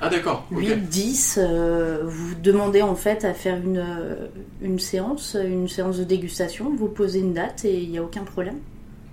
Ah 0.00 0.08
d'accord. 0.08 0.46
Ok. 0.52 0.60
8 0.60 0.88
10, 0.88 1.38
euh, 1.42 2.02
vous 2.04 2.34
demandez 2.42 2.82
en 2.82 2.94
fait 2.94 3.24
à 3.24 3.34
faire 3.34 3.56
une, 3.56 3.78
euh, 3.78 4.26
une 4.62 4.78
séance, 4.78 5.36
une 5.42 5.68
séance 5.68 5.98
de 5.98 6.04
dégustation, 6.04 6.72
vous 6.76 6.88
posez 6.88 7.18
une 7.20 7.34
date 7.34 7.64
et 7.64 7.80
il 7.82 7.90
n'y 7.90 7.98
a 7.98 8.02
aucun 8.02 8.22
problème. 8.22 8.56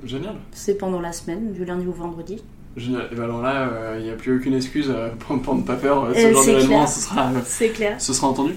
Génial. 0.04 0.36
C'est 0.52 0.76
pendant 0.78 1.02
la 1.02 1.12
semaine, 1.12 1.54
du 1.54 1.66
lundi 1.66 1.88
au 1.88 1.92
vendredi. 1.92 2.44
Génial. 2.78 3.08
Et 3.12 3.16
ben 3.16 3.24
alors 3.24 3.42
là, 3.42 3.68
euh, 3.70 3.96
il 4.00 4.06
n'y 4.06 4.12
a 4.12 4.16
plus 4.16 4.38
aucune 4.38 4.54
excuse 4.54 4.94
pour, 5.20 5.40
pour 5.42 5.56
ne 5.56 5.64
pas 5.64 5.78
faire 5.78 6.08
ce 6.14 6.20
genre 6.32 6.44
c'est 6.44 6.52
d'événement. 6.52 6.68
clair. 6.68 6.90
Ce 6.90 7.00
sera, 7.02 7.32
clair. 7.74 8.02
ce 8.02 8.14
sera 8.14 8.28
entendu. 8.28 8.54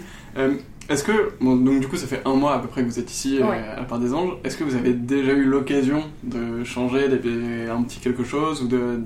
Est-ce 0.89 1.05
que, 1.05 1.33
bon, 1.41 1.57
donc 1.57 1.81
du 1.81 1.87
coup, 1.89 1.97
ça 1.97 2.07
fait 2.07 2.23
un 2.25 2.35
mois 2.35 2.55
à 2.55 2.59
peu 2.61 2.69
près 2.69 2.83
que 2.83 2.87
vous 2.89 2.99
êtes 2.99 3.11
ici 3.11 3.41
Ouais. 3.43 3.59
à 3.59 3.77
la 3.77 3.83
part 3.85 3.99
des 3.99 4.15
anges. 4.15 4.33
Est-ce 4.43 4.57
que 4.57 4.65
vous 4.65 4.75
avez 4.75 4.95
déjà 4.95 5.33
eu 5.33 5.45
l'occasion 5.45 6.03
de 6.23 6.65
changer 6.65 7.05
un 7.71 7.83
petit 7.83 8.01
quelque 8.01 8.25
chose 8.25 8.63
ou 8.63 8.69
de 8.69 9.01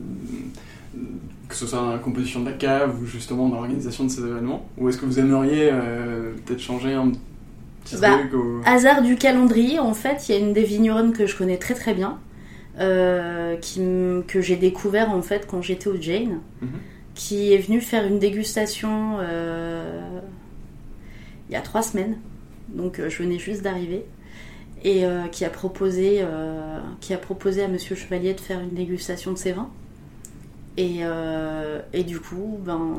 que 1.52 1.58
ce 1.58 1.66
soit 1.66 1.78
dans 1.80 1.90
la 1.90 1.98
composition 1.98 2.40
de 2.40 2.46
la 2.46 2.52
cave 2.56 3.00
ou 3.00 3.06
justement 3.06 3.48
dans 3.48 3.56
l'organisation 3.56 4.04
de 4.04 4.08
ces 4.10 4.20
événements 4.22 4.66
Ou 4.78 4.88
est-ce 4.88 4.98
que 4.98 5.06
vous 5.06 5.18
aimeriez 5.20 5.68
euh, 5.70 6.32
peut-être 6.46 6.60
changer 6.60 6.94
un 6.94 7.12
petit 7.84 7.96
Bah, 8.00 8.18
truc 8.18 8.32
ou- 8.34 8.60
Hasard 8.64 9.02
du 9.02 9.16
calendrier, 9.16 9.78
en 9.78 9.92
fait, 9.94 10.28
il 10.28 10.32
y 10.34 10.38
a 10.38 10.40
une 10.40 10.52
des 10.52 10.64
vigneronnes 10.64 11.12
que 11.12 11.26
je 11.26 11.36
connais 11.36 11.58
très 11.58 11.74
très 11.74 11.94
bien, 11.94 12.18
euh, 12.80 13.56
qui 13.56 13.80
que 14.26 14.40
j'ai 14.40 14.56
découvert 14.56 15.10
en 15.10 15.20
fait 15.22 15.46
quand 15.46 15.60
j'étais 15.62 15.88
au 15.88 16.00
Jane, 16.00 16.40
Mhm. 16.62 16.68
qui 17.14 17.52
est 17.52 17.58
venue 17.58 17.80
faire 17.82 18.06
une 18.06 18.18
dégustation 18.18 19.18
euh, 19.20 20.00
il 21.48 21.52
y 21.52 21.56
a 21.56 21.60
trois 21.60 21.82
semaines, 21.82 22.16
donc 22.68 23.00
je 23.06 23.22
venais 23.22 23.38
juste 23.38 23.62
d'arriver, 23.62 24.04
et 24.84 25.04
qui 25.30 25.44
a 25.44 25.50
proposé, 25.50 26.24
qui 27.00 27.12
a 27.14 27.18
proposé 27.18 27.62
à 27.62 27.68
Monsieur 27.68 27.94
Chevalier 27.94 28.32
de 28.34 28.40
faire 28.40 28.58
une 28.60 28.70
dégustation 28.70 29.32
de 29.32 29.38
ses 29.38 29.52
vins, 29.52 29.68
et, 30.76 30.98
euh, 31.02 31.80
et 31.92 32.04
du 32.04 32.18
coup, 32.20 32.58
ben 32.64 32.94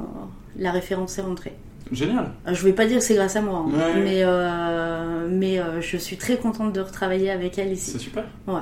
la 0.57 0.71
référence 0.71 1.17
est 1.17 1.21
rentrée. 1.21 1.53
Génial. 1.91 2.31
Euh, 2.47 2.53
Je 2.53 2.63
vais 2.63 2.73
pas 2.73 2.85
dire 2.85 2.99
que 2.99 3.03
c'est 3.03 3.15
grâce 3.15 3.35
à 3.35 3.41
moi, 3.41 3.65
hein, 3.67 3.71
Ouais. 3.77 4.01
mais, 4.03 4.21
euh, 4.23 5.27
mais 5.29 5.59
euh, 5.59 5.81
je 5.81 5.97
suis 5.97 6.17
très 6.17 6.37
contente 6.37 6.73
de 6.73 6.81
retravailler 6.81 7.29
avec 7.29 7.57
elle 7.57 7.75
C'est 7.77 7.91
ici. 7.95 7.99
super. 7.99 8.23
Ouais. 8.47 8.61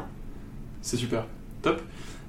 C'est 0.81 0.97
super. 0.97 1.25
Top. 1.61 1.81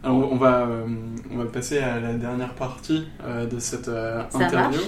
Alors 0.04 0.30
on 0.32 0.36
va, 0.36 0.62
euh, 0.66 0.84
on 1.32 1.38
va 1.38 1.44
passer 1.46 1.78
à 1.78 1.98
la 2.00 2.14
dernière 2.14 2.54
partie 2.54 3.06
de 3.50 3.58
cette 3.58 3.88
interview. 4.34 4.80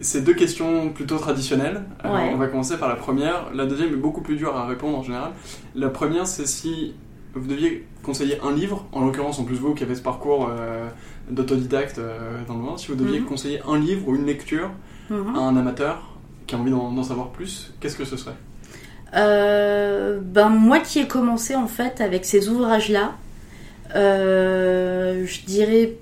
C'est 0.00 0.22
deux 0.24 0.34
questions 0.34 0.90
plutôt 0.90 1.18
traditionnelles. 1.18 1.82
Ouais. 2.04 2.30
On 2.32 2.36
va 2.36 2.46
commencer 2.46 2.78
par 2.78 2.88
la 2.88 2.96
première. 2.96 3.52
La 3.54 3.66
deuxième 3.66 3.92
est 3.92 3.96
beaucoup 3.96 4.22
plus 4.22 4.36
dure 4.36 4.56
à 4.56 4.66
répondre 4.66 4.98
en 4.98 5.02
général. 5.02 5.32
La 5.74 5.90
première, 5.90 6.26
c'est 6.26 6.46
si 6.46 6.94
vous 7.34 7.46
deviez 7.48 7.86
conseiller 8.02 8.38
un 8.42 8.52
livre, 8.52 8.86
en 8.92 9.04
l'occurrence 9.04 9.38
en 9.38 9.44
plus 9.44 9.56
vous 9.56 9.74
qui 9.74 9.82
avez 9.84 9.94
ce 9.94 10.02
parcours 10.02 10.48
euh, 10.50 10.88
d'autodidacte 11.30 11.98
euh, 11.98 12.40
dans 12.48 12.56
le 12.56 12.64
vin, 12.64 12.76
si 12.76 12.88
vous 12.88 12.94
deviez 12.96 13.20
Mhm. 13.20 13.26
conseiller 13.26 13.60
un 13.68 13.78
livre 13.78 14.08
ou 14.08 14.16
une 14.16 14.26
lecture 14.26 14.70
Mhm. 15.10 15.36
à 15.36 15.38
un 15.40 15.56
amateur 15.56 16.16
qui 16.46 16.54
a 16.54 16.58
envie 16.58 16.70
d'en 16.70 17.02
savoir 17.04 17.28
plus, 17.28 17.72
qu'est-ce 17.80 17.96
que 17.96 18.04
ce 18.04 18.16
serait? 18.16 18.34
Euh, 19.14 20.20
ben 20.22 20.48
moi 20.48 20.78
qui 20.80 21.00
ai 21.00 21.06
commencé 21.08 21.54
en 21.56 21.66
fait 21.66 22.00
avec 22.00 22.24
ces 22.24 22.48
ouvrages-là, 22.48 23.12
euh, 23.96 25.24
je 25.26 25.40
dirais 25.46 25.94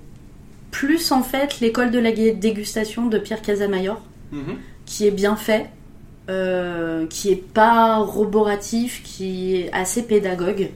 plus 0.71 1.11
en 1.11 1.23
fait 1.23 1.59
l'école 1.59 1.89
de 1.91 1.99
la 1.99 2.11
dégustation 2.11 3.07
de 3.07 3.17
Pierre 3.17 3.41
Casamayor, 3.41 4.01
Mhm. 4.31 4.57
qui 4.85 5.07
est 5.07 5.11
bien 5.11 5.35
fait, 5.35 5.69
qui 7.09 7.31
est 7.31 7.43
pas 7.53 7.97
roboratif, 7.97 9.01
qui 9.03 9.55
est 9.55 9.71
assez 9.73 10.03
pédagogue. 10.03 10.69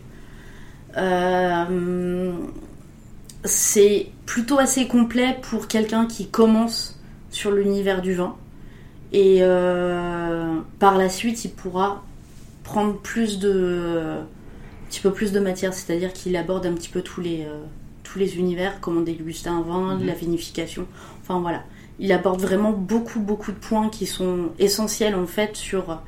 Euh, 0.97 2.31
c'est 3.43 4.07
plutôt 4.25 4.59
assez 4.59 4.87
complet 4.87 5.37
pour 5.41 5.67
quelqu'un 5.67 6.05
qui 6.05 6.27
commence 6.27 6.99
sur 7.29 7.51
l'univers 7.51 8.01
du 8.01 8.13
vin. 8.13 8.35
Et 9.11 9.39
euh, 9.41 10.59
par 10.79 10.97
la 10.97 11.09
suite, 11.09 11.45
il 11.45 11.51
pourra 11.51 12.03
prendre 12.63 12.97
plus 12.99 13.39
de, 13.39 14.19
un 14.21 14.89
petit 14.89 15.01
peu 15.01 15.11
plus 15.11 15.31
de 15.31 15.39
matière, 15.39 15.73
c'est-à-dire 15.73 16.13
qu'il 16.13 16.35
aborde 16.37 16.65
un 16.65 16.73
petit 16.73 16.89
peu 16.89 17.01
tous 17.01 17.21
les, 17.21 17.43
euh, 17.43 17.59
tous 18.03 18.17
les 18.17 18.37
univers, 18.37 18.79
comment 18.81 19.01
déguster 19.01 19.49
un 19.49 19.61
vin, 19.61 19.97
Mhm. 19.97 20.05
la 20.07 20.13
vinification. 20.13 20.87
Enfin 21.21 21.39
voilà, 21.39 21.63
il 21.99 22.11
aborde 22.11 22.41
vraiment 22.41 22.71
beaucoup 22.71 23.19
beaucoup 23.19 23.51
de 23.51 23.57
points 23.57 23.89
qui 23.89 24.05
sont 24.07 24.49
essentiels 24.59 25.15
en 25.15 25.27
fait 25.27 25.55
sur 25.55 25.99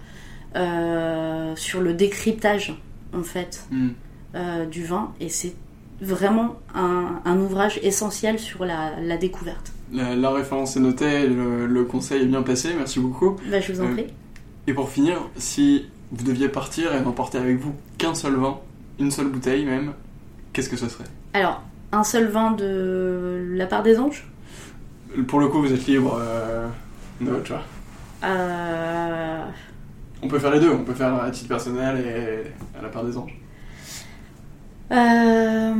euh, 0.56 1.54
sur 1.58 1.82
le 1.82 1.94
décryptage 1.94 2.76
en 3.14 3.24
fait 3.24 3.66
Hmm. 3.72 3.90
Euh, 4.36 4.66
du 4.66 4.84
vin 4.84 5.14
et 5.20 5.30
c'est 5.30 5.54
vraiment 6.02 6.56
un, 6.74 7.22
un 7.24 7.40
ouvrage 7.40 7.80
essentiel 7.82 8.38
sur 8.40 8.66
la, 8.66 9.00
la 9.02 9.18
découverte. 9.18 9.72
La, 9.94 10.16
la 10.16 10.32
référence 10.32 10.76
est 10.76 10.82
notée, 10.82 11.28
le, 11.28 11.66
le 11.68 11.84
conseil 11.86 12.24
est 12.24 12.26
bien 12.28 12.42
passé, 12.44 12.74
merci 12.78 13.00
beaucoup. 13.00 13.38
Bah, 13.50 13.60
je 13.62 13.72
vous 13.72 13.82
en 13.82 13.86
Euh, 13.86 13.94
prie. 13.94 14.08
Et 14.68 14.74
pour 14.74 14.90
finir, 14.90 15.18
si 15.38 15.86
vous 16.12 16.24
deviez 16.26 16.50
partir 16.50 16.94
et 16.94 17.02
n'emporter 17.02 17.38
avec 17.38 17.58
vous 17.60 17.74
qu'un 17.98 18.14
seul 18.16 18.36
vin, 18.36 18.58
une 19.00 19.12
seule 19.12 19.28
bouteille 19.28 19.64
même, 19.66 19.94
qu'est-ce 20.54 20.70
que 20.70 20.76
ce 20.78 20.90
serait? 20.90 21.06
Alors, 21.34 21.62
un 21.92 22.04
seul 22.04 22.28
vin 22.28 22.52
de 22.52 23.48
la 23.54 23.68
part 23.68 23.84
des 23.84 23.98
anges? 24.00 24.28
Pour 25.28 25.40
le 25.40 25.48
coup, 25.48 25.62
vous 25.62 25.72
êtes 25.72 25.86
libre 25.86 26.18
euh, 26.20 26.68
de 27.22 27.30
votre 27.30 27.46
choix. 27.46 27.62
Euh, 28.24 29.44
On 30.22 30.28
peut 30.28 30.40
faire 30.40 30.52
les 30.52 30.60
deux, 30.60 30.72
on 30.72 30.84
peut 30.84 30.94
faire 30.94 31.14
à 31.16 31.30
titre 31.32 31.48
personnel 31.48 32.04
et 32.06 32.78
à 32.78 32.82
la 32.82 32.90
part 32.90 33.06
des 33.06 33.16
anges. 33.18 33.38
Euh, 34.92 35.74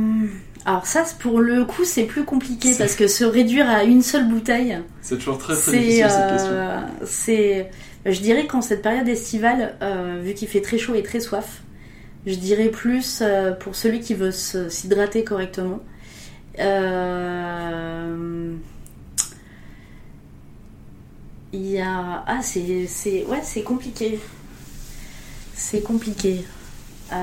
alors 0.64 0.86
ça, 0.86 1.04
pour 1.18 1.40
le 1.40 1.64
coup, 1.64 1.84
c'est 1.84 2.04
plus 2.04 2.24
compliqué 2.24 2.72
parce 2.76 2.96
que 2.96 3.06
se 3.06 3.24
réduire 3.24 3.68
à 3.68 3.84
une 3.84 4.02
seule 4.02 4.28
bouteille, 4.28 4.78
C'est 5.02 5.16
toujours 5.18 5.38
très 5.38 5.54
très 5.54 5.78
difficile 5.78 6.06
cette 6.10 6.30
question. 6.30 6.50
euh, 6.52 6.80
c'est, 7.04 7.70
je 8.04 8.20
dirais 8.20 8.46
qu'en 8.46 8.60
cette 8.62 8.82
période 8.82 9.08
estivale, 9.08 9.76
euh, 9.82 10.20
vu 10.24 10.34
qu'il 10.34 10.48
fait 10.48 10.60
très 10.60 10.78
chaud 10.78 10.94
et 10.94 11.02
très 11.02 11.20
soif, 11.20 11.62
je 12.26 12.34
dirais 12.34 12.68
plus 12.68 13.20
euh, 13.22 13.52
pour 13.52 13.76
celui 13.76 14.00
qui 14.00 14.14
veut 14.14 14.32
s'hydrater 14.32 15.22
correctement. 15.22 15.80
Il 21.52 21.70
y 21.70 21.78
a 21.80 22.24
ah 22.26 22.40
c'est 22.42 22.86
c'est 22.86 23.24
ouais 23.26 23.40
c'est 23.42 23.62
compliqué 23.62 24.18
c'est 25.54 25.82
compliqué. 25.82 26.44
Euh, 27.12 27.16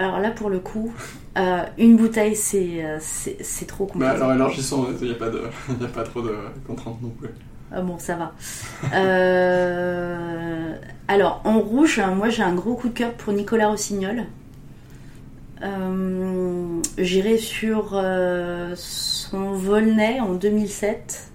Alors 0.00 0.18
là, 0.18 0.30
pour 0.30 0.48
le 0.48 0.60
coup, 0.60 0.90
euh, 1.36 1.62
une 1.76 1.98
bouteille, 1.98 2.34
c'est 2.34 2.82
euh, 2.84 2.96
c'est 3.00 3.36
c'est 3.44 3.66
trop 3.66 3.84
compliqué. 3.84 4.06
Bah 4.06 4.12
alors 4.12 4.32
élargissons, 4.32 4.86
il 4.98 5.08
n'y 5.08 5.12
a, 5.12 5.16
pas 5.16 5.28
de- 5.28 5.42
y 5.80 5.84
a 5.84 5.88
pas 5.88 6.04
trop 6.04 6.22
de 6.22 6.34
contraintes 6.66 7.02
non 7.02 7.10
plus. 7.10 7.28
Ah 7.70 7.82
bon, 7.82 7.98
ça 7.98 8.16
va. 8.16 8.32
Euh, 8.94 10.74
Alors, 11.06 11.42
en 11.44 11.60
rouge, 11.60 12.00
moi 12.16 12.30
j'ai 12.30 12.42
un 12.42 12.54
gros 12.54 12.74
coup 12.74 12.88
de 12.88 12.94
cœur 12.94 13.12
pour 13.12 13.34
Nicolas 13.34 13.68
Rossignol. 13.68 14.24
Euh, 15.62 16.80
J'irai 16.96 17.36
sur 17.36 17.90
son 18.76 19.52
Volnay 19.52 20.18
en 20.20 20.32
2007. 20.32 21.30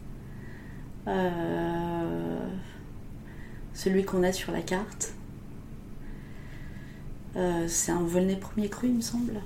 Euh, 1.07 2.39
Celui 3.75 4.03
qu'on 4.05 4.23
a 4.23 4.31
sur 4.31 4.51
la 4.51 4.61
carte. 4.61 5.13
Euh, 7.35 7.65
C'est 7.67 7.91
un 7.91 8.01
Volnay 8.03 8.35
premier 8.35 8.69
cru, 8.69 8.87
il 8.87 8.95
me 8.95 9.01
semble. 9.01 9.41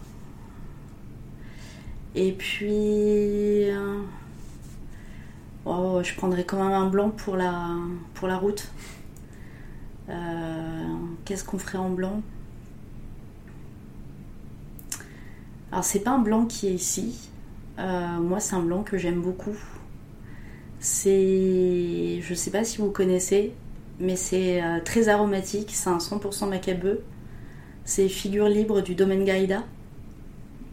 Et 2.16 2.32
puis. 2.32 3.70
euh, 3.72 4.02
Oh, 5.66 6.02
je 6.04 6.14
prendrais 6.16 6.44
quand 6.46 6.58
même 6.64 6.74
un 6.74 6.88
blanc 6.90 7.10
pour 7.12 7.36
la, 7.36 7.68
pour 8.14 8.28
la 8.28 8.38
route. 8.38 8.68
Euh, 10.10 10.96
Qu'est-ce 11.26 11.44
qu'on 11.44 11.60
ferait 11.60 11.78
en 11.78 11.90
blanc? 11.90 12.22
Alors, 15.72 15.84
c'est 15.84 16.00
pas 16.02 16.12
un 16.12 16.20
blanc 16.20 16.46
qui 16.46 16.68
est 16.68 16.74
ici. 16.74 17.30
Moi, 17.78 18.40
c'est 18.40 18.56
un 18.56 18.62
blanc 18.62 18.84
que 18.84 18.98
j'aime 18.98 19.22
beaucoup. 19.22 19.56
C'est. 20.80 22.22
Je 22.22 22.34
sais 22.34 22.52
pas 22.52 22.64
si 22.64 22.78
vous 22.80 22.92
connaissez, 22.92 23.54
mais 24.00 24.16
c'est 24.16 24.62
très 24.86 25.10
aromatique. 25.10 25.72
C'est 25.74 25.90
un 25.90 26.00
100% 26.00 26.50
macabeux. 26.50 27.02
C'est 27.90 28.08
figure 28.08 28.48
libre 28.48 28.82
du 28.82 28.94
domaine 28.94 29.26
Gaïda. 29.26 29.64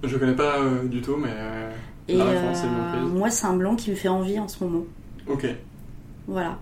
Je 0.05 0.19
connais 0.19 0.35
pas 0.35 0.59
euh, 0.59 0.85
du 0.85 1.01
tout, 1.01 1.17
mais 1.17 1.31
euh, 1.33 1.71
Et 2.09 2.21
euh, 2.21 3.07
moi, 3.07 3.31
c'est 3.31 3.47
un 3.47 3.57
blanc 3.57 3.75
qui 3.75 3.91
me 3.91 3.97
fait 3.97 4.09
envie 4.09 4.39
en 4.39 4.47
ce 4.49 4.63
moment. 4.63 4.85
Ok, 5.27 5.47
Voilà. 6.29 6.59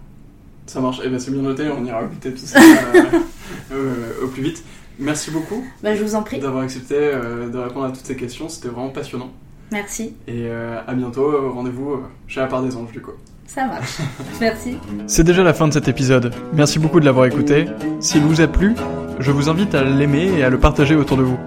ça 0.67 0.81
marche. 0.81 1.01
Eh 1.05 1.09
ben 1.09 1.19
c'est 1.19 1.33
bien 1.33 1.43
noté, 1.43 1.69
on 1.69 1.85
ira 1.85 2.05
goûter 2.05 2.31
tout 2.31 2.47
ça 2.47 2.61
au 4.23 4.29
plus 4.29 4.45
vite. 4.45 4.63
Merci 5.01 5.33
beaucoup 5.33 5.65
Bah, 5.83 5.97
je 5.97 6.05
vous 6.05 6.15
en 6.15 6.23
prie. 6.23 6.39
d'avoir 6.39 6.63
accepté 6.63 6.95
de 7.01 7.59
répondre 7.59 7.87
à 7.87 7.91
toutes 7.91 8.07
ces 8.07 8.15
questions, 8.15 8.49
c'était 8.49 8.69
vraiment 8.69 8.91
passionnant. 8.91 9.33
Merci. 9.73 10.15
Et 10.29 10.49
à 10.49 10.95
bientôt, 10.95 11.51
rendez-vous 11.51 12.01
chez 12.29 12.39
la 12.39 12.47
part 12.47 12.63
des 12.63 12.77
anges 12.77 12.93
du 12.93 13.01
coup. 13.03 13.11
Ça 13.47 13.67
marche. 13.67 13.99
Merci. 14.41 14.77
C'est 15.07 15.25
déjà 15.25 15.43
la 15.43 15.55
fin 15.55 15.69
de 15.69 15.73
cet 15.73 15.89
épisode. 15.89 16.35
Merci 16.53 16.79
beaucoup 16.79 17.01
de 17.01 17.05
l'avoir 17.05 17.27
écouté. 17.27 17.67
S'il 18.01 18.23
vous 18.23 18.41
a 18.41 18.47
plu, 18.47 18.75
je 19.21 19.31
vous 19.31 19.49
invite 19.49 19.75
à 19.75 19.85
l'aimer 19.85 20.31
et 20.39 20.45
à 20.45 20.51
le 20.51 20.59
partager 20.59 20.95
autour 20.97 21.17
de 21.17 21.23
vous. 21.23 21.39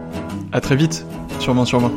À 0.51 0.61
très 0.61 0.75
vite, 0.75 1.05
sûrement 1.39 1.65
sûrement. 1.65 1.91